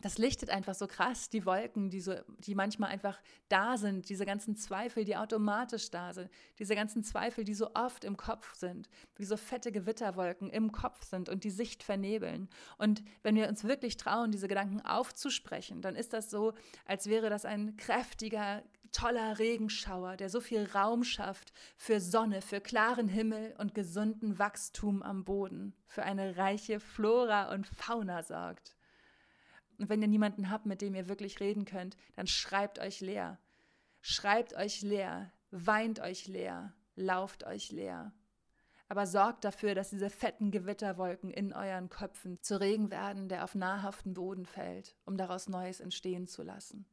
das 0.00 0.18
lichtet 0.18 0.50
einfach 0.50 0.74
so 0.74 0.86
krass 0.86 1.28
die 1.28 1.44
Wolken, 1.44 1.90
die, 1.90 2.00
so, 2.00 2.14
die 2.38 2.54
manchmal 2.54 2.90
einfach 2.90 3.20
da 3.48 3.76
sind, 3.76 4.08
diese 4.08 4.26
ganzen 4.26 4.56
Zweifel, 4.56 5.04
die 5.04 5.16
automatisch 5.16 5.90
da 5.90 6.12
sind, 6.12 6.30
diese 6.58 6.74
ganzen 6.74 7.02
Zweifel, 7.02 7.44
die 7.44 7.54
so 7.54 7.74
oft 7.74 8.04
im 8.04 8.16
Kopf 8.16 8.54
sind, 8.54 8.88
wie 9.16 9.24
so 9.24 9.36
fette 9.36 9.72
Gewitterwolken 9.72 10.50
im 10.50 10.72
Kopf 10.72 11.04
sind 11.04 11.28
und 11.28 11.44
die 11.44 11.50
Sicht 11.50 11.82
vernebeln. 11.82 12.48
Und 12.78 13.02
wenn 13.22 13.36
wir 13.36 13.48
uns 13.48 13.64
wirklich 13.64 13.96
trauen, 13.96 14.30
diese 14.30 14.48
Gedanken 14.48 14.80
aufzusprechen, 14.80 15.82
dann 15.82 15.96
ist 15.96 16.12
das 16.12 16.30
so, 16.30 16.54
als 16.86 17.06
wäre 17.06 17.30
das 17.30 17.44
ein 17.44 17.76
kräftiger, 17.76 18.62
toller 18.92 19.38
Regenschauer, 19.38 20.16
der 20.16 20.30
so 20.30 20.40
viel 20.40 20.68
Raum 20.74 21.04
schafft 21.04 21.52
für 21.76 22.00
Sonne, 22.00 22.42
für 22.42 22.60
klaren 22.60 23.08
Himmel 23.08 23.54
und 23.58 23.74
gesunden 23.74 24.38
Wachstum 24.38 25.02
am 25.02 25.24
Boden, 25.24 25.74
für 25.86 26.02
eine 26.02 26.36
reiche 26.36 26.80
Flora 26.80 27.52
und 27.52 27.66
Fauna 27.68 28.22
sorgt. 28.22 28.74
Und 29.80 29.88
wenn 29.88 30.02
ihr 30.02 30.08
niemanden 30.08 30.50
habt, 30.50 30.66
mit 30.66 30.82
dem 30.82 30.94
ihr 30.94 31.08
wirklich 31.08 31.40
reden 31.40 31.64
könnt, 31.64 31.96
dann 32.14 32.26
schreibt 32.26 32.78
euch 32.80 33.00
leer. 33.00 33.38
Schreibt 34.02 34.54
euch 34.54 34.82
leer, 34.82 35.32
weint 35.50 36.00
euch 36.00 36.28
leer, 36.28 36.74
lauft 36.96 37.44
euch 37.44 37.72
leer. 37.72 38.12
Aber 38.90 39.06
sorgt 39.06 39.42
dafür, 39.46 39.74
dass 39.74 39.88
diese 39.88 40.10
fetten 40.10 40.50
Gewitterwolken 40.50 41.30
in 41.30 41.54
euren 41.54 41.88
Köpfen 41.88 42.42
zu 42.42 42.60
Regen 42.60 42.90
werden, 42.90 43.30
der 43.30 43.42
auf 43.42 43.54
nahrhaften 43.54 44.12
Boden 44.12 44.44
fällt, 44.44 44.96
um 45.06 45.16
daraus 45.16 45.48
Neues 45.48 45.80
entstehen 45.80 46.26
zu 46.26 46.42
lassen. 46.42 46.84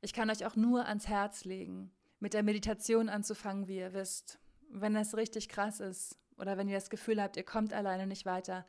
Ich 0.00 0.12
kann 0.12 0.30
euch 0.30 0.46
auch 0.46 0.54
nur 0.54 0.86
ans 0.86 1.08
Herz 1.08 1.44
legen, 1.44 1.90
mit 2.20 2.32
der 2.32 2.44
Meditation 2.44 3.08
anzufangen, 3.08 3.66
wie 3.66 3.78
ihr 3.78 3.92
wisst. 3.92 4.38
Wenn 4.70 4.94
es 4.94 5.16
richtig 5.16 5.48
krass 5.48 5.80
ist 5.80 6.16
oder 6.36 6.56
wenn 6.58 6.68
ihr 6.68 6.76
das 6.76 6.90
Gefühl 6.90 7.20
habt, 7.20 7.36
ihr 7.36 7.44
kommt 7.44 7.72
alleine 7.72 8.06
nicht 8.06 8.24
weiter, 8.24 8.64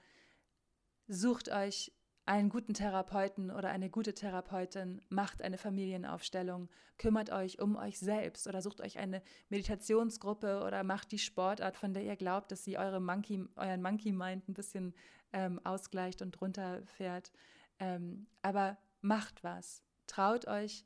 sucht 1.07 1.49
euch 1.49 1.91
einen 2.25 2.49
guten 2.49 2.73
Therapeuten 2.73 3.51
oder 3.51 3.69
eine 3.69 3.89
gute 3.89 4.13
Therapeutin, 4.13 5.01
macht 5.09 5.43
eine 5.43 5.57
Familienaufstellung, 5.57 6.69
kümmert 6.97 7.29
euch 7.29 7.59
um 7.59 7.75
euch 7.75 7.99
selbst 7.99 8.47
oder 8.47 8.61
sucht 8.61 8.81
euch 8.81 8.97
eine 8.97 9.21
Meditationsgruppe 9.49 10.63
oder 10.65 10.83
macht 10.83 11.11
die 11.11 11.19
Sportart, 11.19 11.77
von 11.77 11.93
der 11.93 12.03
ihr 12.03 12.15
glaubt, 12.15 12.51
dass 12.51 12.63
sie 12.63 12.77
eure 12.77 12.99
Monkey, 12.99 13.47
euren 13.55 13.81
Monkey 13.81 14.11
Mind 14.11 14.49
ein 14.49 14.53
bisschen 14.53 14.95
ähm, 15.33 15.59
ausgleicht 15.63 16.21
und 16.23 16.39
runterfährt. 16.41 17.31
Ähm, 17.77 18.27
aber 18.41 18.77
macht 19.01 19.43
was. 19.43 19.83
Traut 20.07 20.47
euch, 20.47 20.85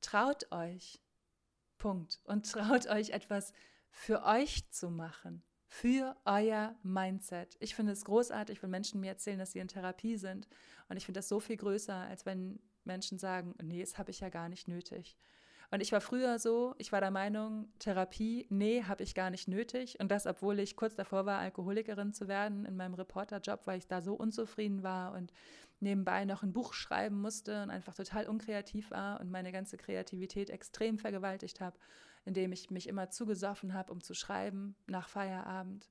traut 0.00 0.52
euch. 0.52 1.00
Punkt. 1.78 2.20
Und 2.24 2.50
traut 2.50 2.86
euch 2.86 3.10
etwas 3.10 3.52
für 3.90 4.22
euch 4.24 4.70
zu 4.70 4.90
machen 4.90 5.42
für 5.72 6.16
euer 6.24 6.74
Mindset. 6.82 7.56
Ich 7.60 7.76
finde 7.76 7.92
es 7.92 8.04
großartig, 8.04 8.60
wenn 8.60 8.70
Menschen 8.70 9.00
mir 9.00 9.10
erzählen, 9.10 9.38
dass 9.38 9.52
sie 9.52 9.60
in 9.60 9.68
Therapie 9.68 10.16
sind. 10.16 10.48
Und 10.88 10.96
ich 10.96 11.06
finde 11.06 11.20
das 11.20 11.28
so 11.28 11.38
viel 11.38 11.56
größer, 11.56 11.94
als 11.94 12.26
wenn 12.26 12.58
Menschen 12.84 13.18
sagen, 13.18 13.54
nee, 13.62 13.80
das 13.80 13.96
habe 13.96 14.10
ich 14.10 14.18
ja 14.18 14.30
gar 14.30 14.48
nicht 14.48 14.66
nötig. 14.66 15.16
Und 15.70 15.80
ich 15.80 15.92
war 15.92 16.00
früher 16.00 16.40
so, 16.40 16.74
ich 16.78 16.90
war 16.90 17.00
der 17.00 17.12
Meinung, 17.12 17.68
Therapie, 17.78 18.48
nee, 18.50 18.82
habe 18.82 19.04
ich 19.04 19.14
gar 19.14 19.30
nicht 19.30 19.46
nötig. 19.46 20.00
Und 20.00 20.10
das, 20.10 20.26
obwohl 20.26 20.58
ich 20.58 20.74
kurz 20.74 20.96
davor 20.96 21.24
war, 21.24 21.38
Alkoholikerin 21.38 22.12
zu 22.12 22.26
werden 22.26 22.64
in 22.64 22.76
meinem 22.76 22.94
Reporterjob, 22.94 23.68
weil 23.68 23.78
ich 23.78 23.86
da 23.86 24.02
so 24.02 24.14
unzufrieden 24.14 24.82
war 24.82 25.12
und 25.12 25.32
nebenbei 25.78 26.24
noch 26.24 26.42
ein 26.42 26.52
Buch 26.52 26.74
schreiben 26.74 27.20
musste 27.20 27.62
und 27.62 27.70
einfach 27.70 27.94
total 27.94 28.26
unkreativ 28.26 28.90
war 28.90 29.20
und 29.20 29.30
meine 29.30 29.52
ganze 29.52 29.76
Kreativität 29.76 30.50
extrem 30.50 30.98
vergewaltigt 30.98 31.60
habe 31.60 31.78
indem 32.24 32.52
ich 32.52 32.70
mich 32.70 32.88
immer 32.88 33.10
zugesoffen 33.10 33.74
habe, 33.74 33.92
um 33.92 34.02
zu 34.02 34.14
schreiben 34.14 34.76
nach 34.86 35.08
Feierabend. 35.08 35.88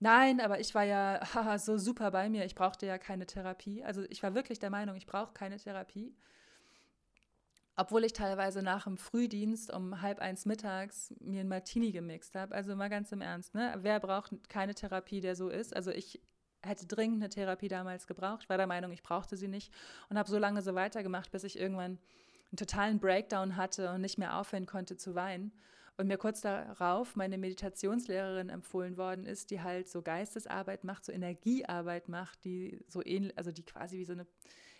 Nein, 0.00 0.40
aber 0.40 0.60
ich 0.60 0.74
war 0.74 0.84
ja 0.84 1.20
haha, 1.34 1.58
so 1.58 1.78
super 1.78 2.10
bei 2.10 2.28
mir, 2.28 2.44
ich 2.44 2.54
brauchte 2.54 2.86
ja 2.86 2.98
keine 2.98 3.26
Therapie. 3.26 3.82
Also 3.84 4.02
ich 4.08 4.22
war 4.22 4.34
wirklich 4.34 4.58
der 4.58 4.70
Meinung, 4.70 4.96
ich 4.96 5.06
brauche 5.06 5.32
keine 5.32 5.56
Therapie. 5.56 6.14
Obwohl 7.76 8.04
ich 8.04 8.12
teilweise 8.12 8.60
nach 8.60 8.84
dem 8.84 8.96
Frühdienst 8.96 9.72
um 9.72 10.02
halb 10.02 10.18
eins 10.18 10.46
mittags 10.46 11.14
mir 11.20 11.42
ein 11.42 11.48
Martini 11.48 11.92
gemixt 11.92 12.34
habe. 12.34 12.54
Also 12.54 12.74
mal 12.74 12.88
ganz 12.88 13.12
im 13.12 13.20
Ernst, 13.20 13.54
ne? 13.54 13.74
Wer 13.78 14.00
braucht 14.00 14.32
keine 14.48 14.74
Therapie, 14.74 15.20
der 15.20 15.36
so 15.36 15.48
ist? 15.48 15.76
Also 15.76 15.92
ich 15.92 16.20
hätte 16.60 16.86
dringend 16.86 17.22
eine 17.22 17.28
Therapie 17.28 17.68
damals 17.68 18.08
gebraucht. 18.08 18.42
Ich 18.42 18.48
war 18.48 18.56
der 18.56 18.66
Meinung, 18.66 18.90
ich 18.90 19.04
brauchte 19.04 19.36
sie 19.36 19.46
nicht 19.46 19.72
und 20.08 20.18
habe 20.18 20.28
so 20.28 20.38
lange 20.38 20.60
so 20.62 20.74
weitergemacht, 20.74 21.30
bis 21.30 21.44
ich 21.44 21.58
irgendwann 21.58 21.98
einen 22.50 22.56
totalen 22.56 22.98
Breakdown 22.98 23.56
hatte 23.56 23.90
und 23.92 24.00
nicht 24.00 24.18
mehr 24.18 24.38
aufhören 24.38 24.66
konnte 24.66 24.96
zu 24.96 25.14
weinen. 25.14 25.52
Und 25.96 26.06
mir 26.06 26.16
kurz 26.16 26.40
darauf 26.40 27.16
meine 27.16 27.38
Meditationslehrerin 27.38 28.50
empfohlen 28.50 28.96
worden 28.96 29.26
ist, 29.26 29.50
die 29.50 29.60
halt 29.60 29.88
so 29.88 30.00
Geistesarbeit 30.00 30.84
macht, 30.84 31.04
so 31.04 31.10
Energiearbeit 31.10 32.08
macht, 32.08 32.44
die 32.44 32.84
so 32.86 33.04
ähnlich, 33.04 33.36
also 33.36 33.50
die 33.50 33.64
quasi 33.64 33.98
wie 33.98 34.04
so 34.04 34.12
eine, 34.12 34.24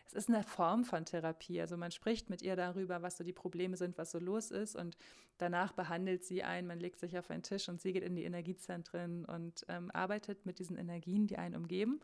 es 0.06 0.12
ist 0.12 0.28
eine 0.28 0.44
Form 0.44 0.84
von 0.84 1.04
Therapie. 1.04 1.60
Also 1.60 1.76
man 1.76 1.90
spricht 1.90 2.30
mit 2.30 2.40
ihr 2.40 2.54
darüber, 2.54 3.02
was 3.02 3.16
so 3.16 3.24
die 3.24 3.32
Probleme 3.32 3.76
sind, 3.76 3.98
was 3.98 4.12
so 4.12 4.20
los 4.20 4.52
ist 4.52 4.76
und 4.76 4.96
danach 5.38 5.72
behandelt 5.72 6.24
sie 6.24 6.44
einen, 6.44 6.68
man 6.68 6.78
legt 6.78 7.00
sich 7.00 7.18
auf 7.18 7.30
einen 7.30 7.42
Tisch 7.42 7.68
und 7.68 7.80
sie 7.80 7.92
geht 7.92 8.04
in 8.04 8.14
die 8.14 8.24
Energiezentren 8.24 9.24
und 9.24 9.66
ähm, 9.68 9.90
arbeitet 9.90 10.46
mit 10.46 10.60
diesen 10.60 10.76
Energien, 10.76 11.26
die 11.26 11.36
einen 11.36 11.56
umgeben. 11.56 12.00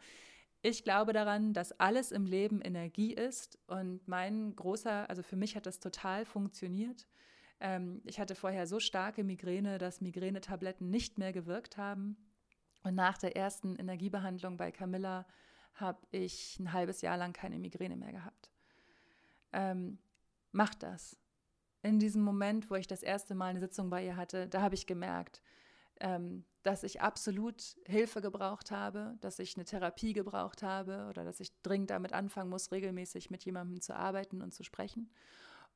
Ich 0.67 0.83
glaube 0.83 1.13
daran, 1.13 1.53
dass 1.53 1.79
alles 1.79 2.11
im 2.11 2.25
Leben 2.25 2.63
Energie 2.63 3.13
ist 3.13 3.59
und 3.67 4.09
mein 4.09 4.57
großer, 4.57 5.11
also 5.11 5.23
für 5.23 5.37
mich 5.37 5.57
hat 5.57 5.67
das 5.67 5.79
total 5.79 6.25
funktioniert. 6.25 7.07
Ähm, 7.61 8.01
ich 8.07 8.19
hatte 8.19 8.35
vorher 8.35 8.67
so 8.67 8.81
starke 8.81 9.25
Migräne, 9.25 9.77
dass 9.77 10.01
Migränetabletten 10.01 10.89
nicht 10.89 11.19
mehr 11.19 11.35
gewirkt 11.35 11.77
haben. 11.77 12.17
Und 12.83 12.95
nach 12.95 13.19
der 13.19 13.37
ersten 13.37 13.77
Energiebehandlung 13.77 14.57
bei 14.57 14.73
Camilla 14.73 15.27
habe 15.75 15.99
ich 16.13 16.59
ein 16.59 16.73
halbes 16.73 17.03
Jahr 17.03 17.19
lang 17.19 17.35
keine 17.35 17.59
Migräne 17.59 17.97
mehr 17.97 18.13
gehabt. 18.13 18.51
Ähm, 19.53 19.99
macht 20.51 20.83
das. 20.83 21.21
In 21.83 21.99
diesem 21.99 22.23
Moment, 22.23 22.71
wo 22.71 22.77
ich 22.77 22.87
das 22.87 23.03
erste 23.03 23.35
Mal 23.35 23.49
eine 23.49 23.61
Sitzung 23.61 23.91
bei 23.91 24.03
ihr 24.03 24.17
hatte, 24.17 24.49
da 24.49 24.63
habe 24.63 24.77
ich 24.77 24.87
gemerkt, 24.87 25.43
ähm, 26.01 26.45
dass 26.63 26.83
ich 26.83 27.01
absolut 27.01 27.77
Hilfe 27.87 28.21
gebraucht 28.23 28.71
habe, 28.71 29.17
dass 29.21 29.39
ich 29.39 29.57
eine 29.57 29.65
Therapie 29.65 30.13
gebraucht 30.13 30.63
habe 30.63 31.07
oder 31.11 31.25
dass 31.25 31.41
ich 31.41 31.53
dringend 31.63 31.91
damit 31.91 32.13
anfangen 32.13 32.51
muss, 32.51 32.73
regelmäßig 32.73 33.31
mit 33.31 33.45
jemandem 33.45 33.81
zu 33.81 33.95
arbeiten 33.95 34.43
und 34.43 34.53
zu 34.53 34.65
sprechen. 34.65 35.11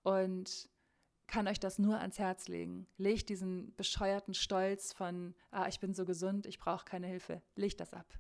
Und 0.03 0.71
kann 1.27 1.47
euch 1.47 1.61
das 1.61 1.79
nur 1.79 2.01
ans 2.01 2.19
Herz 2.19 2.49
legen. 2.49 2.87
Legt 2.97 3.29
diesen 3.29 3.75
bescheuerten 3.77 4.33
Stolz 4.33 4.95
von, 4.95 5.35
ah, 5.51 5.69
ich 5.69 5.79
bin 5.79 5.93
so 5.93 6.07
gesund, 6.07 6.47
ich 6.47 6.59
brauche 6.59 6.87
keine 6.87 7.07
Hilfe. 7.07 7.43
Legt 7.55 7.81
das 7.81 7.93
ab. 7.93 8.19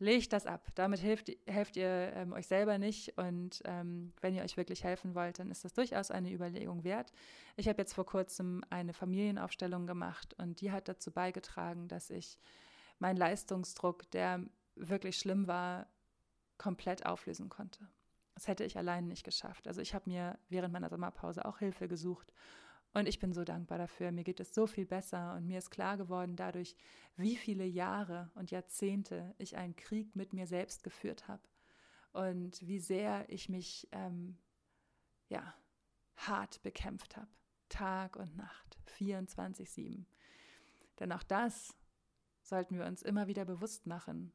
Legt 0.00 0.32
das 0.32 0.46
ab. 0.46 0.66
Damit 0.76 1.02
helft, 1.02 1.30
helft 1.46 1.76
ihr 1.76 2.12
ähm, 2.14 2.32
euch 2.32 2.46
selber 2.46 2.78
nicht. 2.78 3.18
Und 3.18 3.60
ähm, 3.66 4.14
wenn 4.22 4.34
ihr 4.34 4.42
euch 4.42 4.56
wirklich 4.56 4.82
helfen 4.82 5.14
wollt, 5.14 5.38
dann 5.38 5.50
ist 5.50 5.62
das 5.62 5.74
durchaus 5.74 6.10
eine 6.10 6.32
Überlegung 6.32 6.84
wert. 6.84 7.12
Ich 7.56 7.68
habe 7.68 7.82
jetzt 7.82 7.92
vor 7.92 8.06
kurzem 8.06 8.64
eine 8.70 8.94
Familienaufstellung 8.94 9.86
gemacht 9.86 10.34
und 10.38 10.62
die 10.62 10.72
hat 10.72 10.88
dazu 10.88 11.10
beigetragen, 11.10 11.86
dass 11.86 12.08
ich 12.08 12.38
meinen 12.98 13.18
Leistungsdruck, 13.18 14.10
der 14.10 14.42
wirklich 14.74 15.18
schlimm 15.18 15.46
war, 15.46 15.86
komplett 16.56 17.04
auflösen 17.04 17.50
konnte. 17.50 17.86
Das 18.34 18.48
hätte 18.48 18.64
ich 18.64 18.78
allein 18.78 19.06
nicht 19.06 19.24
geschafft. 19.24 19.68
Also 19.68 19.82
ich 19.82 19.94
habe 19.94 20.08
mir 20.08 20.38
während 20.48 20.72
meiner 20.72 20.88
Sommerpause 20.88 21.44
auch 21.44 21.58
Hilfe 21.58 21.88
gesucht 21.88 22.32
und 22.92 23.06
ich 23.06 23.18
bin 23.18 23.32
so 23.32 23.44
dankbar 23.44 23.78
dafür. 23.78 24.10
Mir 24.10 24.24
geht 24.24 24.40
es 24.40 24.54
so 24.54 24.66
viel 24.66 24.86
besser 24.86 25.34
und 25.34 25.46
mir 25.46 25.58
ist 25.58 25.70
klar 25.70 25.96
geworden 25.96 26.36
dadurch, 26.36 26.76
wie 27.16 27.36
viele 27.36 27.64
Jahre 27.64 28.30
und 28.34 28.50
Jahrzehnte 28.50 29.34
ich 29.38 29.56
einen 29.56 29.76
Krieg 29.76 30.16
mit 30.16 30.32
mir 30.32 30.46
selbst 30.46 30.82
geführt 30.82 31.28
habe 31.28 31.42
und 32.12 32.66
wie 32.66 32.80
sehr 32.80 33.28
ich 33.28 33.48
mich 33.48 33.88
ähm, 33.92 34.36
ja 35.28 35.54
hart 36.16 36.62
bekämpft 36.62 37.16
habe, 37.16 37.30
Tag 37.68 38.16
und 38.16 38.36
Nacht, 38.36 38.78
24/7. 38.98 40.04
Denn 40.98 41.12
auch 41.12 41.22
das 41.22 41.76
sollten 42.42 42.76
wir 42.76 42.86
uns 42.86 43.02
immer 43.02 43.28
wieder 43.28 43.44
bewusst 43.44 43.86
machen. 43.86 44.32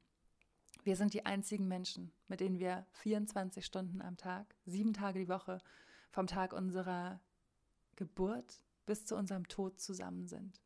Wir 0.84 0.96
sind 0.96 1.14
die 1.14 1.26
einzigen 1.26 1.68
Menschen, 1.68 2.14
mit 2.28 2.40
denen 2.40 2.60
wir 2.60 2.86
24 2.92 3.66
Stunden 3.66 4.02
am 4.02 4.18
Tag, 4.18 4.56
sieben 4.66 4.94
Tage 4.94 5.20
die 5.20 5.28
Woche, 5.28 5.60
vom 6.12 6.28
Tag 6.28 6.54
unserer 6.54 7.20
Geburt 7.96 8.62
bis 8.86 9.06
zu 9.06 9.16
unserem 9.16 9.48
Tod 9.48 9.80
zusammen 9.80 10.28
sind. 10.28 10.62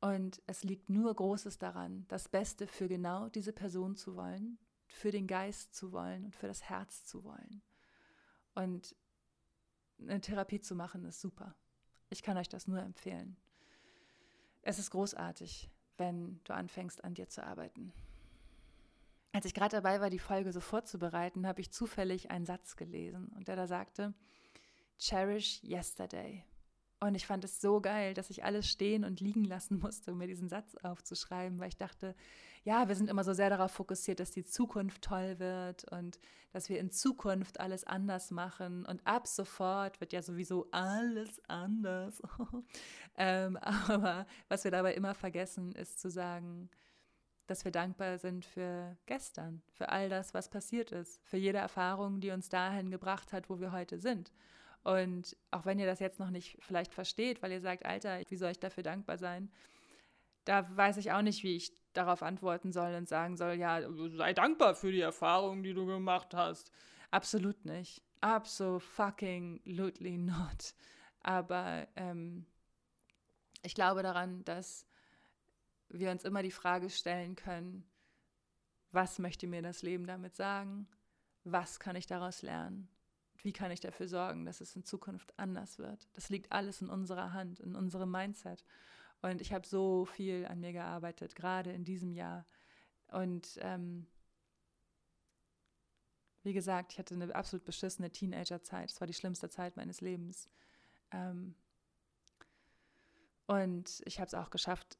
Und 0.00 0.42
es 0.46 0.64
liegt 0.64 0.90
nur 0.90 1.14
Großes 1.14 1.58
daran, 1.58 2.04
das 2.08 2.28
Beste 2.28 2.66
für 2.66 2.88
genau 2.88 3.28
diese 3.28 3.52
Person 3.52 3.96
zu 3.96 4.16
wollen, 4.16 4.58
für 4.86 5.10
den 5.10 5.26
Geist 5.26 5.74
zu 5.74 5.92
wollen 5.92 6.26
und 6.26 6.36
für 6.36 6.46
das 6.46 6.64
Herz 6.64 7.04
zu 7.04 7.24
wollen. 7.24 7.62
Und 8.54 8.94
eine 9.98 10.20
Therapie 10.20 10.60
zu 10.60 10.74
machen 10.74 11.04
ist 11.04 11.20
super. 11.20 11.56
Ich 12.10 12.22
kann 12.22 12.36
euch 12.36 12.48
das 12.48 12.66
nur 12.66 12.80
empfehlen. 12.80 13.36
Es 14.62 14.78
ist 14.78 14.90
großartig, 14.90 15.70
wenn 15.96 16.40
du 16.44 16.54
anfängst, 16.54 17.02
an 17.02 17.14
dir 17.14 17.28
zu 17.28 17.44
arbeiten. 17.44 17.92
Als 19.32 19.46
ich 19.46 19.54
gerade 19.54 19.76
dabei 19.76 20.00
war, 20.00 20.10
die 20.10 20.18
Folge 20.18 20.52
so 20.52 20.60
vorzubereiten, 20.60 21.46
habe 21.46 21.60
ich 21.60 21.72
zufällig 21.72 22.30
einen 22.30 22.46
Satz 22.46 22.76
gelesen 22.76 23.28
und 23.28 23.48
der 23.48 23.56
da 23.56 23.66
sagte, 23.66 24.14
Cherish 24.98 25.62
Yesterday. 25.62 26.44
Und 27.00 27.14
ich 27.14 27.26
fand 27.26 27.44
es 27.44 27.60
so 27.60 27.80
geil, 27.80 28.14
dass 28.14 28.30
ich 28.30 28.44
alles 28.44 28.66
stehen 28.66 29.04
und 29.04 29.20
liegen 29.20 29.44
lassen 29.44 29.78
musste, 29.78 30.12
um 30.12 30.18
mir 30.18 30.26
diesen 30.26 30.48
Satz 30.48 30.74
aufzuschreiben, 30.76 31.58
weil 31.58 31.68
ich 31.68 31.76
dachte, 31.76 32.14
ja, 32.64 32.88
wir 32.88 32.94
sind 32.94 33.10
immer 33.10 33.24
so 33.24 33.34
sehr 33.34 33.50
darauf 33.50 33.72
fokussiert, 33.72 34.20
dass 34.20 34.30
die 34.30 34.44
Zukunft 34.44 35.02
toll 35.02 35.38
wird 35.38 35.84
und 35.92 36.18
dass 36.52 36.70
wir 36.70 36.80
in 36.80 36.90
Zukunft 36.90 37.60
alles 37.60 37.84
anders 37.84 38.30
machen. 38.30 38.86
Und 38.86 39.06
ab 39.06 39.26
sofort 39.26 40.00
wird 40.00 40.14
ja 40.14 40.22
sowieso 40.22 40.66
alles 40.70 41.42
anders. 41.46 42.22
ähm, 43.16 43.58
aber 43.58 44.26
was 44.48 44.64
wir 44.64 44.70
dabei 44.70 44.94
immer 44.94 45.14
vergessen, 45.14 45.72
ist 45.72 46.00
zu 46.00 46.08
sagen, 46.08 46.70
dass 47.46 47.66
wir 47.66 47.72
dankbar 47.72 48.16
sind 48.16 48.46
für 48.46 48.96
gestern, 49.04 49.60
für 49.72 49.90
all 49.90 50.08
das, 50.08 50.32
was 50.32 50.48
passiert 50.48 50.90
ist, 50.92 51.20
für 51.24 51.36
jede 51.36 51.58
Erfahrung, 51.58 52.20
die 52.20 52.30
uns 52.30 52.48
dahin 52.48 52.90
gebracht 52.90 53.34
hat, 53.34 53.50
wo 53.50 53.60
wir 53.60 53.72
heute 53.72 53.98
sind. 53.98 54.32
Und 54.84 55.36
auch 55.50 55.64
wenn 55.64 55.78
ihr 55.78 55.86
das 55.86 55.98
jetzt 55.98 56.20
noch 56.20 56.30
nicht 56.30 56.58
vielleicht 56.60 56.92
versteht, 56.92 57.42
weil 57.42 57.50
ihr 57.52 57.62
sagt, 57.62 57.86
Alter, 57.86 58.20
wie 58.28 58.36
soll 58.36 58.50
ich 58.50 58.60
dafür 58.60 58.82
dankbar 58.82 59.16
sein? 59.16 59.50
Da 60.44 60.76
weiß 60.76 60.98
ich 60.98 61.10
auch 61.10 61.22
nicht, 61.22 61.42
wie 61.42 61.56
ich 61.56 61.72
darauf 61.94 62.22
antworten 62.22 62.70
soll 62.70 62.94
und 62.94 63.08
sagen 63.08 63.38
soll, 63.38 63.54
ja, 63.54 63.80
sei 64.10 64.34
dankbar 64.34 64.74
für 64.74 64.92
die 64.92 65.00
Erfahrungen, 65.00 65.62
die 65.62 65.72
du 65.72 65.86
gemacht 65.86 66.34
hast. 66.34 66.70
Absolut 67.10 67.64
nicht. 67.64 68.02
Absolutely 68.20 70.18
not. 70.18 70.74
Aber 71.20 71.88
ähm, 71.96 72.44
ich 73.62 73.74
glaube 73.74 74.02
daran, 74.02 74.44
dass 74.44 74.86
wir 75.88 76.10
uns 76.10 76.24
immer 76.24 76.42
die 76.42 76.50
Frage 76.50 76.90
stellen 76.90 77.36
können, 77.36 77.88
was 78.92 79.18
möchte 79.18 79.46
mir 79.46 79.62
das 79.62 79.80
Leben 79.82 80.06
damit 80.06 80.36
sagen? 80.36 80.86
Was 81.44 81.80
kann 81.80 81.96
ich 81.96 82.06
daraus 82.06 82.42
lernen? 82.42 82.88
Wie 83.44 83.52
kann 83.52 83.70
ich 83.70 83.80
dafür 83.80 84.08
sorgen, 84.08 84.46
dass 84.46 84.62
es 84.62 84.74
in 84.74 84.84
Zukunft 84.84 85.38
anders 85.38 85.78
wird? 85.78 86.08
Das 86.14 86.30
liegt 86.30 86.50
alles 86.50 86.80
in 86.80 86.88
unserer 86.88 87.34
Hand, 87.34 87.60
in 87.60 87.76
unserem 87.76 88.10
Mindset. 88.10 88.64
Und 89.20 89.42
ich 89.42 89.52
habe 89.52 89.66
so 89.66 90.06
viel 90.06 90.46
an 90.46 90.60
mir 90.60 90.72
gearbeitet, 90.72 91.36
gerade 91.36 91.70
in 91.70 91.84
diesem 91.84 92.14
Jahr. 92.14 92.46
Und 93.08 93.58
ähm, 93.60 94.06
wie 96.42 96.54
gesagt, 96.54 96.92
ich 96.92 96.98
hatte 96.98 97.14
eine 97.14 97.34
absolut 97.34 97.66
beschissene 97.66 98.10
Teenagerzeit. 98.10 98.90
Es 98.90 98.98
war 98.98 99.06
die 99.06 99.12
schlimmste 99.12 99.50
Zeit 99.50 99.76
meines 99.76 100.00
Lebens. 100.00 100.48
Ähm, 101.10 101.54
und 103.46 104.00
ich 104.06 104.20
habe 104.20 104.26
es 104.26 104.34
auch 104.34 104.48
geschafft, 104.48 104.98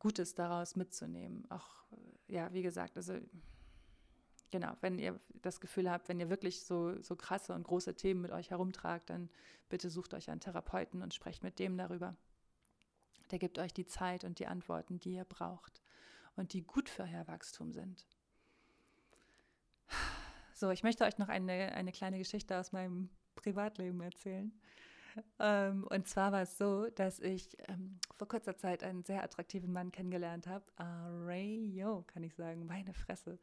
Gutes 0.00 0.34
daraus 0.34 0.74
mitzunehmen. 0.74 1.48
Auch, 1.48 1.84
ja, 2.26 2.52
wie 2.52 2.62
gesagt, 2.62 2.96
also 2.96 3.20
genau, 4.54 4.76
wenn 4.82 5.00
ihr 5.00 5.18
das 5.42 5.60
Gefühl 5.60 5.90
habt, 5.90 6.08
wenn 6.08 6.20
ihr 6.20 6.30
wirklich 6.30 6.62
so, 6.62 7.02
so 7.02 7.16
krasse 7.16 7.52
und 7.54 7.64
große 7.64 7.96
Themen 7.96 8.20
mit 8.20 8.30
euch 8.30 8.50
herumtragt, 8.50 9.10
dann 9.10 9.28
bitte 9.68 9.90
sucht 9.90 10.14
euch 10.14 10.30
einen 10.30 10.38
Therapeuten 10.38 11.02
und 11.02 11.12
sprecht 11.12 11.42
mit 11.42 11.58
dem 11.58 11.76
darüber. 11.76 12.14
Der 13.32 13.40
gibt 13.40 13.58
euch 13.58 13.74
die 13.74 13.84
Zeit 13.84 14.22
und 14.22 14.38
die 14.38 14.46
Antworten, 14.46 15.00
die 15.00 15.14
ihr 15.14 15.24
braucht 15.24 15.82
und 16.36 16.52
die 16.52 16.62
gut 16.62 16.88
für 16.88 17.02
euer 17.02 17.26
Wachstum 17.26 17.72
sind. 17.72 18.06
So, 20.56 20.70
ich 20.70 20.84
möchte 20.84 21.02
euch 21.02 21.18
noch 21.18 21.28
eine, 21.28 21.72
eine 21.72 21.90
kleine 21.90 22.16
Geschichte 22.16 22.56
aus 22.56 22.70
meinem 22.70 23.10
Privatleben 23.34 24.00
erzählen. 24.00 24.52
Ähm, 25.40 25.84
und 25.90 26.06
zwar 26.06 26.30
war 26.30 26.42
es 26.42 26.56
so, 26.56 26.88
dass 26.90 27.18
ich 27.18 27.48
ähm, 27.68 27.98
vor 28.16 28.28
kurzer 28.28 28.56
Zeit 28.56 28.84
einen 28.84 29.04
sehr 29.04 29.24
attraktiven 29.24 29.72
Mann 29.72 29.90
kennengelernt 29.90 30.46
habe. 30.46 30.64
Arayo, 30.76 32.04
kann 32.06 32.22
ich 32.22 32.36
sagen, 32.36 32.66
meine 32.66 32.94
Fresse. 32.94 33.40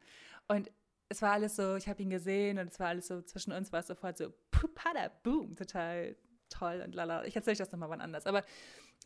Und 0.48 0.70
es 1.12 1.20
war 1.20 1.32
alles 1.32 1.56
so, 1.56 1.76
ich 1.76 1.88
habe 1.88 2.02
ihn 2.02 2.10
gesehen 2.10 2.58
und 2.58 2.68
es 2.68 2.80
war 2.80 2.88
alles 2.88 3.06
so, 3.06 3.20
zwischen 3.20 3.52
uns 3.52 3.70
war 3.70 3.80
es 3.80 3.86
sofort 3.86 4.16
so, 4.16 4.32
pada, 4.74 5.10
boom, 5.22 5.54
total 5.56 6.16
toll 6.48 6.82
und 6.84 6.94
lala. 6.94 7.24
Ich 7.24 7.36
erzähle 7.36 7.52
euch 7.52 7.58
das 7.58 7.70
nochmal 7.70 7.90
wann 7.90 8.00
anders. 8.00 8.26
Aber 8.26 8.42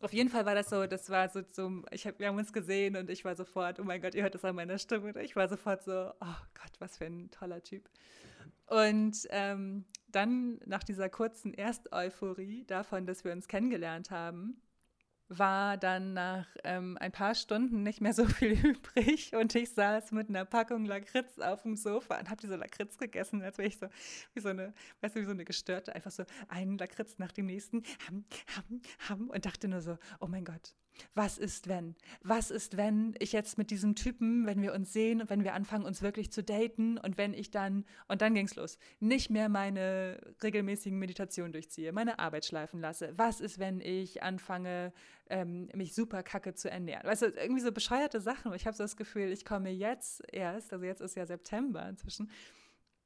auf 0.01 0.13
jeden 0.13 0.29
Fall 0.29 0.45
war 0.45 0.55
das 0.55 0.69
so, 0.69 0.87
das 0.87 1.09
war 1.09 1.27
so, 1.27 1.41
so 1.51 1.83
ich 1.91 2.07
hab, 2.07 2.17
wir 2.19 2.27
haben 2.27 2.37
uns 2.37 2.53
gesehen 2.53 2.95
und 2.95 3.09
ich 3.09 3.25
war 3.25 3.35
sofort, 3.35 3.79
oh 3.79 3.83
mein 3.83 4.01
Gott, 4.01 4.15
ihr 4.15 4.23
hört 4.23 4.35
das 4.35 4.45
an 4.45 4.55
meiner 4.55 4.77
Stimme. 4.77 5.21
Ich 5.21 5.35
war 5.35 5.49
sofort 5.49 5.83
so, 5.83 6.11
oh 6.21 6.35
Gott, 6.53 6.71
was 6.79 6.97
für 6.97 7.05
ein 7.05 7.29
toller 7.29 7.61
Typ. 7.61 7.89
Und 8.67 9.27
ähm, 9.29 9.85
dann 10.07 10.59
nach 10.65 10.83
dieser 10.83 11.09
kurzen 11.09 11.53
Ersteuphorie 11.53 12.65
davon, 12.65 13.05
dass 13.05 13.25
wir 13.25 13.33
uns 13.33 13.49
kennengelernt 13.49 14.11
haben, 14.11 14.61
war 15.29 15.77
dann 15.77 16.13
nach 16.13 16.47
ähm, 16.63 16.97
ein 16.99 17.11
paar 17.11 17.35
Stunden 17.35 17.83
nicht 17.83 18.01
mehr 18.01 18.13
so 18.13 18.25
viel 18.25 18.51
übrig 18.65 19.33
und 19.35 19.53
ich 19.55 19.71
saß 19.71 20.11
mit 20.11 20.29
einer 20.29 20.45
Packung 20.45 20.85
Lakritz 20.85 21.39
auf 21.39 21.63
dem 21.63 21.75
Sofa 21.75 22.19
und 22.19 22.29
habe 22.29 22.41
diese 22.41 22.55
Lakritz 22.55 22.97
gegessen, 22.97 23.41
als 23.41 23.57
wäre 23.57 23.67
ich 23.67 23.77
so 23.77 23.87
wie 24.33 24.39
so 24.39 24.49
eine, 24.49 24.73
weißt 25.01 25.15
du, 25.15 25.21
wie 25.21 25.25
so 25.25 25.31
eine 25.31 25.45
Gestörte, 25.45 25.93
einfach 25.95 26.11
so 26.11 26.23
einen 26.47 26.77
Lakritz 26.77 27.17
nach 27.17 27.31
dem 27.31 27.47
nächsten, 27.47 27.83
ham, 28.07 28.25
ham, 28.55 28.81
ham 29.09 29.29
und 29.29 29.45
dachte 29.45 29.67
nur 29.67 29.81
so, 29.81 29.97
oh 30.19 30.27
mein 30.27 30.45
Gott, 30.45 30.73
was 31.13 31.37
ist, 31.37 31.67
wenn? 31.67 31.95
Was 32.23 32.51
ist, 32.51 32.77
wenn 32.77 33.15
ich 33.19 33.31
jetzt 33.31 33.57
mit 33.57 33.71
diesem 33.71 33.95
Typen, 33.95 34.45
wenn 34.45 34.61
wir 34.61 34.73
uns 34.73 34.93
sehen 34.93 35.21
und 35.21 35.29
wenn 35.29 35.43
wir 35.43 35.53
anfangen, 35.53 35.85
uns 35.85 36.01
wirklich 36.01 36.31
zu 36.31 36.43
daten 36.43 36.97
und 36.97 37.17
wenn 37.17 37.33
ich 37.33 37.51
dann, 37.51 37.85
und 38.07 38.21
dann 38.21 38.33
ging 38.33 38.45
es 38.45 38.55
los, 38.55 38.77
nicht 38.99 39.29
mehr 39.29 39.49
meine 39.49 40.19
regelmäßigen 40.43 40.97
Meditationen 40.97 41.51
durchziehe, 41.51 41.91
meine 41.91 42.19
Arbeit 42.19 42.45
schleifen 42.45 42.79
lasse? 42.79 43.13
Was 43.17 43.41
ist, 43.41 43.59
wenn 43.59 43.81
ich 43.81 44.23
anfange, 44.23 44.93
ähm, 45.29 45.69
mich 45.73 45.93
super 45.93 46.23
kacke 46.23 46.53
zu 46.53 46.69
ernähren? 46.69 47.05
Weißt 47.05 47.21
du, 47.23 47.27
irgendwie 47.27 47.61
so 47.61 47.71
bescheuerte 47.71 48.21
Sachen. 48.21 48.53
Ich 48.53 48.65
habe 48.65 48.75
so 48.75 48.83
das 48.83 48.97
Gefühl, 48.97 49.31
ich 49.31 49.45
komme 49.45 49.69
jetzt 49.69 50.23
erst, 50.31 50.73
also 50.73 50.85
jetzt 50.85 51.01
ist 51.01 51.15
ja 51.15 51.25
September 51.25 51.87
inzwischen, 51.87 52.29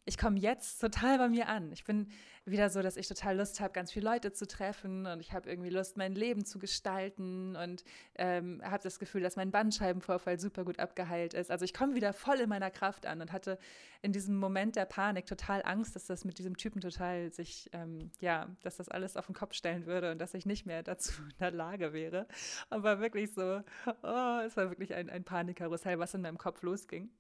ich 0.06 0.18
komme 0.18 0.40
jetzt 0.40 0.80
total 0.80 1.18
bei 1.20 1.30
mir 1.30 1.48
an. 1.48 1.72
Ich 1.72 1.84
bin 1.84 2.08
wieder 2.44 2.70
so, 2.70 2.82
dass 2.82 2.98
ich 2.98 3.08
total 3.08 3.38
Lust 3.38 3.60
habe, 3.60 3.72
ganz 3.72 3.92
viele 3.92 4.10
Leute 4.10 4.34
zu 4.34 4.48
treffen 4.48 5.06
und 5.06 5.20
ich 5.20 5.32
habe 5.32 5.48
irgendwie 5.48 5.70
Lust, 5.70 5.96
mein 5.96 6.16
Leben 6.16 6.44
zu 6.44 6.58
gestalten 6.58 7.56
und 7.56 7.84
ähm, 8.16 8.62
habe 8.64 8.82
das 8.82 8.98
Gefühl, 8.98 9.22
dass 9.22 9.36
mein 9.36 9.52
Bandscheibenvorfall 9.52 10.40
super 10.40 10.66
gut 10.66 10.80
abgeheilt 10.80 11.36
ist. 11.36 11.52
Also 11.52 11.66
ich 11.66 11.74
komme 11.74 11.94
wieder 11.94 12.14
voll 12.14 12.40
in 12.40 12.50
meiner 12.50 12.72
Kraft 12.72 13.06
an 13.06 13.22
und 13.22 13.32
hatte 13.32 13.60
in 14.02 14.12
diesem 14.12 14.38
Moment 14.38 14.76
der 14.76 14.86
Panik 14.86 15.28
total 15.28 15.62
Angst, 15.64 15.96
dass 15.96 16.08
das 16.08 16.26
mit 16.26 16.40
diesem 16.40 16.58
Typen 16.58 16.82
total 16.82 17.32
sich, 17.32 17.70
ähm, 17.74 18.10
ja, 18.20 18.48
dass 18.64 18.78
das 18.78 18.90
alles 18.90 19.18
auf 19.18 19.28
den 19.28 19.36
Kopf 19.36 19.54
stellen 19.54 19.86
würde 19.86 20.12
und 20.12 20.18
dass 20.18 20.34
ich 20.34 20.48
nicht 20.48 20.66
mehr 20.66 20.82
dazu 20.82 21.22
in 21.22 21.38
der 21.40 21.52
Lage 21.52 21.94
wäre. 21.94 22.28
Aber 22.72 23.00
wirklich 23.00 23.34
so, 23.34 23.62
oh, 23.86 24.40
es 24.46 24.58
war 24.58 24.70
wirklich 24.70 24.96
ein, 24.96 25.12
ein 25.12 25.24
Panikkarussell, 25.24 26.00
was 26.00 26.16
in 26.16 26.22
meinem 26.22 26.40
Kopf 26.40 26.64
losging. 26.64 27.12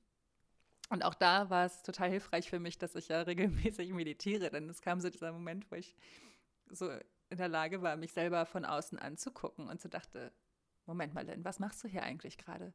Und 0.92 1.04
auch 1.04 1.14
da 1.14 1.50
war 1.50 1.66
es 1.66 1.84
total 1.84 2.10
hilfreich 2.10 2.50
für 2.50 2.60
mich, 2.60 2.78
dass 2.78 2.96
ich 2.96 3.08
ja 3.08 3.22
regelmäßig 3.22 3.94
meditiere, 3.94 4.50
denn 4.52 4.68
es 4.70 4.82
kam 4.82 5.00
so 5.00 5.10
dieser 5.10 5.32
Moment, 5.32 5.72
wo 5.72 5.76
ich 5.76 5.96
so 6.70 6.92
in 7.30 7.38
der 7.38 7.48
Lage 7.48 7.82
war, 7.82 7.96
mich 7.96 8.12
selber 8.12 8.46
von 8.46 8.66
außen 8.66 9.00
anzugucken 9.00 9.70
und 9.70 9.80
so 9.80 9.88
dachte, 9.88 10.34
Moment 10.86 11.14
mal, 11.14 11.26
Lynn, 11.26 11.46
was 11.46 11.60
machst 11.60 11.82
du 11.84 11.88
hier 11.88 12.04
eigentlich 12.04 12.38
gerade? 12.38 12.74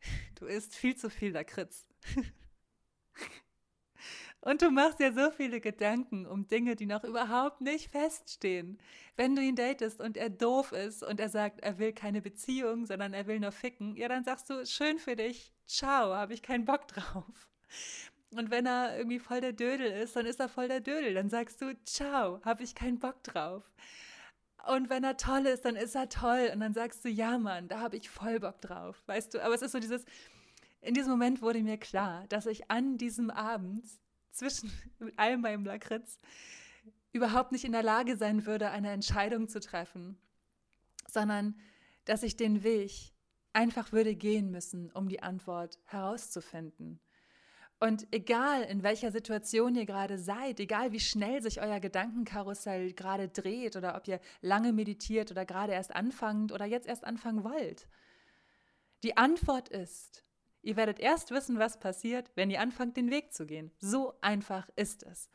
Du 0.34 0.46
isst 0.46 0.74
viel 0.74 0.96
zu 0.96 1.08
viel 1.08 1.30
Lakritz. 1.30 1.86
Und 4.40 4.60
du 4.60 4.72
machst 4.72 4.98
ja 4.98 5.12
so 5.12 5.30
viele 5.30 5.60
Gedanken 5.60 6.26
um 6.26 6.48
Dinge, 6.48 6.74
die 6.74 6.86
noch 6.86 7.04
überhaupt 7.04 7.60
nicht 7.60 7.92
feststehen. 7.92 8.80
Wenn 9.14 9.36
du 9.36 9.42
ihn 9.42 9.54
datest 9.54 10.00
und 10.00 10.16
er 10.16 10.30
doof 10.30 10.72
ist 10.72 11.04
und 11.04 11.20
er 11.20 11.28
sagt, 11.28 11.60
er 11.60 11.78
will 11.78 11.92
keine 11.92 12.20
Beziehung, 12.20 12.84
sondern 12.84 13.14
er 13.14 13.28
will 13.28 13.38
nur 13.38 13.52
ficken, 13.52 13.94
ja, 13.94 14.08
dann 14.08 14.24
sagst 14.24 14.50
du, 14.50 14.66
schön 14.66 14.98
für 14.98 15.14
dich, 15.14 15.54
ciao, 15.64 16.12
habe 16.12 16.34
ich 16.34 16.42
keinen 16.42 16.64
Bock 16.64 16.88
drauf. 16.88 17.51
Und 18.30 18.50
wenn 18.50 18.66
er 18.66 18.96
irgendwie 18.96 19.18
voll 19.18 19.40
der 19.40 19.52
Dödel 19.52 19.90
ist, 19.90 20.16
dann 20.16 20.26
ist 20.26 20.40
er 20.40 20.48
voll 20.48 20.68
der 20.68 20.80
Dödel. 20.80 21.14
Dann 21.14 21.28
sagst 21.28 21.60
du, 21.60 21.76
ciao, 21.84 22.40
habe 22.44 22.62
ich 22.62 22.74
keinen 22.74 22.98
Bock 22.98 23.22
drauf. 23.22 23.62
Und 24.66 24.88
wenn 24.90 25.04
er 25.04 25.16
toll 25.16 25.46
ist, 25.46 25.64
dann 25.64 25.76
ist 25.76 25.94
er 25.94 26.08
toll. 26.08 26.50
Und 26.52 26.60
dann 26.60 26.72
sagst 26.72 27.04
du, 27.04 27.08
ja, 27.08 27.36
Mann, 27.36 27.68
da 27.68 27.80
habe 27.80 27.96
ich 27.96 28.08
voll 28.08 28.40
Bock 28.40 28.60
drauf. 28.60 29.02
Weißt 29.06 29.34
du, 29.34 29.44
aber 29.44 29.54
es 29.54 29.62
ist 29.62 29.72
so 29.72 29.80
dieses, 29.80 30.04
in 30.80 30.94
diesem 30.94 31.10
Moment 31.10 31.42
wurde 31.42 31.62
mir 31.62 31.78
klar, 31.78 32.26
dass 32.28 32.46
ich 32.46 32.70
an 32.70 32.96
diesem 32.96 33.30
Abend 33.30 33.84
zwischen 34.30 34.72
all 35.16 35.36
meinem 35.36 35.64
Lakritz 35.64 36.18
überhaupt 37.12 37.52
nicht 37.52 37.64
in 37.64 37.72
der 37.72 37.82
Lage 37.82 38.16
sein 38.16 38.46
würde, 38.46 38.70
eine 38.70 38.90
Entscheidung 38.90 39.48
zu 39.48 39.60
treffen, 39.60 40.16
sondern 41.06 41.58
dass 42.06 42.22
ich 42.22 42.36
den 42.36 42.62
Weg 42.62 43.12
einfach 43.52 43.92
würde 43.92 44.14
gehen 44.16 44.50
müssen, 44.50 44.90
um 44.92 45.08
die 45.08 45.22
Antwort 45.22 45.78
herauszufinden. 45.84 47.00
Und 47.82 48.06
egal, 48.12 48.62
in 48.62 48.84
welcher 48.84 49.10
Situation 49.10 49.74
ihr 49.74 49.86
gerade 49.86 50.16
seid, 50.16 50.60
egal 50.60 50.92
wie 50.92 51.00
schnell 51.00 51.42
sich 51.42 51.60
euer 51.60 51.80
Gedankenkarussell 51.80 52.92
gerade 52.92 53.28
dreht 53.28 53.74
oder 53.74 53.96
ob 53.96 54.06
ihr 54.06 54.20
lange 54.40 54.72
meditiert 54.72 55.32
oder 55.32 55.44
gerade 55.44 55.72
erst 55.72 55.92
anfangt 55.92 56.52
oder 56.52 56.64
jetzt 56.64 56.86
erst 56.86 57.02
anfangen 57.02 57.42
wollt, 57.42 57.88
die 59.02 59.16
Antwort 59.16 59.68
ist, 59.68 60.24
ihr 60.62 60.76
werdet 60.76 61.00
erst 61.00 61.32
wissen, 61.32 61.58
was 61.58 61.80
passiert, 61.80 62.30
wenn 62.36 62.52
ihr 62.52 62.60
anfangt, 62.60 62.96
den 62.96 63.10
Weg 63.10 63.32
zu 63.34 63.46
gehen. 63.46 63.72
So 63.80 64.14
einfach 64.20 64.70
ist 64.76 65.02
es. 65.02 65.28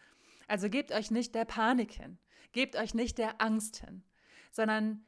Also 0.48 0.70
gebt 0.70 0.94
euch 0.94 1.12
nicht 1.12 1.36
der 1.36 1.44
Panik 1.44 1.92
hin, 1.92 2.18
gebt 2.54 2.78
euch 2.78 2.94
nicht 2.94 3.18
der 3.18 3.42
Angst 3.42 3.84
hin, 3.84 4.06
sondern 4.54 5.04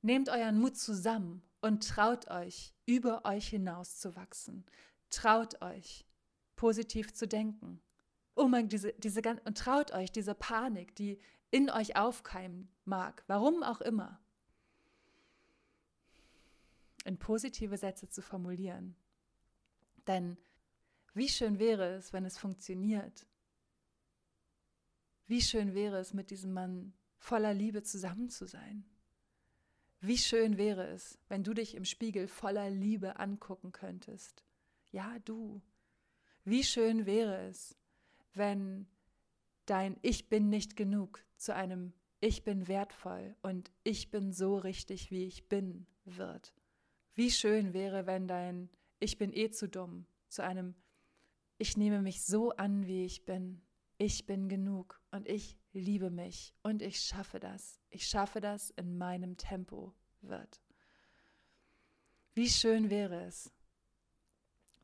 nehmt 0.00 0.28
euren 0.28 0.60
Mut 0.60 0.76
zusammen 0.76 1.42
und 1.60 1.88
traut 1.88 2.30
euch, 2.30 2.72
über 2.86 3.24
euch 3.24 3.48
hinaus 3.48 3.98
zu 3.98 4.14
wachsen. 4.14 4.64
Traut 5.10 5.60
euch, 5.60 6.06
positiv 6.64 7.12
zu 7.12 7.28
denken. 7.28 7.78
Oh 8.36 8.48
mein, 8.48 8.70
diese, 8.70 8.94
diese, 8.94 9.20
und 9.44 9.58
traut 9.58 9.92
euch 9.92 10.10
diese 10.10 10.34
Panik, 10.34 10.94
die 10.96 11.20
in 11.50 11.68
euch 11.68 11.94
aufkeimen 11.94 12.70
mag, 12.86 13.22
warum 13.26 13.62
auch 13.62 13.82
immer, 13.82 14.18
in 17.04 17.18
positive 17.18 17.76
Sätze 17.76 18.08
zu 18.08 18.22
formulieren. 18.22 18.96
Denn 20.06 20.38
wie 21.12 21.28
schön 21.28 21.58
wäre 21.58 21.96
es, 21.96 22.14
wenn 22.14 22.24
es 22.24 22.38
funktioniert? 22.38 23.26
Wie 25.26 25.42
schön 25.42 25.74
wäre 25.74 25.98
es, 25.98 26.14
mit 26.14 26.30
diesem 26.30 26.54
Mann 26.54 26.94
voller 27.18 27.52
Liebe 27.52 27.82
zusammen 27.82 28.30
zu 28.30 28.46
sein? 28.46 28.86
Wie 30.00 30.16
schön 30.16 30.56
wäre 30.56 30.86
es, 30.86 31.18
wenn 31.28 31.44
du 31.44 31.52
dich 31.52 31.74
im 31.74 31.84
Spiegel 31.84 32.26
voller 32.26 32.70
Liebe 32.70 33.18
angucken 33.18 33.70
könntest? 33.70 34.46
Ja, 34.92 35.18
du, 35.26 35.60
wie 36.44 36.62
schön 36.62 37.06
wäre 37.06 37.46
es, 37.48 37.76
wenn 38.34 38.86
dein 39.66 39.96
Ich 40.02 40.28
bin 40.28 40.48
nicht 40.48 40.76
genug 40.76 41.24
zu 41.36 41.54
einem 41.54 41.92
Ich 42.20 42.44
bin 42.44 42.68
wertvoll 42.68 43.36
und 43.42 43.70
ich 43.82 44.10
bin 44.10 44.32
so 44.32 44.56
richtig, 44.56 45.10
wie 45.10 45.24
ich 45.24 45.48
bin 45.48 45.86
wird. 46.04 46.54
Wie 47.14 47.30
schön 47.30 47.72
wäre, 47.72 48.06
wenn 48.06 48.28
dein 48.28 48.68
Ich 48.98 49.18
bin 49.18 49.32
eh 49.32 49.50
zu 49.50 49.68
dumm 49.68 50.06
zu 50.28 50.42
einem 50.42 50.74
Ich 51.58 51.76
nehme 51.76 52.02
mich 52.02 52.24
so 52.24 52.50
an, 52.50 52.86
wie 52.86 53.04
ich 53.04 53.24
bin. 53.24 53.62
Ich 53.96 54.26
bin 54.26 54.48
genug 54.48 55.00
und 55.12 55.28
ich 55.28 55.56
liebe 55.72 56.10
mich 56.10 56.52
und 56.62 56.82
ich 56.82 57.00
schaffe 57.00 57.38
das. 57.38 57.80
Ich 57.90 58.06
schaffe 58.06 58.40
das 58.40 58.70
in 58.70 58.98
meinem 58.98 59.36
Tempo 59.36 59.94
wird. 60.20 60.60
Wie 62.34 62.48
schön 62.48 62.90
wäre 62.90 63.22
es, 63.24 63.52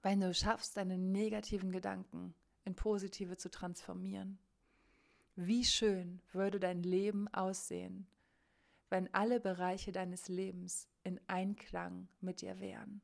wenn 0.02 0.20
du 0.20 0.32
schaffst, 0.32 0.76
deine 0.76 0.98
negativen 0.98 1.72
Gedanken 1.72 2.34
in 2.64 2.74
positive 2.74 3.36
zu 3.36 3.50
transformieren. 3.50 4.38
Wie 5.36 5.64
schön 5.64 6.20
würde 6.32 6.60
dein 6.60 6.82
Leben 6.82 7.28
aussehen, 7.28 8.06
wenn 8.88 9.12
alle 9.14 9.40
Bereiche 9.40 9.92
deines 9.92 10.28
Lebens 10.28 10.88
in 11.04 11.20
Einklang 11.26 12.08
mit 12.20 12.40
dir 12.40 12.60
wären. 12.60 13.00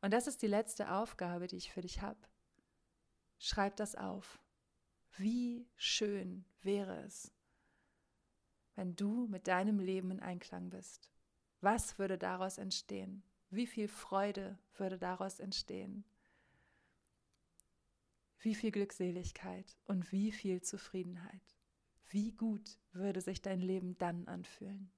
Und 0.00 0.12
das 0.12 0.26
ist 0.26 0.42
die 0.42 0.46
letzte 0.46 0.92
Aufgabe, 0.92 1.48
die 1.48 1.56
ich 1.56 1.72
für 1.72 1.80
dich 1.80 2.00
habe. 2.02 2.20
Schreib 3.38 3.76
das 3.76 3.94
auf. 3.96 4.38
Wie 5.16 5.66
schön 5.76 6.44
wäre 6.62 7.02
es, 7.02 7.32
wenn 8.76 8.94
du 8.94 9.26
mit 9.26 9.48
deinem 9.48 9.80
Leben 9.80 10.12
in 10.12 10.20
Einklang 10.20 10.70
bist. 10.70 11.10
Was 11.60 11.98
würde 11.98 12.16
daraus 12.16 12.58
entstehen? 12.58 13.24
Wie 13.50 13.66
viel 13.66 13.88
Freude 13.88 14.58
würde 14.76 14.98
daraus 14.98 15.40
entstehen? 15.40 16.04
Wie 18.40 18.54
viel 18.54 18.70
Glückseligkeit 18.70 19.76
und 19.86 20.12
wie 20.12 20.32
viel 20.32 20.60
Zufriedenheit? 20.62 21.56
Wie 22.08 22.32
gut 22.32 22.78
würde 22.92 23.20
sich 23.20 23.42
dein 23.42 23.60
Leben 23.60 23.96
dann 23.98 24.28
anfühlen? 24.28 24.90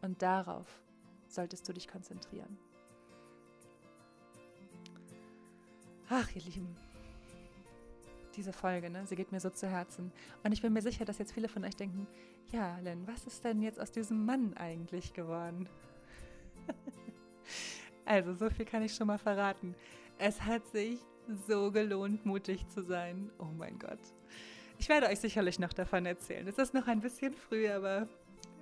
Und 0.00 0.20
darauf 0.20 0.82
solltest 1.28 1.68
du 1.68 1.72
dich 1.72 1.86
konzentrieren. 1.88 2.58
Ach, 6.08 6.28
ihr 6.34 6.42
Lieben, 6.42 6.76
diese 8.36 8.52
Folge, 8.52 8.90
ne? 8.90 9.06
Sie 9.06 9.16
geht 9.16 9.32
mir 9.32 9.40
so 9.40 9.50
zu 9.50 9.68
Herzen. 9.68 10.12
Und 10.42 10.52
ich 10.52 10.62
bin 10.62 10.72
mir 10.72 10.82
sicher, 10.82 11.04
dass 11.04 11.18
jetzt 11.18 11.32
viele 11.32 11.48
von 11.48 11.64
euch 11.64 11.76
denken, 11.76 12.06
ja, 12.50 12.78
Len, 12.78 13.06
was 13.06 13.26
ist 13.26 13.44
denn 13.44 13.62
jetzt 13.62 13.80
aus 13.80 13.92
diesem 13.92 14.24
Mann 14.24 14.54
eigentlich 14.54 15.12
geworden? 15.12 15.68
also, 18.04 18.34
so 18.34 18.50
viel 18.50 18.64
kann 18.64 18.82
ich 18.82 18.94
schon 18.94 19.06
mal 19.06 19.18
verraten. 19.18 19.74
Es 20.18 20.42
hat 20.42 20.66
sich 20.68 20.98
so 21.46 21.70
gelohnt, 21.70 22.26
mutig 22.26 22.66
zu 22.68 22.82
sein. 22.82 23.30
Oh 23.38 23.50
mein 23.56 23.78
Gott. 23.78 24.00
Ich 24.78 24.88
werde 24.88 25.06
euch 25.06 25.20
sicherlich 25.20 25.58
noch 25.58 25.72
davon 25.72 26.06
erzählen. 26.06 26.46
Es 26.48 26.58
ist 26.58 26.74
noch 26.74 26.88
ein 26.88 27.00
bisschen 27.00 27.32
früh, 27.32 27.68
aber 27.68 28.08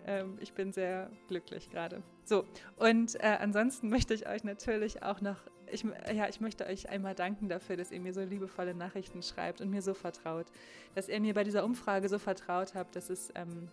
ähm, 0.07 0.37
ich 0.41 0.53
bin 0.53 0.73
sehr 0.73 1.11
glücklich 1.29 1.71
gerade. 1.71 2.03
So, 2.25 2.45
und 2.77 3.15
äh, 3.17 3.39
ansonsten 3.41 3.89
möchte 3.89 4.15
ich 4.15 4.29
euch 4.29 4.45
natürlich 4.45 5.03
auch 5.03 5.21
noch 5.21 5.39
ich, 5.73 5.85
ja, 6.13 6.29
ich 6.29 6.41
möchte 6.41 6.67
euch 6.67 6.89
einmal 6.89 7.15
danken 7.15 7.49
dafür, 7.49 7.77
dass 7.77 7.91
ihr 7.91 8.01
mir 8.01 8.13
so 8.13 8.23
liebevolle 8.23 8.75
Nachrichten 8.75 9.23
schreibt 9.23 9.61
und 9.61 9.71
mir 9.71 9.83
so 9.83 9.95
vertraut. 9.95 10.47
Dass 10.95 11.09
ihr 11.09 11.21
mir 11.21 11.35
bei 11.35 11.45
dieser 11.45 11.65
Umfrage 11.65 12.09
so 12.09 12.19
vertraut 12.19 12.75
habt, 12.75 12.97
das 12.97 13.11
ist, 13.11 13.33
ähm, 13.35 13.69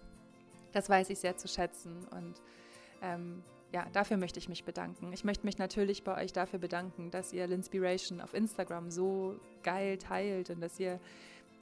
das 0.74 0.90
weiß 0.90 1.10
ich 1.10 1.20
sehr 1.20 1.38
zu 1.38 1.48
schätzen. 1.48 2.08
Und 2.12 2.42
ähm, 3.02 3.44
ja, 3.74 3.86
dafür 3.92 4.18
möchte 4.18 4.40
ich 4.40 4.50
mich 4.50 4.64
bedanken. 4.64 5.12
Ich 5.14 5.24
möchte 5.24 5.46
mich 5.46 5.58
natürlich 5.58 6.04
bei 6.04 6.24
euch 6.24 6.34
dafür 6.34 6.60
bedanken, 6.60 7.12
dass 7.12 7.34
ihr 7.34 7.48
L'Inspiration 7.48 8.22
auf 8.22 8.34
Instagram 8.34 8.92
so 8.92 9.40
geil 9.64 9.98
teilt 9.98 10.50
und 10.50 10.62
dass 10.62 10.80
ihr 10.80 11.00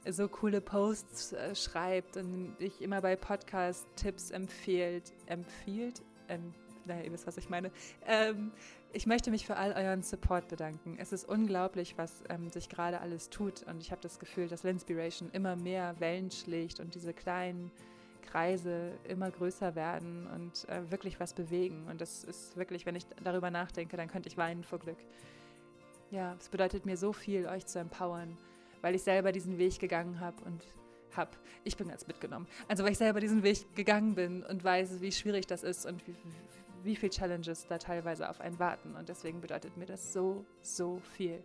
so 0.08 0.28
coole 0.28 0.60
Posts 0.60 1.32
äh, 1.32 1.54
schreibt 1.54 2.16
und 2.16 2.54
ich 2.58 2.80
immer 2.80 3.00
bei 3.00 3.16
Podcast-Tipps 3.16 4.30
empfiehlt, 4.30 5.12
empfiehlt, 5.26 6.02
ähm, 6.28 6.54
naja, 6.86 7.02
ihr 7.02 7.12
wisst, 7.12 7.26
was 7.26 7.36
ich 7.36 7.48
meine. 7.48 7.70
Ähm, 8.06 8.52
ich 8.92 9.06
möchte 9.06 9.30
mich 9.30 9.46
für 9.46 9.56
all 9.56 9.72
euren 9.72 10.02
Support 10.02 10.48
bedanken. 10.48 10.96
Es 10.98 11.12
ist 11.12 11.28
unglaublich, 11.28 11.98
was 11.98 12.22
ähm, 12.28 12.50
sich 12.50 12.68
gerade 12.68 13.00
alles 13.00 13.28
tut 13.30 13.62
und 13.64 13.80
ich 13.80 13.90
habe 13.90 14.00
das 14.00 14.18
Gefühl, 14.18 14.48
dass 14.48 14.64
L'Inspiration 14.64 15.32
immer 15.32 15.56
mehr 15.56 15.98
Wellen 16.00 16.30
schlägt 16.30 16.80
und 16.80 16.94
diese 16.94 17.12
kleinen 17.12 17.70
Kreise 18.22 18.92
immer 19.08 19.30
größer 19.30 19.74
werden 19.74 20.26
und 20.34 20.68
äh, 20.68 20.90
wirklich 20.90 21.20
was 21.20 21.32
bewegen. 21.32 21.86
Und 21.88 22.00
das 22.00 22.24
ist 22.24 22.56
wirklich, 22.56 22.86
wenn 22.86 22.96
ich 22.96 23.06
darüber 23.22 23.50
nachdenke, 23.50 23.96
dann 23.96 24.08
könnte 24.08 24.28
ich 24.28 24.36
weinen 24.36 24.64
vor 24.64 24.78
Glück. 24.78 24.98
Ja, 26.10 26.34
es 26.38 26.48
bedeutet 26.48 26.86
mir 26.86 26.96
so 26.96 27.12
viel, 27.12 27.46
euch 27.46 27.66
zu 27.66 27.78
empowern, 27.78 28.36
weil 28.80 28.94
ich 28.94 29.02
selber 29.02 29.32
diesen 29.32 29.58
Weg 29.58 29.78
gegangen 29.78 30.20
habe 30.20 30.42
und 30.44 30.62
habe. 31.16 31.30
Ich 31.64 31.76
bin 31.76 31.88
ganz 31.88 32.06
mitgenommen. 32.06 32.46
Also 32.68 32.84
weil 32.84 32.92
ich 32.92 32.98
selber 32.98 33.20
diesen 33.20 33.42
Weg 33.42 33.74
gegangen 33.74 34.14
bin 34.14 34.42
und 34.42 34.62
weiß, 34.62 35.00
wie 35.00 35.12
schwierig 35.12 35.46
das 35.46 35.62
ist 35.62 35.86
und 35.86 36.06
wie, 36.06 36.14
wie 36.86 36.96
viele 36.96 37.10
Challenges 37.10 37.66
da 37.66 37.78
teilweise 37.78 38.30
auf 38.30 38.40
einen 38.40 38.58
warten. 38.58 38.94
Und 38.94 39.08
deswegen 39.08 39.40
bedeutet 39.40 39.76
mir 39.76 39.86
das 39.86 40.12
so, 40.12 40.46
so 40.62 41.00
viel. 41.16 41.42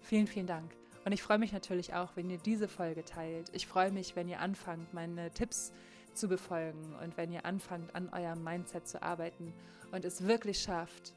Vielen, 0.00 0.26
vielen 0.26 0.46
Dank. 0.46 0.74
Und 1.04 1.12
ich 1.12 1.22
freue 1.22 1.38
mich 1.38 1.52
natürlich 1.52 1.94
auch, 1.94 2.16
wenn 2.16 2.28
ihr 2.28 2.38
diese 2.38 2.68
Folge 2.68 3.04
teilt. 3.04 3.50
Ich 3.52 3.66
freue 3.66 3.92
mich, 3.92 4.16
wenn 4.16 4.28
ihr 4.28 4.40
anfangt, 4.40 4.92
meine 4.92 5.30
Tipps 5.30 5.72
zu 6.14 6.28
befolgen 6.28 6.94
und 7.02 7.16
wenn 7.16 7.32
ihr 7.32 7.44
anfangt, 7.44 7.94
an 7.94 8.08
eurem 8.10 8.42
Mindset 8.42 8.88
zu 8.88 9.02
arbeiten 9.02 9.52
und 9.92 10.04
es 10.04 10.26
wirklich 10.26 10.60
schafft, 10.60 11.14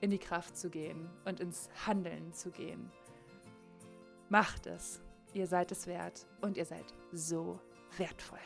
in 0.00 0.10
die 0.10 0.18
Kraft 0.18 0.56
zu 0.56 0.70
gehen 0.70 1.08
und 1.24 1.40
ins 1.40 1.68
Handeln 1.86 2.32
zu 2.32 2.50
gehen. 2.50 2.90
Macht 4.28 4.66
es. 4.66 5.00
Ihr 5.34 5.46
seid 5.46 5.72
es 5.72 5.86
wert 5.86 6.26
und 6.40 6.56
ihr 6.56 6.64
seid 6.64 6.94
so 7.12 7.60
wertvoll. 7.96 8.38